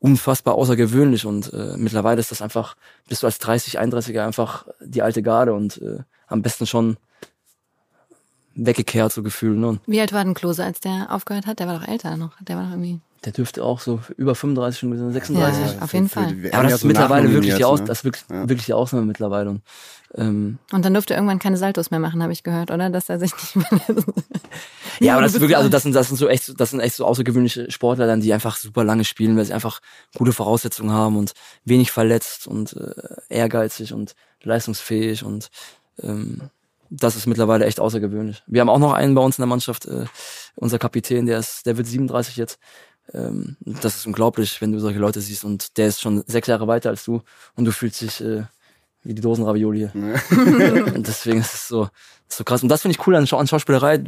unfassbar 0.00 0.54
außergewöhnlich 0.54 1.26
und 1.26 1.52
äh, 1.52 1.76
mittlerweile 1.76 2.20
ist 2.20 2.30
das 2.30 2.40
einfach, 2.40 2.76
bist 3.08 3.22
du 3.22 3.26
als 3.26 3.38
30, 3.38 3.80
31er 3.80 4.24
einfach 4.24 4.66
die 4.80 5.02
alte 5.02 5.22
Garde 5.22 5.54
und 5.54 5.82
äh, 5.82 5.98
am 6.28 6.42
besten 6.42 6.66
schon 6.66 6.98
weggekehrt, 8.54 9.12
so 9.12 9.22
gefühlt. 9.22 9.58
Ne? 9.58 9.80
Wie 9.86 10.00
alt 10.00 10.12
war 10.12 10.24
denn 10.24 10.34
Klose, 10.34 10.64
als 10.64 10.80
der 10.80 11.08
aufgehört 11.10 11.46
hat? 11.46 11.58
Der 11.58 11.66
war 11.66 11.78
doch 11.78 11.88
älter 11.88 12.16
noch. 12.16 12.32
Der 12.42 12.56
war 12.56 12.64
doch 12.64 12.70
irgendwie. 12.70 13.00
Der 13.24 13.32
dürfte 13.32 13.64
auch 13.64 13.80
so 13.80 14.00
über 14.16 14.34
35, 14.34 14.78
schon 14.78 15.12
36. 15.12 15.74
Ja, 15.74 15.82
auf 15.82 15.92
jeden 15.92 16.08
Fall. 16.08 16.36
Ja, 16.38 16.52
aber 16.52 16.64
das 16.64 16.74
ist 16.74 16.84
mittlerweile 16.84 17.32
wirklich 17.32 17.56
die, 17.56 17.64
Aus, 17.64 17.80
ne? 17.80 17.86
das 17.86 17.98
ist 17.98 18.04
wirklich, 18.04 18.24
Ja. 18.30 18.48
wirklich 18.48 18.66
die 18.66 18.74
Ausnahme 18.74 19.06
mittlerweile. 19.06 19.50
Und, 19.50 19.62
ähm, 20.14 20.58
Und 20.72 20.84
dann 20.84 20.94
durfte 20.94 21.14
er 21.14 21.18
irgendwann 21.18 21.40
keine 21.40 21.56
Saltos 21.56 21.90
mehr 21.90 21.98
machen, 21.98 22.22
habe 22.22 22.32
ich 22.32 22.44
gehört, 22.44 22.70
oder? 22.70 22.90
Dass 22.90 23.08
er 23.08 23.18
sich 23.18 23.32
nicht 23.34 23.56
mehr. 23.56 23.80
ja, 25.00 25.14
aber 25.14 25.22
das 25.22 25.34
ist 25.34 25.40
wirklich, 25.40 25.56
also 25.56 25.68
das 25.68 25.82
sind, 25.82 25.94
das 25.96 26.08
sind 26.08 26.16
so 26.16 26.28
echt, 26.28 26.60
das 26.60 26.70
sind 26.70 26.78
echt 26.78 26.94
so 26.94 27.04
außergewöhnliche 27.06 27.70
Sportler 27.72 28.06
dann, 28.06 28.20
die 28.20 28.32
einfach 28.32 28.56
super 28.56 28.84
lange 28.84 29.04
spielen, 29.04 29.36
weil 29.36 29.44
sie 29.44 29.52
einfach 29.52 29.80
gute 30.16 30.32
Voraussetzungen 30.32 30.92
haben 30.92 31.16
und 31.16 31.32
wenig 31.64 31.90
verletzt 31.90 32.46
und 32.46 32.74
äh, 32.74 32.92
ehrgeizig 33.28 33.92
und 33.92 34.14
leistungsfähig 34.44 35.24
und 35.24 35.48
ähm, 36.00 36.42
das 36.90 37.16
ist 37.16 37.26
mittlerweile 37.26 37.66
echt 37.66 37.80
außergewöhnlich. 37.80 38.42
Wir 38.46 38.60
haben 38.60 38.70
auch 38.70 38.78
noch 38.78 38.92
einen 38.92 39.14
bei 39.14 39.20
uns 39.20 39.38
in 39.38 39.42
der 39.42 39.48
Mannschaft, 39.48 39.86
äh, 39.86 40.06
unser 40.54 40.78
Kapitän, 40.78 41.26
der 41.26 41.38
ist, 41.40 41.66
der 41.66 41.76
wird 41.76 41.86
37 41.86 42.36
jetzt. 42.36 42.58
Ähm, 43.14 43.56
das 43.60 43.96
ist 43.96 44.06
unglaublich, 44.06 44.60
wenn 44.60 44.72
du 44.72 44.80
solche 44.80 44.98
Leute 44.98 45.20
siehst 45.20 45.44
und 45.44 45.76
der 45.78 45.88
ist 45.88 46.00
schon 46.00 46.22
sechs 46.26 46.48
Jahre 46.48 46.66
weiter 46.66 46.90
als 46.90 47.04
du 47.04 47.22
und 47.54 47.64
du 47.64 47.72
fühlst 47.72 48.00
dich 48.00 48.20
äh, 48.20 48.44
wie 49.02 49.14
die 49.14 49.22
Dosenravioli. 49.22 49.90
und 49.94 51.06
deswegen 51.06 51.40
ist 51.40 51.54
es 51.54 51.68
so, 51.68 51.88
so 52.28 52.44
krass. 52.44 52.62
Und 52.62 52.68
das 52.68 52.82
finde 52.82 52.96
ich 52.98 53.06
cool 53.06 53.16
an, 53.16 53.26
Schau 53.26 53.38
an 53.38 53.46
Schauspielerei, 53.46 54.04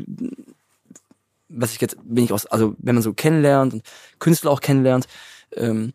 was 1.48 1.72
ich 1.72 1.80
jetzt 1.80 1.96
wenig 2.04 2.32
aus, 2.32 2.46
also 2.46 2.74
wenn 2.78 2.94
man 2.94 3.02
so 3.02 3.12
kennenlernt 3.12 3.72
und 3.72 3.82
Künstler 4.18 4.50
auch 4.50 4.60
kennenlernt, 4.60 5.08
ähm, 5.56 5.92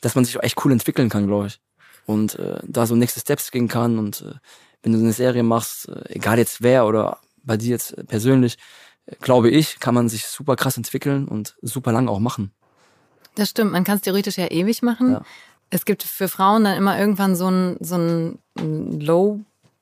dass 0.00 0.14
man 0.14 0.24
sich 0.24 0.38
auch 0.38 0.42
echt 0.42 0.64
cool 0.64 0.72
entwickeln 0.72 1.08
kann, 1.08 1.26
glaube 1.26 1.48
ich. 1.48 1.60
Und 2.04 2.38
äh, 2.38 2.60
da 2.62 2.86
so 2.86 2.94
nächste 2.94 3.20
Steps 3.20 3.50
gehen 3.50 3.68
kann 3.68 3.98
und 3.98 4.20
äh, 4.20 4.34
wenn 4.82 4.92
du 4.92 4.98
eine 4.98 5.12
Serie 5.12 5.42
machst, 5.42 5.88
äh, 5.88 6.14
egal 6.14 6.38
jetzt 6.38 6.62
wer 6.62 6.86
oder 6.86 7.18
bei 7.42 7.56
dir 7.56 7.70
jetzt 7.70 7.96
persönlich, 8.06 8.58
glaube 9.20 9.50
ich, 9.50 9.80
kann 9.80 9.94
man 9.94 10.08
sich 10.08 10.26
super 10.26 10.56
krass 10.56 10.76
entwickeln 10.76 11.28
und 11.28 11.56
super 11.62 11.92
lang 11.92 12.08
auch 12.08 12.18
machen. 12.18 12.52
Das 13.34 13.50
stimmt, 13.50 13.72
man 13.72 13.84
kann 13.84 13.96
es 13.96 14.02
theoretisch 14.02 14.38
ja 14.38 14.46
ewig 14.46 14.82
machen. 14.82 15.12
Ja. 15.12 15.22
Es 15.70 15.84
gibt 15.84 16.02
für 16.02 16.28
Frauen 16.28 16.64
dann 16.64 16.76
immer 16.76 16.98
irgendwann 16.98 17.36
so 17.36 17.48
ein, 17.50 17.76
so 17.80 17.96
ein 17.96 18.38
Low 19.00 19.40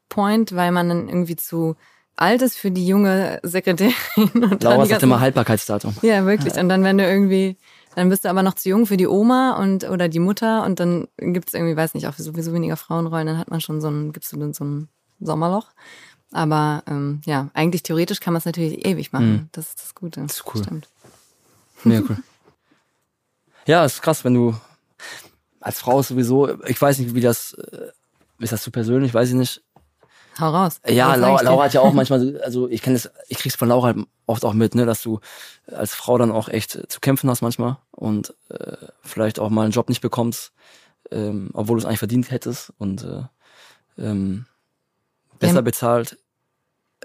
Point, 0.08 0.54
weil 0.54 0.72
man 0.72 0.88
dann 0.88 1.08
irgendwie 1.08 1.36
zu 1.36 1.76
alt 2.16 2.42
ist 2.42 2.56
für 2.56 2.70
die 2.70 2.86
junge 2.86 3.40
Sekretärin. 3.42 3.94
Und 4.16 4.62
Laura 4.62 4.86
sagt 4.86 5.02
immer 5.02 5.20
Haltbarkeitsdatum. 5.20 5.96
Ja, 6.02 6.24
wirklich. 6.26 6.54
Und 6.54 6.68
dann, 6.68 6.84
wenn 6.84 6.98
du 6.98 7.06
irgendwie, 7.06 7.56
dann 7.94 8.08
bist 8.08 8.24
du 8.24 8.28
aber 8.28 8.42
noch 8.42 8.54
zu 8.54 8.68
jung 8.68 8.86
für 8.86 8.96
die 8.96 9.06
Oma 9.06 9.56
und 9.60 9.88
oder 9.88 10.08
die 10.08 10.20
Mutter 10.20 10.64
und 10.64 10.80
dann 10.80 11.08
gibt's 11.18 11.54
irgendwie, 11.54 11.76
weiß 11.76 11.94
nicht, 11.94 12.06
auch 12.06 12.14
sowieso 12.14 12.52
weniger 12.52 12.76
Frauenrollen, 12.76 13.26
dann 13.26 13.38
hat 13.38 13.50
man 13.50 13.60
schon 13.60 13.80
so 13.80 13.88
ein, 13.88 14.12
gibst 14.12 14.32
du 14.32 14.36
dann 14.36 14.52
so 14.52 14.64
ein 14.64 14.88
Sommerloch. 15.20 15.68
Aber 16.34 16.82
ähm, 16.86 17.20
ja, 17.24 17.48
eigentlich 17.54 17.82
theoretisch 17.84 18.20
kann 18.20 18.32
man 18.34 18.38
es 18.38 18.44
natürlich 18.44 18.84
ewig 18.84 19.12
machen. 19.12 19.32
Mhm. 19.32 19.48
Das 19.52 19.68
ist 19.70 19.80
das 19.82 19.94
Gute. 19.94 20.20
Das 20.20 20.32
ist 20.32 20.44
cool. 20.54 20.62
Stimmt. 20.62 20.88
Mega 21.84 22.02
cool. 22.08 22.18
Ja, 23.66 23.82
ist 23.84 24.02
krass, 24.02 24.24
wenn 24.24 24.34
du 24.34 24.54
als 25.60 25.78
Frau 25.78 26.02
sowieso, 26.02 26.62
ich 26.64 26.80
weiß 26.82 26.98
nicht, 26.98 27.14
wie 27.14 27.22
das, 27.22 27.54
äh, 27.54 27.88
ist 28.38 28.52
das 28.52 28.62
zu 28.62 28.70
persönlich, 28.70 29.14
weiß 29.14 29.30
ich 29.30 29.34
nicht. 29.36 29.62
Hau 30.38 30.50
raus. 30.50 30.80
Ja, 30.86 31.14
Laura? 31.14 31.40
Laura 31.42 31.64
hat 31.64 31.72
ja 31.72 31.80
auch 31.80 31.92
manchmal, 31.94 32.20
so- 32.20 32.38
also 32.42 32.68
ich 32.68 32.82
kenne 32.82 32.96
das, 32.96 33.10
ich 33.28 33.38
krieg's 33.38 33.56
von 33.56 33.68
Laura 33.70 33.86
halt 33.94 34.06
oft 34.26 34.44
auch 34.44 34.52
mit, 34.52 34.74
ne, 34.74 34.84
dass 34.84 35.00
du 35.00 35.20
als 35.66 35.94
Frau 35.94 36.18
dann 36.18 36.30
auch 36.30 36.48
echt 36.50 36.72
zu 36.92 37.00
kämpfen 37.00 37.30
hast 37.30 37.40
manchmal 37.40 37.78
und 37.92 38.34
äh, 38.50 38.76
vielleicht 39.02 39.38
auch 39.38 39.48
mal 39.48 39.62
einen 39.62 39.72
Job 39.72 39.88
nicht 39.88 40.02
bekommst, 40.02 40.52
ähm, 41.10 41.48
obwohl 41.54 41.76
du 41.76 41.80
es 41.80 41.86
eigentlich 41.86 42.00
verdient 42.00 42.30
hättest 42.30 42.70
und 42.76 43.02
äh, 43.04 43.22
ähm, 43.96 44.44
besser 45.38 45.54
Ja. 45.54 45.60
bezahlt 45.62 46.18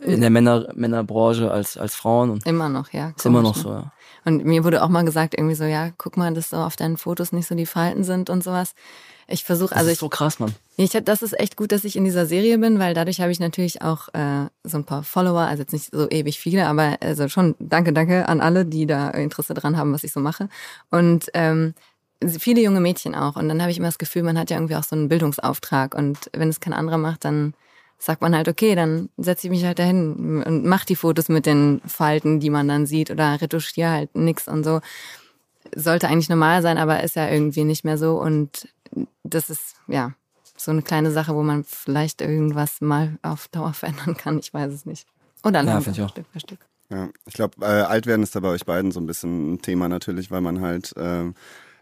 in 0.02 0.22
der 0.22 0.30
Männer, 0.30 0.70
Männerbranche 0.76 1.52
als, 1.52 1.78
als 1.78 1.96
Frauen 1.96 2.30
und 2.30 2.46
Immer 2.46 2.70
noch, 2.70 2.92
ja. 2.94 3.14
ist 3.16 3.26
immer 3.26 3.42
noch 3.42 3.54
komisch, 3.54 3.66
ne? 3.66 3.72
so, 3.72 3.78
ja. 3.78 3.92
Und 4.26 4.46
mir 4.46 4.64
wurde 4.64 4.84
auch 4.84 4.90
mal 4.90 5.06
gesagt, 5.06 5.34
irgendwie 5.36 5.56
so, 5.56 5.64
ja, 5.64 5.90
guck 5.98 6.18
mal, 6.18 6.34
dass 6.34 6.50
so 6.50 6.58
auf 6.58 6.76
deinen 6.76 6.98
Fotos 6.98 7.32
nicht 7.32 7.48
so 7.48 7.56
die 7.56 7.66
Falten 7.66 8.04
sind 8.04 8.30
und 8.30 8.44
sowas. 8.44 8.74
Ich 9.28 9.44
versuche, 9.44 9.70
Das 9.70 9.80
also 9.80 9.90
ist 9.90 9.94
ich, 9.94 10.00
so 10.00 10.10
krass, 10.10 10.40
Mann. 10.40 10.54
ich 10.76 10.92
das 10.92 11.22
ist 11.22 11.40
echt 11.40 11.56
gut, 11.56 11.72
dass 11.72 11.84
ich 11.84 11.96
in 11.96 12.04
dieser 12.04 12.26
Serie 12.26 12.58
bin, 12.58 12.80
weil 12.80 12.94
dadurch 12.94 13.22
habe 13.22 13.32
ich 13.32 13.40
natürlich 13.40 13.82
auch 13.82 14.08
äh, 14.14 14.48
so 14.64 14.78
ein 14.78 14.86
paar 14.86 15.04
Follower, 15.04 15.42
also 15.42 15.62
jetzt 15.62 15.72
nicht 15.74 15.92
so 15.92 16.10
ewig 16.10 16.40
viele, 16.40 16.66
aber 16.66 16.98
also 17.02 17.28
schon 17.30 17.56
danke, 17.60 17.94
danke 17.94 18.28
an 18.28 18.42
alle, 18.42 18.66
die 18.66 18.88
da 18.88 19.10
Interesse 19.12 19.54
dran 19.54 19.78
haben, 19.78 19.94
was 19.94 20.04
ich 20.04 20.12
so 20.12 20.20
mache. 20.20 20.50
Und 20.90 21.30
ähm, 21.36 21.76
viele 22.28 22.62
junge 22.62 22.80
Mädchen 22.80 23.16
auch. 23.16 23.36
Und 23.36 23.48
dann 23.50 23.62
habe 23.62 23.72
ich 23.72 23.78
immer 23.78 23.88
das 23.88 24.00
Gefühl, 24.00 24.24
man 24.24 24.38
hat 24.38 24.50
ja 24.50 24.58
irgendwie 24.58 24.76
auch 24.76 24.84
so 24.84 24.96
einen 24.96 25.10
Bildungsauftrag. 25.10 25.94
Und 25.96 26.30
wenn 26.34 26.50
es 26.50 26.60
kein 26.60 26.74
anderer 26.74 26.98
macht, 26.98 27.24
dann 27.24 27.54
sagt 28.00 28.22
man 28.22 28.36
halt, 28.36 28.48
okay, 28.48 28.76
dann 28.76 29.10
setze 29.18 29.48
ich 29.48 29.52
mich 29.52 29.66
halt 29.66 29.78
dahin 29.78 30.42
und 30.44 30.66
mach 30.66 30.86
die 30.86 30.96
Fotos 30.96 31.28
mit 31.28 31.46
den 31.46 31.82
Falten, 31.86 32.40
die 32.40 32.50
man 32.50 32.68
dann 32.68 32.86
sieht 32.86 33.12
oder 33.12 33.40
retuschiere 33.42 33.90
halt 33.90 34.16
nix 34.16 34.48
und 34.48 34.64
so. 34.64 34.80
Sollte 35.76 36.08
eigentlich 36.08 36.30
normal 36.30 36.62
sein, 36.62 36.78
aber 36.78 37.04
ist 37.04 37.18
ja 37.18 37.30
irgendwie 37.30 37.66
nicht 37.66 37.84
mehr 37.84 37.98
so. 37.98 38.20
Und 38.20 38.70
das 39.24 39.50
ist, 39.50 39.76
ja, 39.88 40.14
so 40.56 40.72
eine 40.72 40.82
kleine 40.82 41.12
Sache, 41.12 41.36
wo 41.36 41.44
man 41.44 41.66
vielleicht 41.66 42.22
irgendwas 42.22 42.82
mal 42.82 43.18
auf 43.22 43.50
Dauer 43.50 43.74
verändern 43.74 44.16
kann. 44.16 44.40
Ich 44.40 44.54
weiß 44.54 44.74
es 44.74 44.86
nicht. 44.86 45.06
Oder 45.44 45.62
langsam, 45.62 45.94
ich 45.94 46.02
auch. 46.02 46.10
Stück 46.10 46.26
für 46.32 46.40
Stück. 46.40 46.60
Ja, 46.90 47.10
ich 47.28 47.34
glaube, 47.34 47.54
äh, 47.62 47.66
alt 47.66 48.08
werden 48.08 48.24
ist 48.24 48.36
da 48.36 48.40
bei 48.40 48.50
euch 48.50 48.66
beiden 48.66 48.92
so 48.92 49.00
ein 49.00 49.06
bisschen 49.06 49.54
ein 49.54 49.62
Thema 49.62 49.90
natürlich, 49.90 50.32
weil 50.32 50.42
man 50.42 50.62
halt, 50.62 50.94
ähm, 50.98 51.36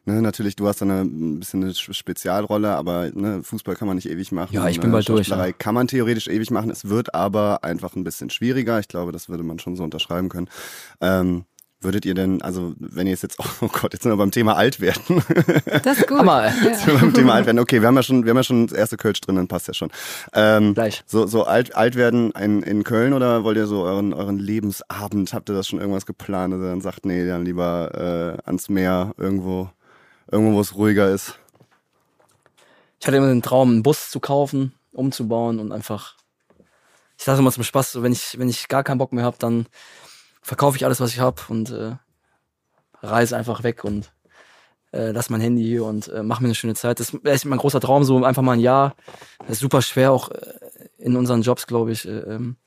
ne, 0.08 0.22
natürlich, 0.22 0.56
du 0.56 0.68
hast 0.68 0.82
da 0.82 0.86
eine, 0.86 1.02
ein 1.02 1.40
bisschen 1.40 1.64
eine 1.64 1.74
Spezialrolle, 1.74 2.76
aber 2.76 3.12
ne, 3.14 3.44
Fußball 3.44 3.76
kann 3.76 3.88
man 3.88 3.98
nicht 3.98 4.10
ewig 4.10 4.32
machen. 4.32 4.54
Ja, 4.54 4.68
ich 4.68 4.80
bin 4.80 4.90
äh, 4.90 4.94
bald 4.94 5.10
durch, 5.10 5.28
ja. 5.28 5.52
kann 5.52 5.76
man 5.76 5.88
theoretisch 5.88 6.28
ewig 6.28 6.50
machen, 6.50 6.70
es 6.72 6.90
wird 6.90 7.14
aber 7.14 7.64
einfach 7.64 7.96
ein 7.96 8.04
bisschen 8.04 8.30
schwieriger. 8.30 8.80
Ich 8.80 8.88
glaube, 8.88 9.12
das 9.12 9.30
würde 9.30 9.44
man 9.44 9.60
schon 9.60 9.76
so 9.76 9.84
unterschreiben 9.84 10.30
können. 10.30 10.50
Ähm, 11.02 11.46
würdet 11.80 12.06
ihr 12.06 12.16
denn, 12.16 12.42
also 12.42 12.74
wenn 12.80 13.06
ihr 13.06 13.14
jetzt, 13.14 13.38
oh 13.62 13.68
Gott, 13.68 13.94
jetzt 13.94 14.04
sind 14.04 14.12
wir 14.12 14.18
beim 14.18 14.32
Thema 14.32 14.56
alt 14.56 14.80
werden. 14.80 15.22
Das 15.84 16.00
ist 16.00 16.08
gut. 16.08 16.20
Hammer. 16.20 16.52
Jetzt 16.64 16.86
sind 16.86 16.94
wir 16.94 17.00
beim 17.00 17.14
Thema 17.14 17.34
alt 17.34 17.46
werden. 17.46 17.60
Okay, 17.60 17.82
wir 17.82 17.88
haben 17.88 17.96
ja 17.96 18.04
schon, 18.04 18.24
wir 18.24 18.32
haben 18.32 18.38
ja 18.38 18.44
schon 18.44 18.68
das 18.68 18.78
erste 18.78 18.98
Kölsch 18.98 19.22
drin, 19.22 19.36
dann 19.36 19.48
passt 19.48 19.68
ja 19.68 19.74
schon. 19.74 19.90
Ähm, 20.34 20.74
Gleich. 20.74 21.04
so, 21.06 21.28
so 21.28 21.44
alt, 21.44 21.76
alt 21.76 21.96
werden 21.96 22.32
in, 22.32 22.64
in 22.64 22.84
Köln 22.84 23.14
oder 23.14 23.44
wollt 23.44 23.58
ihr 23.58 23.68
so 23.68 23.84
euren, 23.84 24.14
euren 24.14 24.40
Lebensabend, 24.40 25.34
habt 25.34 25.50
ihr 25.50 25.56
das 25.56 25.68
schon 25.68 25.80
irgendwas 25.80 26.06
geplant, 26.06 26.54
dass 26.54 26.62
ihr 26.62 26.70
dann 26.70 26.82
sagt, 26.82 27.06
nee, 27.06 27.28
dann 27.28 27.46
lieber 27.46 28.38
äh, 28.44 28.48
ans 28.48 28.70
Meer, 28.70 29.14
irgendwo, 29.18 29.70
irgendwo, 30.32 30.56
wo 30.56 30.62
es 30.62 30.76
ruhiger 30.76 31.10
ist? 31.10 31.40
Ich 33.00 33.08
hatte 33.08 33.18
immer 33.18 33.28
den 33.28 33.42
Traum, 33.42 33.70
einen 33.72 33.84
Bus 33.84 34.10
zu 34.10 34.20
kaufen, 34.20 34.74
umzubauen 34.92 35.60
und 35.60 35.72
einfach. 35.72 36.16
Ich 37.18 37.24
sage 37.24 37.40
immer 37.40 37.52
zum 37.52 37.64
Spaß, 37.64 37.94
so, 37.94 38.04
wenn 38.04 38.12
ich, 38.12 38.38
wenn 38.38 38.50
ich 38.50 38.68
gar 38.68 38.84
keinen 38.84 38.98
Bock 38.98 39.12
mehr 39.12 39.24
habe, 39.24 39.38
dann 39.40 39.68
verkaufe 40.42 40.78
ich 40.78 40.86
alles, 40.86 41.00
was 41.00 41.12
ich 41.12 41.20
habe 41.20 41.42
und 41.50 41.72
äh, 41.72 41.96
reise 43.02 43.36
einfach 43.36 43.64
weg 43.64 43.84
und 43.84 44.12
äh, 44.92 45.12
lass 45.12 45.30
mein 45.30 45.42
Handy 45.42 45.64
hier 45.64 45.84
und 45.86 46.08
äh, 46.08 46.24
mach 46.24 46.40
mir 46.40 46.48
eine 46.48 46.56
schöne 46.56 46.76
Zeit. 46.76 47.00
Das 47.00 47.14
ist 47.14 47.46
mein 47.46 47.60
großer 47.60 47.80
Traum, 47.80 48.04
so 48.04 48.24
einfach 48.24 48.42
mal 48.42 48.54
ein 48.54 48.60
Jahr. 48.60 48.96
Das 49.40 49.52
ist 49.52 49.60
super 49.60 49.82
schwer, 49.82 50.12
auch 50.12 50.30
äh, 50.30 50.54
in 50.98 51.16
unseren 51.16 51.42
Jobs, 51.42 51.68
glaube 51.68 51.92
ich, 51.92 52.08
äh, 52.08 52.20
ähm, 52.20 52.58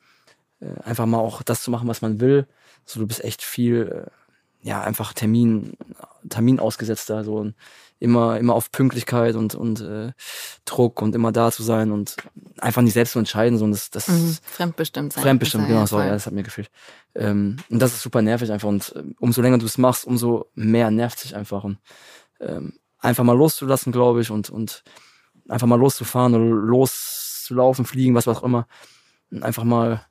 äh, 0.61 0.81
einfach 0.83 1.07
mal 1.07 1.19
auch 1.19 1.43
das 1.43 1.63
zu 1.63 1.71
machen, 1.71 1.89
was 1.89 2.03
man 2.03 2.21
will. 2.21 2.47
So, 2.85 3.01
du 3.01 3.07
bist 3.07 3.25
echt 3.25 3.43
viel, 3.43 4.07
äh, 4.07 4.11
ja, 4.63 4.83
einfach 4.83 5.13
Termin, 5.13 5.75
Termin 6.29 6.61
ausgesetzt 6.61 7.11
und 7.11 7.55
immer, 7.99 8.39
immer 8.39 8.55
auf 8.55 8.73
Pünktlichkeit 8.73 9.37
und, 9.37 9.55
und 9.55 9.81
äh, 9.81 10.13
Druck 10.65 11.03
und 11.03 11.15
immer 11.15 11.33
da 11.33 11.53
zu 11.53 11.63
sein 11.63 11.93
und 11.93 12.17
einfach 12.59 12.83
nicht 12.83 12.95
selbst 12.95 13.13
zu 13.13 13.19
entscheiden, 13.19 13.59
so 13.59 13.65
und 13.65 13.73
das, 13.73 13.91
das 13.91 14.09
Mhm. 14.09 14.39
Fremdbestimmt 14.43 15.13
sein. 15.13 15.23
Fremdbestimmt, 15.23 15.69
genau, 15.69 15.87
sorry, 15.87 16.07
ja, 16.07 16.13
das 16.13 16.27
hat 16.27 16.33
mir 16.33 16.43
gefehlt. 16.43 16.71
Ähm, 17.15 17.57
und 17.69 17.79
das 17.79 17.93
ist 17.93 18.03
super 18.03 18.23
nervig 18.23 18.51
einfach. 18.51 18.69
Und 18.69 18.93
ähm, 18.97 19.15
umso 19.21 19.43
länger 19.43 19.59
du 19.59 19.67
es 19.67 19.77
machst, 19.79 20.07
umso 20.07 20.47
mehr 20.55 20.91
nervt 20.91 21.19
sich 21.19 21.37
einfach. 21.37 21.65
Und 21.65 21.79
ähm, 22.41 22.79
einfach 22.99 23.25
mal 23.25 23.37
loszulassen, 23.37 23.93
glaube 23.93 24.23
ich, 24.23 24.31
und, 24.31 24.49
und 24.49 24.83
einfach 25.49 25.67
mal 25.67 25.79
loszufahren 25.79 26.35
oder 26.35 26.45
loszulaufen, 26.45 27.85
fliegen, 27.85 28.15
was 28.15 28.29
auch 28.29 28.43
immer. 28.43 28.67
Und 29.31 29.43
einfach 29.43 29.65
mal 29.65 30.07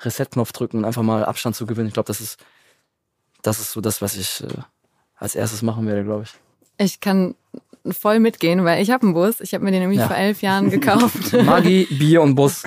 Reset-Knopf 0.00 0.52
drücken 0.52 0.78
und 0.78 0.84
einfach 0.84 1.02
mal 1.02 1.24
Abstand 1.24 1.56
zu 1.56 1.66
gewinnen. 1.66 1.88
Ich 1.88 1.94
glaube, 1.94 2.06
das 2.06 2.20
ist, 2.20 2.38
das 3.42 3.60
ist 3.60 3.72
so 3.72 3.80
das, 3.80 4.00
was 4.02 4.16
ich 4.16 4.42
äh, 4.42 4.46
als 5.16 5.34
erstes 5.34 5.62
machen 5.62 5.86
werde, 5.86 6.04
glaube 6.04 6.24
ich. 6.24 6.32
Ich 6.78 7.00
kann 7.00 7.34
voll 7.90 8.20
mitgehen, 8.20 8.64
weil 8.64 8.80
ich 8.80 8.90
habe 8.92 9.02
einen 9.04 9.14
Bus. 9.14 9.40
Ich 9.40 9.54
habe 9.54 9.64
mir 9.64 9.72
den 9.72 9.80
nämlich 9.80 9.98
Ja. 9.98 10.06
vor 10.06 10.16
elf 10.16 10.40
Jahren 10.42 10.70
gekauft. 10.76 11.32
Magie, 11.32 11.86
Bier 11.86 12.22
und 12.22 12.34
Bus. 12.36 12.62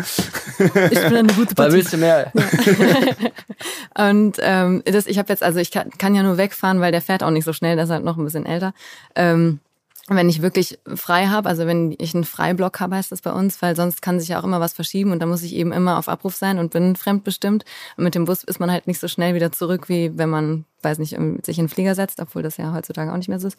ich 0.60 0.66
bin 0.76 1.16
eine 1.16 1.34
gute 1.34 1.52
Weil 1.58 1.70
Partie. 1.70 1.74
willst 1.74 1.94
du 1.94 1.98
mehr? 1.98 2.32
Und 3.98 4.38
ähm, 4.42 4.84
das, 4.86 5.08
ich 5.08 5.18
habe 5.18 5.30
jetzt, 5.30 5.42
also 5.44 5.60
ich 5.60 5.72
kann, 5.72 5.90
kann 5.92 6.16
ja 6.16 6.24
nur 6.24 6.38
wegfahren, 6.38 6.82
weil 6.82 6.92
der 6.92 7.02
fährt 7.02 7.24
auch 7.24 7.30
nicht 7.32 7.46
so 7.46 7.54
schnell, 7.54 7.76
der 7.76 7.86
ist 7.86 7.92
halt 7.92 8.04
noch 8.04 8.18
ein 8.18 8.24
bisschen 8.26 8.46
älter. 8.46 8.74
Ähm, 9.16 9.60
wenn 10.08 10.30
ich 10.30 10.44
wirklich 10.44 10.78
frei 10.86 11.28
habe, 11.28 11.50
also 11.50 11.66
wenn 11.66 11.96
ich 11.98 12.14
einen 12.14 12.26
Freiblock 12.26 12.80
habe, 12.80 12.96
heißt 12.96 13.12
das 13.12 13.22
bei 13.22 13.32
uns, 13.32 13.62
weil 13.64 13.76
sonst 13.76 14.04
kann 14.04 14.20
sich 14.20 14.30
ja 14.30 14.40
auch 14.40 14.44
immer 14.44 14.60
was 14.60 14.74
verschieben 14.74 15.12
und 15.12 15.20
da 15.20 15.26
muss 15.26 15.42
ich 15.42 15.56
eben 15.56 15.72
immer 15.72 15.98
auf 15.98 16.08
Abruf 16.08 16.36
sein 16.36 16.60
und 16.60 16.72
bin 16.72 16.96
fremdbestimmt. 16.96 17.66
Und 17.98 18.04
mit 18.04 18.14
dem 18.14 18.26
Bus 18.26 18.44
ist 18.44 18.60
man 18.60 18.70
halt 18.70 18.86
nicht 18.86 19.00
so 19.00 19.08
schnell 19.08 19.34
wieder 19.34 19.52
zurück, 19.52 19.90
wie 19.90 20.16
wenn 20.16 20.30
man, 20.30 20.66
weiß 20.84 21.00
nicht, 21.00 21.18
sich 21.44 21.58
in 21.58 21.66
den 21.66 21.70
Flieger 21.70 21.96
setzt, 21.96 22.20
obwohl 22.20 22.44
das 22.44 22.58
ja 22.58 22.72
heutzutage 22.72 23.12
auch 23.12 23.18
nicht 23.18 23.30
mehr 23.30 23.40
so 23.40 23.48
ist. 23.48 23.58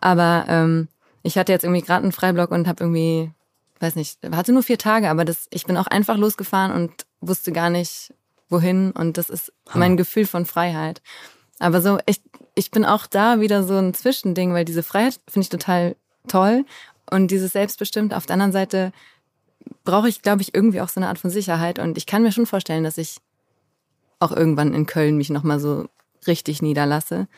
Aber 0.00 0.44
ähm, 0.48 0.86
ich 1.24 1.36
hatte 1.36 1.50
jetzt 1.50 1.64
irgendwie 1.64 1.82
gerade 1.82 2.04
einen 2.04 2.12
Freiblock 2.12 2.52
und 2.52 2.68
habe 2.68 2.84
irgendwie, 2.84 3.32
weiß 3.80 3.96
nicht, 3.96 4.20
hatte 4.30 4.52
nur 4.52 4.62
vier 4.62 4.78
Tage, 4.78 5.10
aber 5.10 5.24
das, 5.24 5.48
ich 5.50 5.66
bin 5.66 5.76
auch 5.76 5.88
einfach 5.88 6.16
losgefahren 6.16 6.70
und 6.70 6.92
wusste 7.20 7.50
gar 7.50 7.70
nicht, 7.70 8.14
wohin 8.48 8.92
und 8.92 9.18
das 9.18 9.30
ist 9.30 9.52
mein 9.74 9.96
Gefühl 9.96 10.26
von 10.26 10.46
Freiheit. 10.46 11.02
Aber 11.58 11.80
so, 11.80 11.98
ich, 12.06 12.20
ich 12.54 12.70
bin 12.70 12.84
auch 12.84 13.06
da 13.06 13.40
wieder 13.40 13.62
so 13.64 13.76
ein 13.76 13.94
Zwischending, 13.94 14.52
weil 14.52 14.64
diese 14.64 14.82
Freiheit 14.82 15.20
finde 15.28 15.44
ich 15.44 15.48
total 15.48 15.96
toll 16.28 16.64
und 17.10 17.30
dieses 17.30 17.52
Selbstbestimmt. 17.52 18.14
Auf 18.14 18.26
der 18.26 18.34
anderen 18.34 18.52
Seite 18.52 18.92
brauche 19.84 20.08
ich, 20.08 20.22
glaube 20.22 20.42
ich, 20.42 20.54
irgendwie 20.54 20.80
auch 20.80 20.88
so 20.88 21.00
eine 21.00 21.08
Art 21.08 21.18
von 21.18 21.30
Sicherheit 21.30 21.78
und 21.78 21.96
ich 21.98 22.06
kann 22.06 22.22
mir 22.22 22.32
schon 22.32 22.46
vorstellen, 22.46 22.84
dass 22.84 22.98
ich 22.98 23.18
auch 24.20 24.32
irgendwann 24.32 24.74
in 24.74 24.86
Köln 24.86 25.16
mich 25.16 25.30
nochmal 25.30 25.60
so 25.60 25.88
richtig 26.26 26.62
niederlasse. 26.62 27.28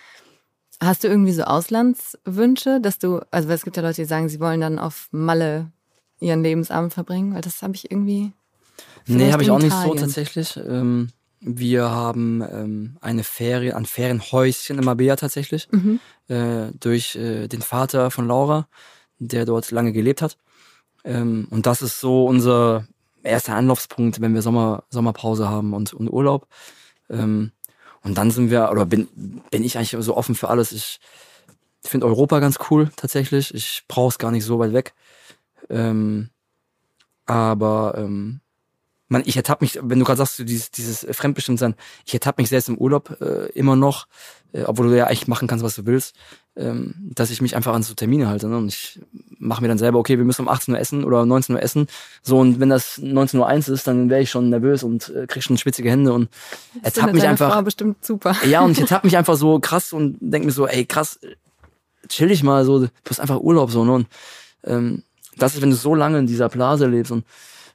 Hast 0.83 1.05
du 1.05 1.09
irgendwie 1.09 1.33
so 1.33 1.43
Auslandswünsche, 1.43 2.81
dass 2.81 2.99
du, 2.99 3.21
also 3.31 3.49
weil 3.49 3.57
es 3.57 3.65
gibt 3.65 3.77
ja 3.77 3.83
Leute, 3.83 4.03
die 4.03 4.09
sagen, 4.09 4.29
sie 4.29 4.41
wollen 4.41 4.61
dann 4.61 4.79
auf 4.79 5.09
Malle 5.13 5.71
ihren 6.21 6.43
Lebensabend 6.43 6.95
verbringen, 6.95 7.35
weil 7.35 7.43
das 7.43 7.63
habe 7.63 7.75
ich 7.75 7.91
irgendwie. 7.91 8.33
Nee, 9.07 9.33
habe 9.33 9.43
ich 9.43 9.51
auch 9.51 9.59
nicht 9.59 9.73
so 9.73 9.79
Italien. 9.79 9.99
tatsächlich. 9.99 10.57
Ähm, 10.57 11.11
wir 11.41 11.91
haben 11.91 12.43
ähm, 12.43 12.97
eine 13.01 13.25
Ferien, 13.25 13.75
ein 13.75 13.87
Ferienhäuschen 13.87 14.79
in 14.79 14.85
Marbella 14.85 15.17
tatsächlich. 15.17 15.69
Mhm. 15.71 16.01
Äh, 16.29 16.73
durch 16.79 17.17
äh, 17.17 17.49
den 17.49 17.63
Vater 17.63 18.11
von 18.11 18.27
Laura, 18.27 18.69
der 19.19 19.47
dort 19.47 19.71
lange 19.71 19.93
gelebt 19.93 20.23
hat. 20.23 20.37
Ähm, 21.05 21.49
und 21.51 21.67
das 21.67 21.83
ist 21.83 22.01
so 22.01 22.27
unser 22.27 22.87
erster 23.23 23.55
Anlaufspunkt, 23.55 24.21
wenn 24.21 24.35
wir 24.35 24.43
Sommer, 24.43 24.85
Sommerpause 24.91 25.49
haben 25.49 25.73
und, 25.73 25.93
und 25.93 26.09
Urlaub. 26.09 26.47
Ähm, 27.09 27.53
und 28.03 28.17
dann 28.17 28.31
sind 28.31 28.51
wir, 28.51 28.71
oder 28.71 28.87
bin, 28.87 29.09
bin 29.51 29.65
ich 29.65 29.77
eigentlich 29.77 29.97
so 29.99 30.17
offen 30.17 30.35
für 30.35 30.49
alles. 30.49 30.73
Ich 30.73 31.01
finde 31.83 32.07
Europa 32.07 32.39
ganz 32.41 32.59
cool 32.71 32.91
tatsächlich. 32.97 33.55
Ich 33.55 33.85
brauche 33.89 34.09
es 34.09 34.19
gar 34.19 34.31
nicht 34.31 34.45
so 34.45 34.59
weit 34.59 34.73
weg. 34.73 34.95
Ähm, 35.69 36.31
aber 37.27 37.95
ähm, 37.97 38.41
man, 39.11 39.23
ich 39.27 39.37
ertappe 39.37 39.65
mich, 39.65 39.79
wenn 39.83 39.99
du 39.99 40.05
gerade 40.05 40.19
sagst, 40.19 40.39
dieses, 40.39 40.71
dieses 40.71 41.07
Fremdbestimmtsein, 41.11 41.75
ich 42.07 42.15
ertappe 42.15 42.41
mich 42.41 42.49
selbst 42.49 42.69
im 42.69 42.79
Urlaub 42.79 43.21
äh, 43.21 43.51
immer 43.53 43.75
noch, 43.75 44.07
äh, 44.53 44.63
obwohl 44.63 44.89
du 44.89 44.97
ja 44.97 45.07
eigentlich 45.07 45.27
machen 45.27 45.49
kannst, 45.49 45.65
was 45.65 45.75
du 45.75 45.85
willst, 45.85 46.15
ähm, 46.57 46.95
dass 47.15 47.31
ich 47.31 47.43
mich 47.43 47.57
einfach 47.57 47.75
an 47.75 47.83
so 47.83 47.95
Termine 47.95 48.29
halte. 48.29 48.47
Ne? 48.47 48.57
Und 48.57 48.69
ich 48.69 49.01
mache 49.39 49.63
mir 49.63 49.69
dann 49.69 49.79
selber, 49.79 49.99
okay, 49.99 50.17
wir 50.17 50.25
müssen 50.25 50.43
um 50.43 50.49
18 50.49 50.75
Uhr 50.75 50.81
essen 50.81 51.05
oder 51.05 51.23
um 51.23 51.29
19 51.29 51.57
Uhr 51.57 51.63
essen. 51.63 51.89
So, 52.23 52.39
und 52.39 52.61
wenn 52.61 52.69
das 52.69 53.01
19.01 53.01 53.69
Uhr 53.69 53.75
ist, 53.75 53.87
dann 53.89 54.11
wäre 54.11 54.23
ich 54.23 54.31
schon 54.31 54.49
nervös 54.49 54.85
und 54.85 55.09
äh, 55.09 55.27
krieg 55.27 55.43
schon 55.43 55.59
schwitzige 55.59 55.91
Hände 55.91 56.13
und 56.13 56.29
ertappe 56.83 57.13
mich 57.13 57.27
einfach. 57.27 57.53
Frau 57.53 57.63
bestimmt 57.63 58.05
super. 58.05 58.37
Ja, 58.49 58.61
und 58.61 58.73
ich 58.73 58.81
ertappe 58.81 59.09
mich 59.09 59.17
einfach 59.17 59.37
so 59.37 59.59
krass 59.59 59.93
und 59.93 60.19
denke 60.21 60.47
mir 60.47 60.53
so, 60.53 60.69
ey, 60.69 60.85
krass, 60.85 61.19
chill 62.09 62.29
dich 62.29 62.45
mal 62.45 62.65
so, 62.65 62.79
du 62.79 62.89
hast 63.09 63.21
einfach 63.21 63.41
Urlaub 63.41 63.73
so, 63.73 63.85
ne? 63.85 63.93
Und 63.93 64.07
ähm, 64.63 65.03
das 65.37 65.55
ist, 65.55 65.63
wenn 65.63 65.71
du 65.71 65.77
so 65.77 65.97
lange 65.97 66.19
in 66.19 66.27
dieser 66.27 66.49
Blase 66.49 66.87
lebst 66.87 67.11
und 67.11 67.25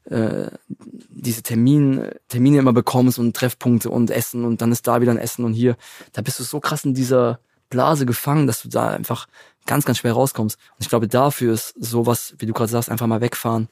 äh, 0.06 0.49
diese 0.68 1.43
Termin, 1.43 2.10
Termine 2.28 2.60
immer 2.60 2.74
bekommst 2.74 3.20
und 3.20 3.36
Treffpunkte 3.36 3.89
und 3.89 4.12
Essen 4.12 4.45
und 4.45 4.62
dann 4.62 4.72
ist 4.72 4.88
da 4.88 5.01
wieder 5.01 5.12
ein 5.12 5.18
Essen 5.18 5.45
und 5.45 5.53
hier, 5.53 5.78
da 6.14 6.22
bist 6.22 6.39
du 6.39 6.43
so 6.43 6.60
krass 6.60 6.86
in 6.86 6.93
dieser 6.93 7.39
Blase 7.70 8.06
gefangen, 8.06 8.47
dass 8.47 8.62
du 8.62 8.70
da 8.70 8.89
einfach 8.89 9.28
ganz, 9.66 9.86
ganz 9.86 9.97
schwer 9.97 10.14
rauskommst. 10.14 10.58
Und 10.58 10.84
ich 10.84 10.89
glaube, 10.89 11.08
dafür 11.08 11.53
ist 11.53 11.74
sowas, 11.80 12.36
wie 12.38 12.45
du 12.45 12.53
gerade 12.53 12.72
sagst, 12.72 12.89
einfach 12.89 13.08
mal 13.08 13.22
wegfahren, 13.22 13.70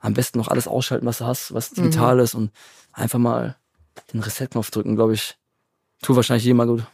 am 0.00 0.14
besten 0.14 0.38
noch 0.38 0.48
alles 0.48 0.68
ausschalten, 0.68 1.06
was 1.06 1.18
du 1.18 1.26
hast, 1.26 1.54
was 1.54 1.70
digital 1.70 2.18
ist 2.20 2.34
und 2.34 2.50
einfach 2.92 3.18
mal 3.18 3.56
den 4.12 4.20
Reset-Knopf 4.20 4.70
drücken, 4.70 4.96
glaube 4.96 5.14
ich, 5.14 5.36
tut 6.02 6.16
wahrscheinlich 6.16 6.44
jedem 6.44 6.58
mal 6.58 6.66
gut. 6.66 6.84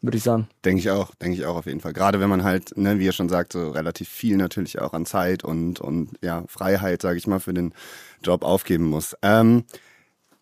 Würde 0.00 0.16
ich 0.16 0.22
sagen. 0.22 0.48
Denke 0.64 0.80
ich 0.80 0.90
auch, 0.90 1.14
denke 1.16 1.36
ich 1.36 1.46
auch 1.46 1.56
auf 1.56 1.66
jeden 1.66 1.80
Fall. 1.80 1.92
Gerade 1.92 2.20
wenn 2.20 2.28
man 2.28 2.44
halt, 2.44 2.76
ne, 2.76 3.00
wie 3.00 3.04
ihr 3.04 3.12
schon 3.12 3.28
sagt, 3.28 3.52
so 3.52 3.70
relativ 3.70 4.08
viel 4.08 4.36
natürlich 4.36 4.80
auch 4.80 4.92
an 4.92 5.06
Zeit 5.06 5.42
und, 5.42 5.80
und 5.80 6.10
ja, 6.22 6.44
Freiheit, 6.46 7.02
sage 7.02 7.18
ich 7.18 7.26
mal, 7.26 7.40
für 7.40 7.52
den 7.52 7.74
Job 8.22 8.44
aufgeben 8.44 8.84
muss. 8.84 9.16
Ähm, 9.22 9.64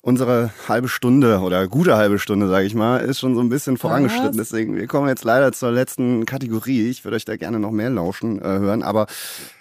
unsere 0.02 0.52
halbe 0.68 0.88
Stunde 0.88 1.40
oder 1.40 1.66
gute 1.68 1.96
halbe 1.96 2.18
Stunde, 2.18 2.48
sage 2.48 2.66
ich 2.66 2.74
mal, 2.74 2.98
ist 2.98 3.18
schon 3.18 3.34
so 3.34 3.40
ein 3.40 3.48
bisschen 3.48 3.78
vorangeschritten. 3.78 4.36
Deswegen, 4.36 4.76
wir 4.76 4.86
kommen 4.86 5.08
jetzt 5.08 5.24
leider 5.24 5.50
zur 5.52 5.72
letzten 5.72 6.26
Kategorie. 6.26 6.88
Ich 6.90 7.04
würde 7.04 7.16
euch 7.16 7.24
da 7.24 7.36
gerne 7.36 7.58
noch 7.58 7.70
mehr 7.70 7.90
lauschen 7.90 8.38
äh, 8.38 8.44
hören, 8.44 8.82
aber 8.82 9.06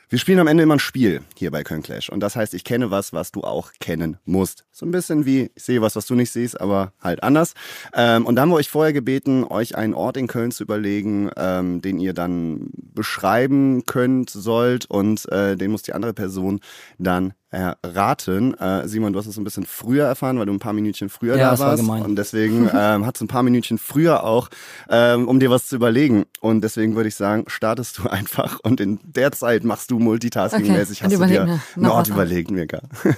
wir 0.10 0.20
spielen 0.20 0.40
am 0.40 0.48
Ende 0.48 0.64
immer 0.64 0.76
ein 0.76 0.80
Spiel 0.80 1.22
hier 1.36 1.52
bei 1.52 1.64
Köln 1.64 1.82
Clash. 1.82 2.10
Und 2.10 2.20
das 2.20 2.36
heißt, 2.36 2.54
ich 2.54 2.64
kenne 2.64 2.92
was, 2.92 3.14
was 3.14 3.32
du 3.32 3.42
auch 3.42 3.72
kennen 3.80 4.18
musst. 4.26 4.66
So 4.72 4.86
ein 4.86 4.92
bisschen 4.92 5.26
wie, 5.26 5.52
ich 5.56 5.64
sehe 5.64 5.82
was, 5.82 5.96
was 5.96 6.06
du 6.06 6.16
nicht 6.16 6.32
siehst, 6.32 6.60
aber 6.60 6.94
halt 7.02 7.24
anders. 7.24 7.54
Ähm, 7.94 8.26
und 8.26 8.36
da 8.36 8.44
haben 8.44 8.50
wir 8.50 8.56
euch 8.56 8.70
vorher 8.70 8.94
gebeten, 8.94 9.44
euch 9.44 9.76
einen 9.76 9.94
Ort 9.94 10.18
in 10.18 10.28
Köln 10.28 10.52
zu 10.52 10.64
überlegen, 10.64 11.32
ähm, 11.38 11.82
den 11.82 12.00
ihr 12.00 12.14
dann 12.14 12.70
beschreiben 12.74 13.86
könnt, 13.86 14.30
sollt. 14.30 14.86
Und 14.86 15.28
äh, 15.32 15.56
den 15.56 15.72
muss 15.72 15.82
die 15.82 15.94
andere 15.94 16.14
Person 16.14 16.60
dann 16.98 17.34
erraten. 17.50 18.54
Äh, 18.60 18.88
Simon, 18.88 19.14
du 19.14 19.20
hast 19.20 19.28
es 19.28 19.38
ein 19.38 19.44
bisschen 19.44 19.66
früher 19.66 20.06
erfahren, 20.06 20.38
weil 20.40 20.46
du 20.46 20.52
ein 20.54 20.60
paar 20.60 20.74
Minütchen 20.74 21.10
früher 21.10 21.38
Ja, 21.38 21.46
da 21.46 21.52
das 21.52 21.60
war 21.60 21.68
warst. 21.70 21.82
gemein. 21.84 22.02
Und 22.02 22.16
deswegen 22.18 22.70
ähm, 22.74 23.06
hat 23.06 23.16
es 23.16 23.22
ein 23.22 23.28
paar 23.28 23.44
Minütchen 23.44 23.78
früher 23.78 24.24
auch, 24.24 24.50
ähm, 24.90 25.28
um 25.28 25.40
dir 25.40 25.50
was 25.50 25.68
zu 25.68 25.76
überlegen. 25.76 26.26
Und 26.42 26.62
deswegen 26.62 26.96
würde 26.96 27.08
ich 27.10 27.16
sagen, 27.16 27.46
startest 27.48 27.98
du 28.00 28.08
einfach 28.10 28.60
und 28.62 28.80
in 28.82 29.00
der 29.04 29.32
Zeit 29.32 29.64
machst 29.64 29.92
du 29.92 30.00
multitasking-mäßig, 30.00 30.98
Okay, 31.04 31.14
hast 31.14 31.22
und 31.22 31.30
du 31.30 31.34
dir 31.34 31.46
mir 31.46 31.52
einen 31.54 31.62
noch 31.78 31.96
Ort 31.96 32.08
überlegt, 32.10 32.52
Mika. 32.52 32.82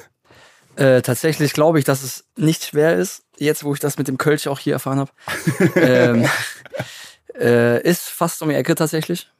Äh, 0.76 1.02
tatsächlich 1.02 1.54
glaube 1.54 1.80
ich, 1.80 1.86
dass 1.86 2.04
es 2.04 2.26
nicht 2.36 2.64
schwer 2.64 2.96
ist, 2.98 3.24
jetzt 3.40 3.64
wo 3.64 3.74
ich 3.74 3.80
das 3.80 3.98
mit 3.98 4.08
dem 4.08 4.20
Kölsch 4.20 4.46
auch 4.46 4.60
hier 4.60 4.74
erfahren 4.74 5.00
habe. 5.00 5.12
ähm, 5.76 6.24
äh, 7.36 7.82
ist 7.82 8.04
fast 8.10 8.44
um 8.44 8.50
die 8.50 8.56
Ecke 8.56 8.76
tatsächlich. 8.76 9.32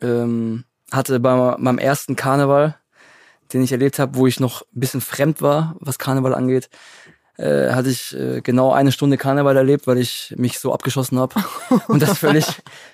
Ähm, 0.00 0.62
hatte 0.92 1.18
bei 1.18 1.56
meinem 1.58 1.78
ersten 1.78 2.14
Karneval, 2.14 2.76
den 3.54 3.62
ich 3.62 3.72
erlebt 3.72 3.98
habe, 3.98 4.16
wo 4.16 4.26
ich 4.26 4.40
noch 4.40 4.62
ein 4.62 4.80
bisschen 4.80 5.00
fremd 5.00 5.40
war, 5.40 5.76
was 5.78 5.98
Karneval 5.98 6.34
angeht, 6.34 6.68
äh, 7.36 7.70
hatte 7.70 7.88
ich 7.88 8.14
äh, 8.14 8.40
genau 8.40 8.72
eine 8.72 8.92
Stunde 8.92 9.16
Karneval 9.16 9.56
erlebt, 9.56 9.86
weil 9.86 9.98
ich 9.98 10.34
mich 10.36 10.58
so 10.58 10.72
abgeschossen 10.72 11.18
habe 11.18 11.34
und 11.88 12.02
das 12.02 12.18
völlig, 12.18 12.46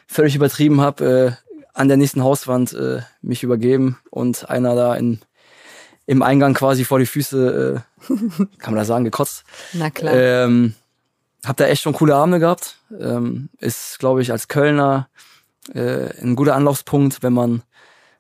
völlig 0.07 0.37
übertrieben 0.37 0.81
habe. 0.81 1.37
Äh, 1.39 1.51
an 1.73 1.89
der 1.89 1.97
nächsten 1.97 2.23
Hauswand 2.23 2.73
äh, 2.73 3.01
mich 3.23 3.43
übergeben 3.43 3.99
und 4.11 4.51
einer 4.51 4.75
da 4.75 4.95
in, 4.97 5.21
im 6.07 6.23
Eingang 6.23 6.53
quasi 6.53 6.85
vor 6.85 6.99
die 6.99 7.07
Füße, 7.07 7.83
äh, 8.09 8.15
kann 8.59 8.75
man 8.75 8.77
da 8.77 8.85
sagen, 8.85 9.05
gekotzt. 9.05 9.45
Na 9.73 9.91
klar. 9.91 10.15
Ähm, 10.15 10.75
hab 11.45 11.57
da 11.57 11.67
echt 11.67 11.83
schon 11.83 11.95
coole 11.95 12.17
Abende 12.17 12.39
gehabt. 12.39 12.77
Ähm, 12.99 13.49
ist, 13.61 13.99
glaube 13.99 14.21
ich, 14.21 14.33
als 14.33 14.49
Kölner 14.49 15.09
äh, 15.73 16.11
ein 16.21 16.37
guter 16.37 16.55
Anlaufspunkt, 16.55 17.23
wenn 17.23 17.33
man 17.33 17.63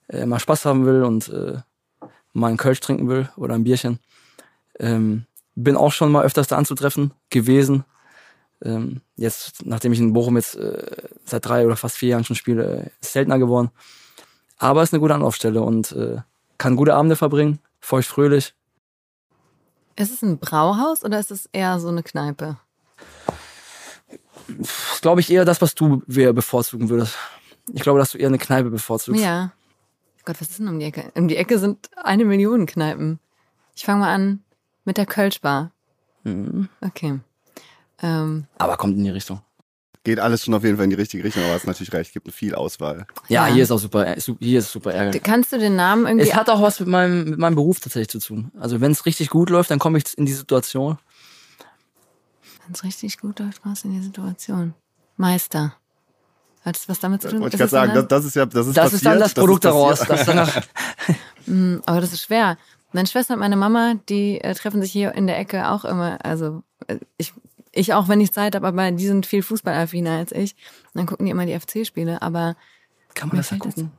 äh, 0.08 0.24
mal 0.26 0.38
Spaß 0.38 0.64
haben 0.64 0.86
will 0.86 1.02
und 1.02 1.28
äh, 1.28 1.58
mal 2.32 2.48
einen 2.48 2.56
Kölsch 2.56 2.80
trinken 2.80 3.08
will 3.08 3.28
oder 3.36 3.54
ein 3.54 3.64
Bierchen. 3.64 3.98
Ähm, 4.78 5.26
bin 5.54 5.76
auch 5.76 5.92
schon 5.92 6.12
mal 6.12 6.24
öfters 6.24 6.48
da 6.48 6.56
anzutreffen 6.56 7.12
gewesen. 7.28 7.84
Ähm, 8.62 9.00
jetzt, 9.16 9.64
nachdem 9.64 9.92
ich 9.92 9.98
in 9.98 10.12
Bochum 10.12 10.36
jetzt 10.36 10.56
äh, 10.56 11.08
seit 11.24 11.46
drei 11.46 11.66
oder 11.66 11.76
fast 11.76 11.96
vier 11.96 12.10
Jahren 12.10 12.24
schon 12.24 12.36
spiele, 12.36 12.90
ist 13.00 13.12
seltener 13.12 13.38
geworden. 13.38 13.70
Aber 14.58 14.82
ist 14.82 14.92
eine 14.92 15.00
gute 15.00 15.14
Anlaufstelle 15.14 15.62
und 15.62 15.92
äh, 15.92 16.18
kann 16.58 16.76
gute 16.76 16.94
Abende 16.94 17.16
verbringen, 17.16 17.58
feucht 17.80 18.08
fröhlich. 18.08 18.54
ist 19.96 20.12
es 20.12 20.22
ein 20.22 20.38
Brauhaus 20.38 21.04
oder 21.04 21.18
ist 21.18 21.30
es 21.30 21.48
eher 21.52 21.80
so 21.80 21.88
eine 21.88 22.02
Kneipe? 22.02 22.58
glaube 25.00 25.20
ich, 25.20 25.30
eher 25.30 25.44
das, 25.44 25.60
was 25.62 25.74
du 25.74 26.02
bevorzugen 26.06 26.88
würdest. 26.88 27.16
Ich 27.72 27.82
glaube, 27.82 27.98
dass 27.98 28.12
du 28.12 28.18
eher 28.18 28.28
eine 28.28 28.38
Kneipe 28.38 28.70
bevorzugst. 28.70 29.22
Ja. 29.22 29.52
Gott, 30.24 30.40
was 30.40 30.50
ist 30.50 30.58
denn 30.58 30.68
um 30.68 30.78
die 30.78 30.84
Ecke? 30.86 31.10
Um 31.14 31.28
die 31.28 31.36
Ecke 31.36 31.58
sind 31.58 31.90
eine 31.96 32.24
Million 32.24 32.66
Kneipen. 32.66 33.18
Ich 33.74 33.84
fange 33.84 34.00
mal 34.00 34.14
an 34.14 34.44
mit 34.84 34.96
der 34.98 35.06
Kölschbar. 35.06 35.72
Mhm. 36.24 36.68
Okay. 36.80 37.20
Ähm, 38.02 38.46
Aber 38.58 38.76
kommt 38.76 38.96
in 38.96 39.04
die 39.04 39.10
Richtung. 39.10 39.40
Geht 40.02 40.18
alles 40.18 40.44
schon 40.44 40.54
auf 40.54 40.64
jeden 40.64 40.76
Fall 40.76 40.84
in 40.84 40.90
die 40.90 40.96
richtige 40.96 41.22
Richtung, 41.24 41.42
aber 41.44 41.52
hast 41.52 41.66
natürlich 41.66 41.92
recht, 41.92 42.12
gibt 42.14 42.32
viel 42.32 42.54
Auswahl. 42.54 43.06
Ja, 43.28 43.46
Ja. 43.46 43.52
hier 43.54 43.62
ist 43.62 43.70
auch 43.70 43.78
super, 43.78 44.06
äh, 44.16 44.20
hier 44.40 44.60
ist 44.60 44.72
super 44.72 44.94
ärgerlich. 44.94 45.22
kannst 45.22 45.52
du 45.52 45.58
den 45.58 45.76
Namen 45.76 46.06
irgendwie. 46.06 46.26
Es 46.28 46.34
hat 46.34 46.48
auch 46.48 46.62
was 46.62 46.80
mit 46.80 46.88
meinem, 46.88 47.24
mit 47.30 47.38
meinem 47.38 47.54
Beruf 47.54 47.80
tatsächlich 47.80 48.08
zu 48.08 48.18
tun. 48.18 48.50
Also 48.58 48.80
wenn 48.80 48.92
es 48.92 49.04
richtig 49.04 49.28
gut 49.28 49.50
läuft, 49.50 49.70
dann 49.70 49.78
komme 49.78 49.98
ich 49.98 50.16
in 50.16 50.24
die 50.24 50.32
Situation. 50.32 50.98
Wenn 52.64 52.74
es 52.74 52.82
richtig 52.84 53.18
gut 53.18 53.38
läuft, 53.40 53.62
kommst 53.62 53.84
du 53.84 53.88
in 53.88 53.94
die 53.94 54.02
Situation. 54.02 54.74
Meister. 55.16 55.74
Hat 56.64 56.76
das 56.76 56.88
was 56.88 57.00
damit 57.00 57.22
zu 57.22 57.28
tun? 57.28 57.40
Wollte 57.40 57.56
ich 57.56 57.62
Ist 57.62 57.70
gerade 57.70 57.88
sagen, 57.88 57.94
das, 57.94 58.08
das 58.08 58.24
ist 58.26 58.36
ja, 58.36 58.44
das 58.46 58.66
ist 58.66 58.76
Das 58.76 58.84
passiert, 58.84 58.96
ist 58.96 59.06
dann 59.06 59.18
das 59.18 59.34
Produkt 59.34 59.64
ist 59.64 59.70
daraus. 59.70 59.98
Das 60.00 60.24
danach, 60.26 60.62
Mm, 61.46 61.76
Aber 61.86 62.00
das 62.02 62.12
ist 62.12 62.22
schwer. 62.22 62.58
Meine 62.92 63.08
Schwester 63.08 63.34
und 63.34 63.40
meine 63.40 63.56
Mama, 63.56 63.94
die 64.08 64.40
äh, 64.42 64.54
treffen 64.54 64.82
sich 64.82 64.92
hier 64.92 65.14
in 65.14 65.26
der 65.26 65.38
Ecke 65.38 65.70
auch 65.70 65.84
immer. 65.86 66.18
Also 66.22 66.62
äh, 66.86 66.98
ich, 67.16 67.32
ich 67.72 67.94
auch, 67.94 68.08
wenn 68.08 68.20
ich 68.20 68.32
Zeit 68.32 68.54
habe, 68.54 68.66
aber 68.66 68.90
die 68.90 69.06
sind 69.06 69.24
viel 69.26 69.42
fußballaffiner 69.42 70.18
als 70.18 70.32
ich. 70.32 70.54
Und 70.92 70.98
dann 70.98 71.06
gucken 71.06 71.24
die 71.26 71.32
immer 71.32 71.46
die 71.46 71.58
FC-Spiele. 71.58 72.20
Aber 72.20 72.56
kann 73.14 73.28
man 73.28 73.38
das 73.38 73.50
ja 73.50 73.56
das- 73.56 73.74
gucken. 73.74 73.92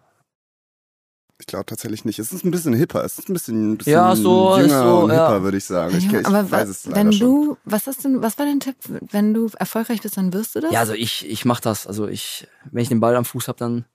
Ich 1.42 1.48
glaube 1.48 1.66
tatsächlich 1.66 2.06
nicht. 2.06 2.20
Es 2.20 2.32
ist 2.32 2.46
ein 2.46 2.52
bisschen 2.52 2.74
hipper. 2.74 3.04
Es 3.04 3.18
ist 3.18 3.28
ein 3.28 3.34
bisschen, 3.34 3.72
ein 3.74 3.78
bisschen 3.78 3.94
Ja, 3.94 4.16
so, 4.16 4.58
jünger 4.60 4.84
so, 4.84 5.00
und 5.00 5.10
ja. 5.10 5.28
hipper, 5.28 5.42
würde 5.44 5.58
ich 5.58 5.66
sagen. 5.66 5.98
Ich, 5.98 6.04
Ja, 6.12 6.20
ich 6.20 6.28
aber 6.28 6.50
weiß 6.52 6.70
es 6.70 6.92
wenn 6.92 7.12
schon. 7.12 7.28
du, 7.28 7.58
was 7.66 7.88
hast 7.88 8.06
du, 8.06 8.22
was 8.22 8.38
war 8.38 8.46
dein 8.46 8.60
Tipp? 8.60 8.76
Wenn 8.88 9.34
du 9.34 9.50
erfolgreich 9.58 10.02
bist, 10.04 10.18
dann 10.18 10.32
wirst 10.34 10.54
du 10.56 10.60
das? 10.60 10.72
Ja, 10.72 10.80
also 10.82 10.94
ich, 10.94 11.28
ich 11.28 11.44
mach 11.44 11.60
das. 11.60 11.88
Also 11.88 12.08
ich, 12.08 12.48
wenn 12.72 12.84
ich 12.84 12.89
den 12.89 13.00
Ball 13.00 13.16
am 13.16 13.26
Fuß 13.26 13.48
habe, 13.48 13.58
dann, 13.58 13.86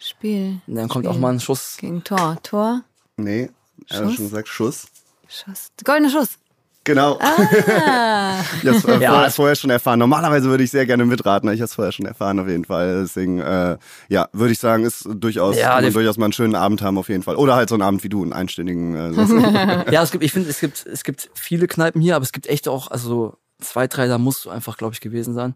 Spiel. 0.00 0.60
dann 0.66 0.88
kommt 0.88 1.04
Spiel 1.04 1.16
auch 1.16 1.20
mal 1.20 1.32
ein 1.32 1.38
Schuss. 1.40 1.76
Gegen 1.78 2.02
Tor. 2.02 2.38
Tor. 2.42 2.82
Nee, 3.16 3.50
er 3.88 3.96
hat 3.98 4.04
Schuss? 4.06 4.14
schon 4.16 4.24
gesagt 4.26 4.48
Schuss. 4.48 4.86
Schuss. 5.28 5.68
Goldener 5.84 6.10
Schuss. 6.10 6.38
Genau. 6.84 7.18
Ah. 7.20 8.40
Ich 8.62 8.66
habe 8.66 8.76
es 8.78 8.84
äh, 8.84 8.98
Ja, 9.00 9.10
vorher, 9.10 9.26
es- 9.26 9.34
vorher 9.36 9.54
schon 9.56 9.70
erfahren. 9.70 9.98
Normalerweise 9.98 10.48
würde 10.48 10.64
ich 10.64 10.70
sehr 10.70 10.86
gerne 10.86 11.04
mitraten, 11.04 11.48
aber 11.48 11.54
ich 11.54 11.60
habe 11.60 11.66
es 11.66 11.74
vorher 11.74 11.92
schon 11.92 12.06
erfahren 12.06 12.38
auf 12.40 12.48
jeden 12.48 12.64
Fall. 12.64 13.02
Deswegen, 13.02 13.40
äh, 13.40 13.76
ja, 14.08 14.28
würde 14.32 14.52
ich 14.52 14.58
sagen, 14.58 14.84
ist 14.84 15.06
durchaus, 15.10 15.56
Ja, 15.58 15.80
kann 15.80 15.92
durchaus 15.92 16.16
mal 16.16 16.26
einen 16.26 16.32
schönen 16.32 16.54
Abend 16.54 16.80
haben 16.82 16.96
auf 16.98 17.08
jeden 17.08 17.22
Fall. 17.22 17.36
Oder 17.36 17.56
halt 17.56 17.68
so 17.68 17.74
einen 17.74 17.82
Abend 17.82 18.02
wie 18.04 18.08
du, 18.08 18.22
einen 18.22 18.32
einstündigen. 18.32 18.94
Äh, 18.94 19.12
so. 19.12 19.36
Ja, 19.92 20.02
es 20.02 20.10
gibt, 20.10 20.24
ich 20.24 20.32
finde, 20.32 20.48
es 20.48 20.60
gibt, 20.60 20.86
es 20.86 21.04
gibt 21.04 21.30
viele 21.34 21.66
Kneipen 21.66 22.00
hier, 22.00 22.16
aber 22.16 22.22
es 22.22 22.32
gibt 22.32 22.46
echt 22.46 22.68
auch, 22.68 22.90
also 22.90 23.08
so 23.08 23.36
zwei, 23.60 23.86
drei, 23.86 24.06
da 24.06 24.18
musst 24.18 24.44
du 24.44 24.50
einfach, 24.50 24.76
glaube 24.76 24.94
ich, 24.94 25.00
gewesen 25.00 25.34
sein. 25.34 25.54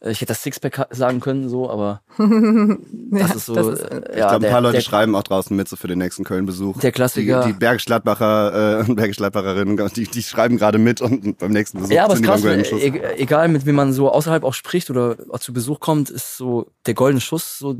Äh, 0.00 0.10
Ich 0.10 0.20
hätte 0.20 0.28
das 0.32 0.42
Sixpack 0.42 0.86
sagen 0.90 1.20
können, 1.20 1.48
so, 1.48 1.70
aber 1.70 2.02
das 2.18 3.34
ist 3.36 3.46
so. 3.46 3.54
das 3.54 3.66
ist- 3.66 3.82
äh, 3.82 4.02
Ich 4.12 4.18
ja, 4.18 4.28
glaube, 4.28 4.34
ein 4.36 4.40
der- 4.42 4.50
paar 4.50 4.60
Leute 4.60 4.74
der, 4.74 4.80
schreiben 4.82 5.14
auch 5.14 5.22
draußen 5.22 5.56
mit 5.56 5.68
so 5.68 5.76
für 5.76 5.88
den 5.88 5.98
nächsten 5.98 6.24
Köln-Besuch. 6.24 6.78
Der 6.80 6.92
Klassiker. 6.92 7.42
Die, 7.44 7.52
die 7.52 7.58
Bergisch 7.58 7.84
Gladbacher 7.86 8.80
äh, 8.80 8.84
Bergisch 8.94 9.16
Gladbacherinnen, 9.16 9.76
die, 9.96 10.04
die 10.04 10.22
schreiben 10.22 10.56
gerade 10.56 10.78
mit 10.78 11.00
und 11.00 11.38
beim 11.38 11.52
nächsten 11.52 11.78
Besuch 11.78 11.92
Ja, 11.92 12.04
aber 12.04 12.14
es 12.14 12.18
sind 12.20 12.26
krass, 12.28 12.44
e 12.44 13.00
egal 13.16 13.48
mit 13.48 13.66
wem 13.66 13.74
man 13.76 13.92
so 13.92 14.10
außerhalb 14.10 14.44
auch 14.44 14.54
spricht 14.54 14.90
oder 14.90 15.16
auch 15.30 15.38
zu 15.38 15.52
Besuch 15.52 15.80
kommt, 15.80 16.10
ist 16.10 16.36
so 16.36 16.70
der 16.86 16.94
goldene 16.94 17.20
Schuss, 17.20 17.58
so 17.58 17.76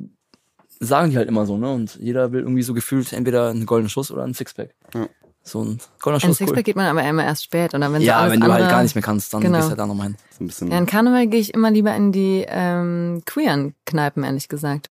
sagen 0.81 1.11
die 1.11 1.17
halt 1.17 1.29
immer 1.29 1.47
so, 1.47 1.57
ne? 1.57 1.73
Und 1.73 1.97
jeder 2.01 2.33
will 2.33 2.41
irgendwie 2.41 2.62
so 2.62 2.75
gefühlt 2.75 3.12
entweder 3.12 3.49
einen 3.51 3.65
goldenen 3.65 3.89
Schuss 3.91 4.11
oder 4.11 4.25
einen 4.25 4.35
Sixpack. 4.35 4.75
Ja. 4.95 5.07
So 5.47 5.62
ein 5.62 5.78
goldener 6.01 6.24
Ein 6.24 6.28
Schuss. 6.28 6.38
Sixpack 6.38 6.57
Cool. 6.59 6.62
geht 6.62 6.76
man 6.76 6.86
aber 6.86 7.07
immer 7.07 7.22
erst 7.24 7.45
spät. 7.45 7.74
Oder 7.74 7.92
wenn 7.92 8.01
so 8.01 8.07
Ja, 8.07 8.20
alles 8.20 8.32
wenn 8.32 8.40
du 8.40 8.47
andere, 8.47 8.62
halt 8.62 8.70
gar 8.70 8.82
nicht 8.82 8.95
mehr 8.95 9.03
kannst, 9.03 9.32
dann 9.34 9.42
Genau. 9.42 9.59
gehst 9.59 9.66
du 9.66 9.70
halt 9.70 9.78
da 9.80 9.86
nochmal 9.86 10.07
hin. 10.09 10.16
So 10.38 10.42
ein 10.45 10.47
bisschen, 10.47 10.70
Ja, 10.72 10.78
in 10.78 10.86
Karneval 10.86 11.26
gehe 11.26 11.40
ich 11.40 11.53
immer 11.53 11.70
lieber 11.70 11.95
in 11.95 12.12
die 12.12 12.45
ähm, 12.49 13.22
queeren 13.26 13.74
Kneipen, 13.84 14.24
ehrlich 14.24 14.49
gesagt. 14.49 14.88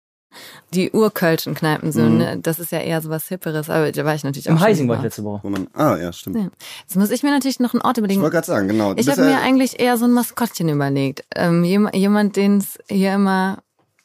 Die 0.72 0.90
urkölschen 0.90 1.54
Kneipen, 1.54 1.92
so, 1.92 2.00
Mhm. 2.02 2.16
ne? 2.18 2.38
das 2.40 2.58
ist 2.58 2.72
ja 2.72 2.78
eher 2.80 3.00
so 3.00 3.08
was 3.08 3.28
Hipperes, 3.28 3.70
aber 3.70 3.92
da 3.92 4.04
war 4.04 4.14
ich 4.16 4.24
natürlich 4.24 4.48
auch 4.48 4.54
Im 4.54 4.60
Heising 4.60 4.88
war 4.88 4.96
ich 4.96 5.00
mal. 5.00 5.04
letzte 5.06 5.22
Woche. 5.24 5.40
wo 5.44 5.48
man, 5.50 5.68
ah, 5.74 5.96
ja, 5.96 6.12
stimmt. 6.12 6.36
Ja. 6.36 6.48
Jetzt 6.80 6.96
muss 6.96 7.10
ich 7.10 7.22
mir 7.22 7.30
natürlich 7.30 7.60
noch 7.60 7.72
einen 7.74 7.82
Ort 7.82 7.98
Ich 7.98 7.98
überlegen. 7.98 8.20
wollte 8.20 8.34
gerade 8.34 8.46
sagen, 8.46 8.66
genau. 8.68 8.94
Ich 8.96 9.08
habe 9.08 9.20
ja- 9.22 9.26
mir 9.28 9.40
eigentlich 9.42 9.78
eher 9.78 9.96
so 9.96 10.04
ein 10.06 10.12
Maskottchen 10.12 10.68
überlegt. 10.68 11.24
Ähm, 11.36 11.62
jem, 11.64 11.88
jemand, 11.92 12.34
den 12.36 12.58
es 12.58 12.78
hier 12.88 13.14
immer, 13.14 13.58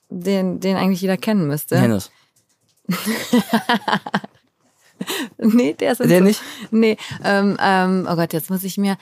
den, 0.09 0.59
den 0.59 0.77
eigentlich 0.77 1.01
jeder 1.01 1.17
kennen 1.17 1.47
müsste. 1.47 1.79
Hennes. 1.79 2.11
Nee, 5.37 5.73
der 5.73 5.93
ist 5.93 5.99
Der 5.99 6.19
so, 6.19 6.23
nicht? 6.23 6.41
Nee, 6.71 6.97
ähm, 7.23 7.57
ähm, 7.61 8.07
oh 8.09 8.15
Gott, 8.15 8.33
jetzt 8.33 8.49
muss 8.49 8.63
ich 8.63 8.77
mir. 8.77 8.97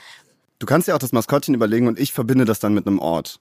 Du 0.58 0.66
kannst 0.66 0.88
ja 0.88 0.94
auch 0.94 0.98
das 0.98 1.12
Maskottchen 1.12 1.54
überlegen 1.54 1.86
und 1.88 1.98
ich 1.98 2.12
verbinde 2.12 2.44
das 2.44 2.60
dann 2.60 2.74
mit 2.74 2.86
einem 2.86 2.98
Ort. 2.98 3.40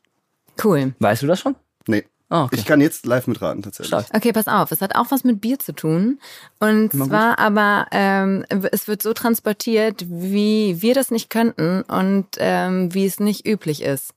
Cool. 0.63 0.93
Weißt 0.99 1.23
du 1.23 1.27
das 1.27 1.39
schon? 1.39 1.55
Nee. 1.87 2.05
Ah, 2.29 2.43
okay. 2.43 2.57
Ich 2.57 2.65
kann 2.65 2.81
jetzt 2.81 3.05
live 3.05 3.27
mitraten, 3.27 3.61
tatsächlich. 3.61 3.87
Stark. 3.87 4.07
Okay, 4.13 4.33
pass 4.33 4.47
auf. 4.47 4.71
Es 4.71 4.81
hat 4.81 4.95
auch 4.95 5.11
was 5.11 5.23
mit 5.23 5.39
Bier 5.39 5.59
zu 5.59 5.73
tun. 5.73 6.19
Und 6.59 6.91
zwar 6.91 7.39
aber, 7.39 7.87
ähm, 7.91 8.43
es 8.49 8.89
wird 8.89 9.01
so 9.01 9.13
transportiert, 9.13 10.05
wie 10.09 10.81
wir 10.81 10.93
das 10.93 11.09
nicht 11.09 11.29
könnten 11.29 11.83
und 11.83 12.27
ähm, 12.37 12.93
wie 12.93 13.05
es 13.05 13.21
nicht 13.21 13.47
üblich 13.47 13.81
ist. 13.81 14.13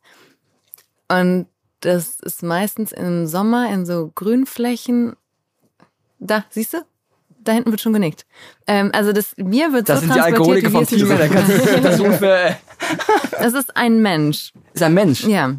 Und 1.09 1.47
das 1.81 2.19
ist 2.21 2.43
meistens 2.43 2.91
im 2.91 3.27
Sommer 3.27 3.73
in 3.73 3.87
so 3.87 4.11
Grünflächen. 4.15 5.15
Da, 6.19 6.45
siehst 6.51 6.75
du? 6.75 6.79
Da 7.43 7.53
hinten 7.53 7.71
wird 7.71 7.81
schon 7.81 7.93
genickt. 7.93 8.27
Ähm, 8.67 8.91
also 8.93 9.13
das 9.13 9.35
Bier 9.37 9.73
wird 9.73 9.89
Das 9.89 10.01
so 10.01 10.07
sind 10.07 10.15
die 10.15 10.19
transportiert, 10.21 10.65
Alkoholiker 10.65 10.69
wie 10.69 10.73
vom 10.73 10.81
nicht 10.81 10.91
Team. 10.91 11.09
Da 11.09 11.29
kannst 11.29 11.49
du 11.49 11.53
nicht 11.55 11.69
versuchen 11.87 12.13
für. 12.19 12.57
Das 13.39 13.55
ist 13.55 13.77
ein 13.77 14.03
Mensch. 14.03 14.53
Ist 14.75 14.83
ein 14.83 14.95
Mensch. 14.95 15.25
Ja. 15.25 15.55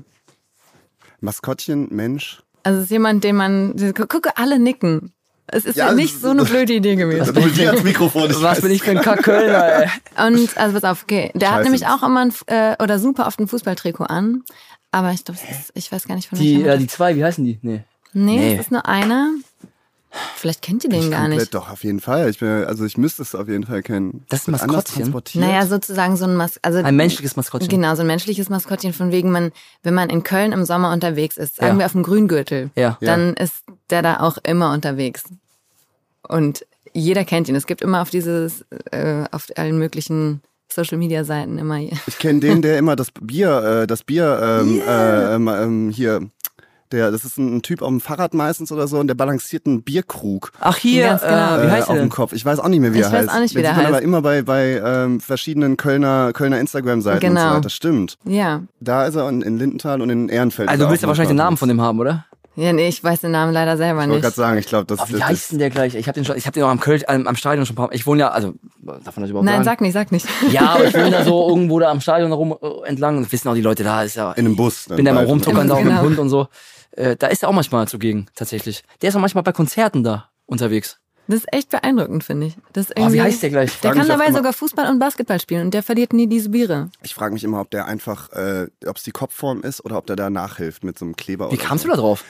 Maskottchen, 1.20 1.88
Mensch. 1.92 2.42
Also 2.64 2.80
es 2.80 2.86
ist 2.86 2.92
jemand, 2.92 3.24
den 3.24 3.36
man. 3.36 3.76
Gu- 3.76 4.06
Gucke, 4.08 4.38
alle 4.38 4.60
nicken. 4.60 5.14
Es 5.48 5.66
ist 5.66 5.76
Ja, 5.76 5.88
ja, 5.88 5.94
nicht 5.94 6.16
das- 6.16 6.22
so 6.22 6.30
eine 6.30 6.46
blöde 6.46 6.74
Idee 6.74 6.96
gewesen. 6.96 7.34
Du 7.34 7.42
dir 7.50 7.70
ans 7.72 7.84
Mikrofon. 7.84 8.30
Ich 8.30 8.36
Was 8.38 8.44
weiß. 8.58 8.62
bin 8.62 8.72
ich 8.72 8.84
für 8.84 8.92
ein 8.92 9.02
Kack-Kölner, 9.02 9.84
ey? 9.84 9.90
Und 10.28 10.58
also 10.58 10.80
pass 10.80 10.84
auf, 10.90 11.04
okay. 11.04 11.32
Der 11.34 11.50
hat 11.50 11.58
Scheiße. 11.58 11.64
nämlich 11.64 11.88
auch 11.88 12.04
immer 12.04 12.22
ein, 12.26 12.34
äh, 12.48 12.76
oder 12.82 13.00
super 13.00 13.28
oft 13.28 13.40
ein 13.40 13.48
Fußballtrikot 13.48 14.06
an. 14.06 14.44
Aber 14.92 15.12
ich 15.12 15.26
glaube, 15.26 15.40
ich 15.74 15.92
weiß 15.92 16.08
gar 16.08 16.16
nicht 16.16 16.30
von 16.30 16.38
Die, 16.40 16.60
welcher 16.64 16.76
äh, 16.76 16.78
die 16.78 16.88
zwei, 16.88 17.16
wie 17.16 17.24
heißen 17.26 17.44
die? 17.44 17.60
Nee. 17.62 17.84
Nee, 18.14 18.38
Nee. 18.38 18.54
es 18.56 18.62
ist 18.62 18.72
nur 18.72 18.86
einer. 18.88 19.32
Vielleicht 20.36 20.62
kennt 20.62 20.84
ihr 20.84 20.90
den 20.90 21.10
gar 21.10 21.22
Komplett 21.22 21.40
nicht. 21.40 21.54
Doch, 21.54 21.70
auf 21.70 21.84
jeden 21.84 22.00
Fall. 22.00 22.30
Ich 22.30 22.40
bin, 22.40 22.50
also 22.66 22.84
ich 22.86 22.98
müsste 22.98 23.22
es 23.22 23.34
auf 23.36 23.48
jeden 23.48 23.66
Fall 23.66 23.82
kennen. 23.82 24.26
Das 24.30 24.42
ist 24.42 24.48
ein 24.48 24.52
Maskottchen? 24.52 25.14
Naja, 25.36 25.66
sozusagen 25.66 26.18
so 26.18 26.26
ein 26.26 26.36
Mas 26.36 26.60
also 26.62 26.80
Ein 26.80 26.96
menschliches 26.96 27.36
Maskottchen. 27.36 27.70
Genau, 27.70 27.96
so 27.96 28.02
ein 28.02 28.08
menschliches 28.08 28.50
Maskottchen 28.50 28.94
von 28.94 29.12
wegen 29.12 29.32
man, 29.32 29.52
wenn 29.84 29.94
man 29.94 30.10
in 30.10 30.24
Köln 30.24 30.52
im 30.52 30.66
Sommer 30.66 30.92
unterwegs 30.92 31.38
ist, 31.38 31.58
sagen 31.58 31.74
Ja. 31.74 31.80
wir 31.80 31.86
auf 31.86 31.94
dem 31.94 32.04
Grüngürtel, 32.04 32.72
Ja. 32.76 32.98
dann 33.02 33.36
ist 33.36 33.64
der 33.90 34.02
da 34.02 34.20
auch 34.20 34.38
immer 34.44 34.74
unterwegs. 34.74 35.24
Und 36.28 36.66
jeder 36.94 37.24
kennt 37.24 37.48
ihn. 37.48 37.56
Es 37.56 37.66
gibt 37.66 37.82
immer 37.82 38.02
auf 38.02 38.10
dieses, 38.10 38.66
äh, 38.92 39.24
auf 39.32 39.48
allen 39.56 39.78
möglichen 39.78 40.42
Social 40.70 40.98
Media 40.98 41.24
Seiten 41.24 41.58
immer. 41.58 41.80
Ich 41.80 42.18
kenne 42.20 42.40
den, 42.40 42.62
der 42.62 42.78
immer 42.78 42.96
das 42.96 43.12
Bier, 43.12 43.82
äh, 43.84 43.88
das 43.88 44.04
Bier 44.04 44.62
ähm, 44.62 44.82
äh, 44.88 45.36
ähm, 45.36 45.48
ähm, 45.48 45.90
hier. 45.90 46.22
Der, 46.92 47.12
das 47.12 47.24
ist 47.26 47.38
ein 47.38 47.62
Typ 47.62 47.82
auf 47.82 47.88
dem 47.90 48.02
Fahrrad 48.02 48.34
meistens 48.34 48.72
oder 48.72 48.88
so 48.88 49.00
und 49.00 49.08
der 49.08 49.16
balanciert 49.16 49.66
einen 49.66 49.82
Bierkrug 49.84 50.52
Ach, 50.60 50.76
hier, 50.78 51.06
Ganz 51.08 51.22
genau. 51.22 51.58
äh, 51.58 51.62
wie 51.64 51.68
äh, 51.68 51.72
heißt 51.72 51.88
auf 51.90 51.96
dem 51.96 52.00
denn? 52.02 52.10
Kopf. 52.10 52.34
Ich 52.34 52.44
weiß 52.46 52.60
auch 52.60 52.68
nicht 52.68 52.80
mehr, 52.80 52.94
wie 52.94 53.00
Ich 53.00 53.06
er 53.06 53.12
weiß 53.12 53.20
heißt. 53.28 53.30
auch 53.36 53.40
nicht, 53.40 53.52
wie 53.56 53.60
Den 53.60 53.64
der 53.64 53.76
heißt. 53.78 53.88
aber 53.88 54.02
immer 54.02 54.22
bei, 54.22 54.42
bei 54.42 54.82
ähm, 54.84 55.20
verschiedenen 55.20 55.78
Kölner, 55.78 56.32
Kölner 56.34 56.60
Instagram-Seiten 56.60 57.26
und 57.26 57.36
so 57.38 57.42
Genau. 57.44 57.56
weiter. 57.58 57.70
Stimmt. 57.70 58.18
Ja. 58.26 58.62
Da 58.80 59.06
ist 59.06 59.16
er 59.16 59.30
in, 59.30 59.42
in 59.42 59.58
Lindenthal 59.58 60.02
und 60.02 60.10
in 60.10 60.30
Ehrenfeld. 60.30 60.70
Also 60.70 60.84
ist 60.84 60.88
du 60.88 60.92
willst 60.92 61.02
ja 61.04 61.08
wahrscheinlich 61.08 61.30
den 61.30 61.38
Namen 61.38 61.58
von 61.58 61.70
dem 61.70 61.80
haben, 61.82 62.00
oder? 62.00 62.26
Ja, 62.58 62.74
nee, 62.74 62.90
ich 62.90 63.02
weiß 63.02 63.22
den 63.22 63.32
Namen 63.32 63.54
leider 63.54 63.78
selber 63.78 64.02
Ich 64.02 64.10
wollte 64.10 64.12
nicht. 64.16 64.22
gerade 64.24 64.36
sagen, 64.36 64.58
ich 64.58 64.66
glaube, 64.68 64.86
das, 64.86 65.00
Aber 65.00 65.08
wie 65.10 65.14
das 65.14 65.24
heißt 65.24 65.52
denn 65.54 65.60
der 65.60 65.70
gleich? 65.70 65.96
Ich 65.96 66.08
habe 66.10 66.16
den 66.16 66.26
schon, 66.26 66.36
ich 66.36 66.46
habe 66.46 66.54
den 66.54 66.64
auch 66.64 66.70
am 66.70 66.82
Köln, 66.82 67.02
am, 67.08 67.26
am 67.26 67.36
Stadion 67.38 67.66
schon 67.66 67.76
ein 67.76 67.78
paar 67.78 67.88
Mal. 67.88 67.96
Ich 67.96 68.06
wohne 68.06 68.20
ja, 68.20 68.30
also 68.30 68.54
darf 68.84 69.16
man 69.16 69.22
das 69.22 69.30
überhaupt 69.30 69.46
Nein, 69.46 69.64
sagen? 69.64 69.66
sag 69.66 69.82
nicht, 69.82 69.94
sag 69.94 70.12
nicht. 70.12 70.28
Ja, 70.52 70.72
aber 70.74 70.86
ich 70.86 70.94
wohne 70.94 71.12
da 71.12 71.24
so 71.24 71.48
irgendwo 71.50 71.80
da 71.80 71.90
am 71.90 72.02
Stadion 72.02 72.30
rum 72.34 72.54
äh, 72.62 72.88
entlang. 72.90 73.16
Und 73.18 73.32
wissen 73.32 73.48
auch 73.48 73.54
die 73.56 73.62
Leute 73.62 73.86
da, 73.86 74.04
ist 74.04 74.18
ja. 74.18 74.34
in 74.34 74.46
einem 74.46 74.58
Bus. 74.58 74.88
bin 74.90 75.06
da 75.06 75.14
mal 75.14 75.24
rumtuckern 75.26 75.66
da 75.70 75.76
auch 75.76 75.80
mit 75.80 75.88
Genau. 75.88 76.02
dem 76.02 76.06
Hund 76.10 76.20
und 76.20 76.28
so. 76.30 76.50
Äh, 76.92 77.16
da 77.16 77.28
ist 77.28 77.44
er 77.44 77.50
auch 77.50 77.54
manchmal 77.54 77.88
zugegen, 77.88 78.28
tatsächlich. 78.36 78.84
Der 79.02 79.10
ist 79.10 79.16
auch 79.16 79.20
manchmal 79.22 79.44
bei 79.44 79.52
Konzerten 79.54 80.04
da 80.04 80.30
unterwegs. 80.46 80.98
Das 81.28 81.40
ist 81.42 81.54
echt 81.54 81.70
beeindruckend, 81.70 82.24
finde 82.26 82.48
ich. 82.48 82.58
Das 82.74 82.88
ist 82.90 83.00
Oh, 83.00 83.12
wie 83.14 83.22
heißt 83.22 83.42
der 83.44 83.52
gleich? 83.52 83.80
Der 83.80 83.94
kann 83.94 84.08
dabei 84.08 84.32
sogar 84.34 84.52
Fußball 84.52 84.90
und 84.90 85.00
Basketball 85.00 85.40
spielen 85.40 85.66
und 85.68 85.74
der 85.74 85.84
verliert 85.84 86.12
nie 86.12 86.28
diese 86.28 86.50
Biere. 86.50 86.90
Ich 87.04 87.14
frage 87.14 87.34
mich 87.34 87.44
immer, 87.46 87.62
ob 87.62 87.70
der 87.72 87.86
einfach, 87.86 88.32
äh, 88.34 88.68
ob 88.86 88.98
es 88.98 89.04
die 89.04 89.12
Kopfform 89.12 89.62
ist 89.62 89.86
oder 89.86 89.98
ob 89.98 90.08
der 90.08 90.18
da 90.18 90.30
nachhilft 90.30 90.84
mit 90.84 91.00
so 91.00 91.06
einem 91.06 91.16
Kleber. 91.16 91.50
Wie 91.52 91.56
oder 91.56 91.64
kamst 91.64 91.84
so. 91.84 91.90
du 91.90 91.96
da 91.96 92.02
drauf? 92.02 92.26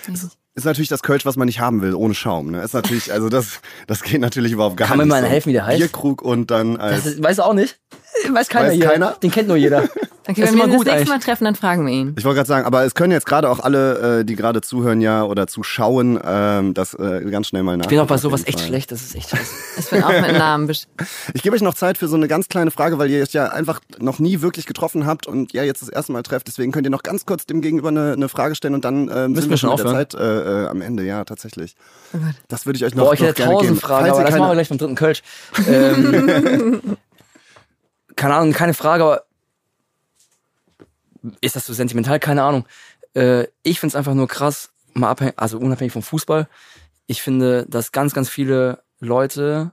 Ist 0.54 0.66
natürlich 0.66 0.90
das 0.90 1.02
Kölsch, 1.02 1.26
was 1.26 1.38
man 1.38 1.46
nicht 1.48 1.62
haben 1.62 1.82
will, 1.82 1.96
ohne 1.96 2.14
Schaum. 2.14 2.52
Ne? 2.52 2.62
Ist 2.62 2.74
natürlich, 2.74 3.12
also 3.12 3.30
das, 3.30 3.62
das 3.88 4.04
geht 4.04 4.20
natürlich 4.22 4.52
überhaupt 4.52 4.76
gar 4.78 4.90
Kann 4.90 4.98
mir 4.98 5.06
nicht. 5.06 5.10
mal 5.12 5.22
so. 5.22 5.28
helfen, 5.30 5.50
wie 5.50 5.54
der 5.54 5.66
heißt? 5.66 5.80
Bierkrug 5.80 6.22
und 6.22 6.52
dann 6.52 6.74
Das 6.76 6.82
als. 6.82 7.06
ist, 7.06 7.24
weißt 7.24 7.40
du 7.40 7.44
auch 7.44 7.54
nicht? 7.54 7.80
Weiß 8.30 8.50
keiner 8.50 8.68
Weiß 8.68 8.76
hier. 8.76 8.86
keiner? 8.90 9.12
Den 9.14 9.32
kennt 9.32 9.48
nur 9.48 9.58
jeder. 9.58 9.88
Okay, 10.28 10.44
wenn 10.44 10.50
ist 10.50 10.56
wir 10.56 10.64
gut 10.68 10.72
das 10.72 10.78
nächste 10.78 10.92
eigentlich. 10.94 11.08
Mal 11.10 11.20
treffen, 11.20 11.46
dann 11.46 11.56
fragen 11.56 11.86
wir 11.86 11.92
ihn. 11.94 12.14
Ich 12.16 12.24
wollte 12.26 12.36
gerade 12.36 12.48
sagen, 12.48 12.66
aber 12.68 12.84
es 12.86 12.94
können 12.94 13.12
jetzt 13.12 13.26
gerade 13.26 13.50
auch 13.50 13.60
alle, 13.60 14.20
äh, 14.20 14.24
die 14.24 14.36
gerade 14.36 14.62
zuhören, 14.62 15.02
ja 15.02 15.24
oder 15.24 15.48
zuschauen, 15.48 16.20
ähm, 16.24 16.76
das 16.76 16.94
äh, 16.94 17.22
ganz 17.32 17.48
schnell 17.48 17.64
mal 17.64 17.76
nach. 17.76 17.86
Ich 17.86 17.90
bin 17.90 18.00
auch 18.00 18.06
bei 18.06 18.18
sowas 18.18 18.46
echt 18.46 18.60
schlecht, 18.60 18.92
das 18.92 19.02
ist 19.02 19.16
echt 19.16 19.30
scheiße. 19.32 19.52
Ich 19.80 19.90
bin 19.90 20.04
auch 20.04 20.10
mit 20.12 20.34
Namen. 20.38 20.70
besch- 20.70 20.86
Ich 21.34 21.42
gebe 21.42 21.56
euch 21.56 21.64
noch 21.64 21.74
Zeit 21.74 21.98
für 21.98 22.08
so 22.08 22.16
eine 22.18 22.28
ganz 22.28 22.50
kleine 22.50 22.70
Frage, 22.70 23.00
weil 23.00 23.10
ihr 23.10 23.24
euch 23.24 23.34
ja 23.34 23.48
einfach 23.48 23.80
noch 23.98 24.20
nie 24.20 24.42
wirklich 24.42 24.68
getroffen 24.68 25.08
habt 25.08 25.26
und 25.26 25.54
ja 25.54 25.64
jetzt 25.64 25.82
das 25.82 25.90
erste 25.90 26.12
Mal 26.12 26.22
trefft. 26.22 26.48
Deswegen 26.48 26.72
könnt 26.72 26.86
ihr 26.86 26.92
noch 26.92 27.04
ganz 27.04 27.26
kurz 27.26 27.48
dem 27.48 27.62
Gegenüber 27.62 27.90
eine, 27.90 28.14
eine 28.14 28.30
Frage 28.30 28.54
stellen 28.54 28.76
und 28.76 28.86
dann 28.86 29.10
ähm, 29.14 29.32
Müssen 29.32 29.42
sind 29.42 29.50
wir 29.50 29.58
schon 29.58 29.70
mit 29.72 29.80
der? 29.80 29.88
Zeit 29.88 30.14
äh, 30.14 30.64
äh, 30.66 30.68
am 30.68 30.82
Ende. 30.82 31.04
Ja, 31.04 31.24
tatsächlich. 31.26 31.76
Das 32.48 32.68
würde 32.68 32.78
ich 32.78 32.86
euch 32.86 32.94
noch, 32.94 33.06
Boah, 33.06 33.14
ich 33.16 33.22
noch 33.22 33.28
hätte 33.30 33.42
gerne 33.42 33.54
geben. 33.56 33.62
tausend 33.68 33.82
Fragen, 33.82 34.02
Falls 34.06 34.14
aber 34.14 34.22
das 34.24 34.30
keine- 34.30 34.40
machen 34.42 34.52
wir 34.52 34.56
gleich 34.56 34.70
beim 34.70 34.78
dritten 34.78 34.96
Kölsch. 34.96 35.24
Ähm, 35.68 36.82
keine 38.16 38.36
Ahnung, 38.36 38.52
keine 38.54 38.74
Frage, 38.76 39.04
aber 39.04 39.24
ist 41.42 41.56
das 41.56 41.66
so 41.66 41.74
sentimental? 41.74 42.20
Keine 42.20 42.44
Ahnung. 42.44 42.66
Äh, 43.14 43.48
ich 43.64 43.80
finde 43.80 43.92
es 43.92 43.96
einfach 43.96 44.14
nur 44.14 44.28
krass, 44.28 44.72
mal 44.94 45.10
abhängig, 45.10 45.34
also 45.38 45.58
unabhängig 45.58 45.94
vom 45.94 46.04
Fußball. 46.04 46.48
Ich 47.08 47.22
finde, 47.22 47.66
dass 47.68 47.92
ganz, 47.92 48.14
ganz 48.14 48.30
viele 48.30 48.84
Leute 49.00 49.72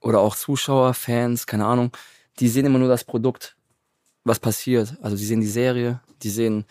oder 0.00 0.20
auch 0.20 0.36
Zuschauer, 0.36 0.94
Fans, 0.94 1.46
keine 1.46 1.66
Ahnung, 1.66 1.90
die 2.38 2.48
sehen 2.48 2.66
immer 2.66 2.78
nur 2.78 2.88
das 2.88 3.04
Produkt, 3.04 3.56
was 4.24 4.38
passiert. 4.38 4.96
Also 5.02 5.16
die 5.16 5.24
sehen 5.24 5.40
die 5.40 5.46
Serie, 5.46 6.00
die 6.22 6.30
sehen, 6.30 6.64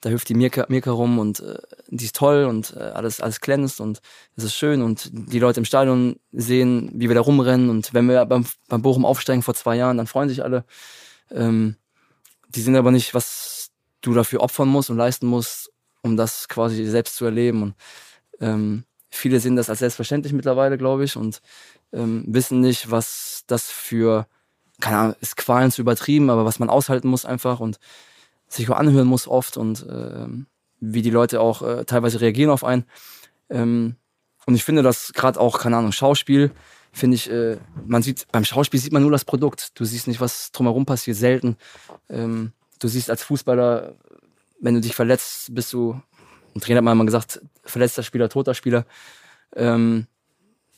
da 0.00 0.10
hüpft 0.10 0.28
die 0.28 0.34
Mirka, 0.34 0.66
Mirka 0.68 0.90
rum 0.90 1.18
und 1.18 1.40
äh, 1.40 1.58
die 1.88 2.04
ist 2.04 2.16
toll 2.16 2.44
und 2.44 2.74
äh, 2.76 2.80
alles, 2.80 3.20
alles 3.20 3.40
glänzt 3.40 3.80
und 3.80 4.00
es 4.36 4.44
ist 4.44 4.54
schön 4.54 4.82
und 4.82 5.10
die 5.12 5.38
Leute 5.38 5.60
im 5.60 5.64
Stadion 5.64 6.16
sehen, 6.32 6.90
wie 6.94 7.08
wir 7.08 7.14
da 7.14 7.22
rumrennen 7.22 7.70
und 7.70 7.94
wenn 7.94 8.06
wir 8.06 8.24
beim, 8.26 8.44
beim 8.68 8.82
Bochum 8.82 9.06
aufsteigen 9.06 9.42
vor 9.42 9.54
zwei 9.54 9.76
Jahren, 9.76 9.96
dann 9.96 10.06
freuen 10.06 10.28
sich 10.28 10.42
alle. 10.42 10.64
Ähm, 11.30 11.76
die 12.54 12.60
sehen 12.60 12.76
aber 12.76 12.90
nicht, 12.90 13.14
was 13.14 13.70
du 14.00 14.14
dafür 14.14 14.40
opfern 14.40 14.68
musst 14.68 14.90
und 14.90 14.96
leisten 14.96 15.26
musst, 15.26 15.70
um 16.02 16.16
das 16.16 16.48
quasi 16.48 16.84
selbst 16.84 17.16
zu 17.16 17.24
erleben. 17.24 17.62
Und 17.62 17.74
ähm, 18.40 18.84
viele 19.10 19.40
sehen 19.40 19.56
das 19.56 19.70
als 19.70 19.78
selbstverständlich 19.78 20.32
mittlerweile, 20.32 20.78
glaube 20.78 21.04
ich, 21.04 21.16
und 21.16 21.40
ähm, 21.92 22.24
wissen 22.26 22.60
nicht, 22.60 22.90
was 22.90 23.44
das 23.46 23.70
für, 23.70 24.26
keine 24.80 24.98
Ahnung, 24.98 25.16
ist 25.20 25.36
Qualen 25.36 25.70
zu 25.70 25.80
übertrieben, 25.80 26.30
aber 26.30 26.44
was 26.44 26.58
man 26.58 26.68
aushalten 26.70 27.08
muss 27.08 27.24
einfach 27.24 27.60
und 27.60 27.78
sich 28.48 28.68
auch 28.70 28.76
anhören 28.76 29.06
muss 29.06 29.26
oft 29.26 29.56
und 29.56 29.86
ähm, 29.88 30.46
wie 30.80 31.02
die 31.02 31.10
Leute 31.10 31.40
auch 31.40 31.62
äh, 31.62 31.84
teilweise 31.84 32.20
reagieren 32.20 32.50
auf 32.50 32.64
einen. 32.64 32.84
Ähm, 33.48 33.96
und 34.46 34.54
ich 34.54 34.64
finde, 34.64 34.82
dass 34.82 35.12
gerade 35.14 35.40
auch, 35.40 35.58
keine 35.58 35.78
Ahnung, 35.78 35.92
Schauspiel 35.92 36.50
finde 36.94 37.16
ich, 37.16 37.30
äh, 37.30 37.58
man 37.86 38.02
sieht, 38.02 38.26
beim 38.32 38.44
Schauspiel 38.44 38.80
sieht 38.80 38.92
man 38.92 39.02
nur 39.02 39.10
das 39.10 39.24
Produkt. 39.24 39.78
Du 39.78 39.84
siehst 39.84 40.06
nicht, 40.06 40.20
was 40.20 40.52
drumherum 40.52 40.86
passiert, 40.86 41.16
selten. 41.16 41.56
Ähm, 42.08 42.52
du 42.78 42.88
siehst 42.88 43.10
als 43.10 43.22
Fußballer, 43.24 43.94
wenn 44.60 44.74
du 44.74 44.80
dich 44.80 44.94
verletzt, 44.94 45.54
bist 45.54 45.72
du, 45.72 46.00
ein 46.54 46.60
Trainer 46.60 46.78
hat 46.78 46.84
mal 46.84 46.92
immer 46.92 47.04
gesagt, 47.04 47.40
verletzter 47.64 48.02
Spieler, 48.02 48.28
toter 48.28 48.54
Spieler. 48.54 48.86
Ähm, 49.56 50.06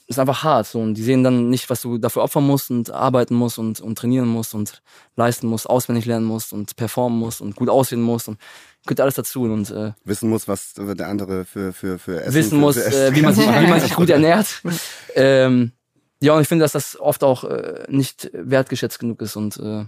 ist 0.07 0.19
einfach 0.19 0.45
hart. 0.45 0.67
So. 0.67 0.81
Und 0.81 0.95
die 0.95 1.03
sehen 1.03 1.25
dann 1.25 1.51
nicht, 1.51 1.69
was 1.69 1.83
du 1.83 1.99
dafür 1.99 2.23
opfern 2.23 2.47
musst 2.47 2.71
und 2.71 2.91
arbeiten 2.91 3.35
musst 3.35 3.59
und, 3.59 3.81
und 3.81 3.99
trainieren 3.99 4.29
musst 4.29 4.55
und 4.55 4.83
leisten 5.17 5.49
musst, 5.49 5.69
auswendig 5.69 6.07
lernen 6.07 6.27
musst 6.27 6.53
und 6.53 6.77
performen 6.77 7.19
musst 7.19 7.41
und 7.41 7.57
gut 7.57 7.69
aussehen 7.69 8.03
musst 8.03 8.29
und 8.29 8.39
gehört 8.87 9.01
alles 9.01 9.15
dazu. 9.15 9.43
Und 9.43 9.71
äh, 9.71 9.93
Wissen 10.05 10.31
muss, 10.31 10.47
was 10.49 10.75
der 10.75 11.09
andere 11.09 11.45
für, 11.45 11.73
für, 11.73 11.99
für 11.99 12.23
Essen 12.23 12.35
wissen 12.35 12.51
für, 12.51 12.57
muss, 12.57 12.79
für 12.79 13.09
äh, 13.09 13.15
wie, 13.15 13.23
man 13.23 13.35
sich, 13.35 13.47
wie 13.47 13.67
man 13.67 13.81
sich 13.81 13.95
gut 13.95 14.11
ernährt. 14.11 14.63
Ähm, 15.19 15.73
ja, 16.21 16.35
und 16.35 16.43
ich 16.43 16.49
finde, 16.49 16.65
dass 16.65 16.73
das 16.73 16.99
oft 16.99 17.23
auch 17.25 17.45
äh, 17.45 17.85
nicht 17.89 18.31
wertgeschätzt 18.33 18.99
genug 18.99 19.21
ist 19.23 19.37
und 19.37 19.57
äh, 19.59 19.85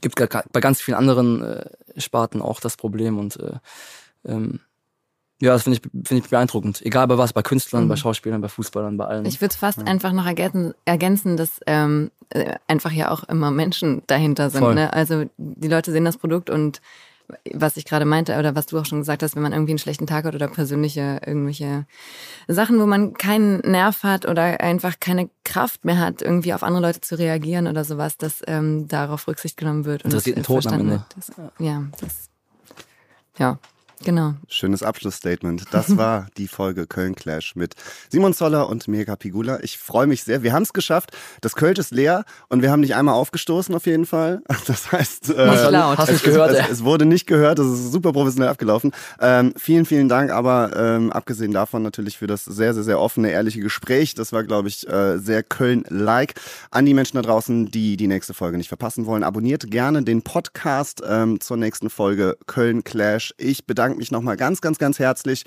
gibt 0.00 0.16
bei 0.16 0.60
ganz 0.60 0.80
vielen 0.80 0.96
anderen 0.96 1.42
äh, 1.42 1.70
Sparten 1.96 2.42
auch 2.42 2.60
das 2.60 2.76
Problem 2.76 3.18
und 3.18 3.38
äh, 3.38 3.58
ähm, 4.24 4.60
ja, 5.40 5.52
das 5.52 5.62
finde 5.62 5.78
ich, 5.78 6.08
finde 6.08 6.24
ich 6.24 6.30
beeindruckend. 6.30 6.82
Egal 6.82 7.06
bei 7.06 7.16
was, 7.16 7.32
bei 7.32 7.42
Künstlern, 7.42 7.86
bei 7.86 7.94
Schauspielern, 7.94 8.40
bei 8.40 8.48
Fußballern, 8.48 8.96
bei 8.96 9.04
allen. 9.04 9.24
Ich 9.24 9.40
würde 9.40 9.52
es 9.52 9.56
fast 9.56 9.86
einfach 9.86 10.12
noch 10.12 10.26
ergänzen, 10.26 10.74
ergänzen 10.84 11.36
dass 11.36 11.60
ähm, 11.66 12.10
äh, 12.30 12.56
einfach 12.66 12.90
ja 12.90 13.12
auch 13.12 13.22
immer 13.24 13.52
Menschen 13.52 14.02
dahinter 14.08 14.50
sind. 14.50 14.62
Voll. 14.62 14.74
Ne? 14.74 14.92
Also 14.92 15.26
die 15.36 15.68
Leute 15.68 15.92
sehen 15.92 16.04
das 16.04 16.16
Produkt 16.16 16.50
und 16.50 16.80
was 17.52 17.76
ich 17.76 17.84
gerade 17.84 18.04
meinte 18.04 18.38
oder 18.38 18.54
was 18.54 18.66
du 18.66 18.78
auch 18.78 18.86
schon 18.86 19.00
gesagt 19.00 19.22
hast, 19.22 19.36
wenn 19.36 19.42
man 19.42 19.52
irgendwie 19.52 19.72
einen 19.72 19.78
schlechten 19.78 20.06
Tag 20.06 20.24
hat 20.24 20.34
oder 20.34 20.48
persönliche 20.48 21.20
irgendwelche 21.24 21.86
Sachen, 22.46 22.80
wo 22.80 22.86
man 22.86 23.14
keinen 23.14 23.60
Nerv 23.60 24.02
hat 24.02 24.26
oder 24.26 24.60
einfach 24.60 24.98
keine 24.98 25.28
Kraft 25.44 25.84
mehr 25.84 25.98
hat, 25.98 26.22
irgendwie 26.22 26.54
auf 26.54 26.62
andere 26.62 26.82
Leute 26.82 27.00
zu 27.00 27.18
reagieren 27.18 27.66
oder 27.66 27.84
sowas, 27.84 28.16
dass 28.16 28.42
ähm, 28.46 28.88
darauf 28.88 29.28
Rücksicht 29.28 29.56
genommen 29.56 29.84
wird 29.84 30.04
und 30.04 30.12
Interessiert 30.12 30.38
das 30.38 30.46
den 30.46 30.54
Toten 30.54 30.68
am 30.68 30.72
verstanden 30.72 30.92
Ende. 30.92 31.04
Das, 31.14 31.32
ja, 31.58 31.84
das, 32.00 32.30
ja, 33.38 33.58
genau. 34.04 34.34
Schönes 34.48 34.82
Abschlussstatement. 34.82 35.64
Das 35.72 35.96
war 35.96 36.26
die 36.36 36.48
Folge 36.48 36.86
Köln 36.86 37.14
Clash 37.14 37.56
mit 37.56 37.74
Simon 38.10 38.34
Zoller 38.34 38.68
und 38.68 38.88
Mirka 38.88 39.16
Pigula. 39.16 39.58
Ich 39.62 39.78
freue 39.78 40.06
mich 40.06 40.24
sehr. 40.24 40.42
Wir 40.42 40.52
haben 40.52 40.62
es 40.62 40.72
geschafft. 40.72 41.10
Das 41.40 41.54
Kölsch 41.54 41.78
ist 41.78 41.90
leer 41.90 42.24
und 42.48 42.62
wir 42.62 42.70
haben 42.70 42.82
dich 42.82 42.94
einmal 42.94 43.14
aufgestoßen 43.14 43.74
auf 43.74 43.86
jeden 43.86 44.06
Fall. 44.06 44.42
Das 44.66 44.92
heißt, 44.92 45.30
äh, 45.30 45.50
Nicht 45.50 45.70
laut. 45.70 45.96
Hast 45.96 46.08
du 46.08 46.12
es, 46.12 46.18
es 46.18 46.24
gehört, 46.24 46.50
es, 46.50 46.58
es, 46.58 46.70
es 46.70 46.84
wurde 46.84 47.06
nicht 47.06 47.26
gehört. 47.26 47.58
Das 47.58 47.66
ist 47.66 47.90
super 47.90 48.12
professionell 48.12 48.50
abgelaufen. 48.50 48.92
Ähm, 49.18 49.54
vielen, 49.56 49.86
vielen 49.86 50.08
Dank. 50.08 50.30
Aber 50.30 50.76
ähm, 50.76 51.10
abgesehen 51.10 51.52
davon 51.52 51.82
natürlich 51.82 52.18
für 52.18 52.26
das 52.26 52.44
sehr, 52.44 52.74
sehr, 52.74 52.82
sehr 52.82 53.00
offene, 53.00 53.30
ehrliche 53.30 53.60
Gespräch. 53.60 54.14
Das 54.14 54.32
war, 54.32 54.44
glaube 54.44 54.68
ich, 54.68 54.86
äh, 54.88 55.18
sehr 55.18 55.42
Köln-like. 55.42 56.34
An 56.70 56.84
die 56.84 56.92
Menschen 56.92 57.16
da 57.16 57.22
draußen, 57.22 57.70
die 57.70 57.96
die 57.96 58.08
nächste 58.08 58.34
Folge 58.34 58.58
nicht 58.58 58.68
verpassen 58.68 59.06
wollen, 59.06 59.22
abonniert 59.22 59.70
gerne 59.70 60.02
den 60.02 60.22
Podcast 60.22 61.02
ähm, 61.08 61.40
zur 61.40 61.56
nächsten 61.56 61.88
Folge 61.88 62.36
Köln 62.46 62.84
Clash. 62.84 63.34
Ich 63.38 63.64
bedanke 63.64 63.87
mich 63.96 64.10
nochmal 64.10 64.36
ganz, 64.36 64.60
ganz, 64.60 64.78
ganz 64.78 64.98
herzlich. 64.98 65.44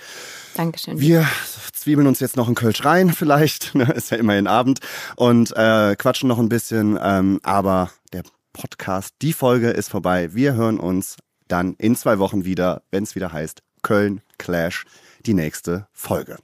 Dankeschön. 0.56 1.00
Wir 1.00 1.28
zwiebeln 1.74 2.08
uns 2.08 2.20
jetzt 2.20 2.38
noch 2.38 2.48
einen 2.48 2.56
Kölsch 2.56 2.84
rein, 2.84 3.10
vielleicht. 3.14 3.76
ne, 3.76 3.92
Ist 3.94 4.12
ja 4.12 4.18
immerhin 4.18 4.48
Abend. 4.48 4.80
Und 5.16 5.56
äh, 5.56 5.96
quatschen 5.96 6.28
noch 6.30 6.40
ein 6.40 6.50
bisschen. 6.50 6.98
Ähm, 7.02 7.40
aber 7.44 7.92
der 8.14 8.24
Podcast, 8.54 9.16
die 9.22 9.34
Folge 9.34 9.70
ist 9.70 9.90
vorbei. 9.90 10.34
Wir 10.34 10.54
hören 10.56 10.80
uns 10.80 11.18
dann 11.48 11.76
in 11.78 11.96
zwei 11.96 12.18
Wochen 12.20 12.46
wieder, 12.46 12.82
wenn 12.92 13.04
es 13.04 13.16
wieder 13.16 13.32
heißt 13.32 13.62
Köln 13.82 14.22
Clash, 14.38 14.86
die 15.26 15.34
nächste 15.34 15.88
Folge. 15.92 16.38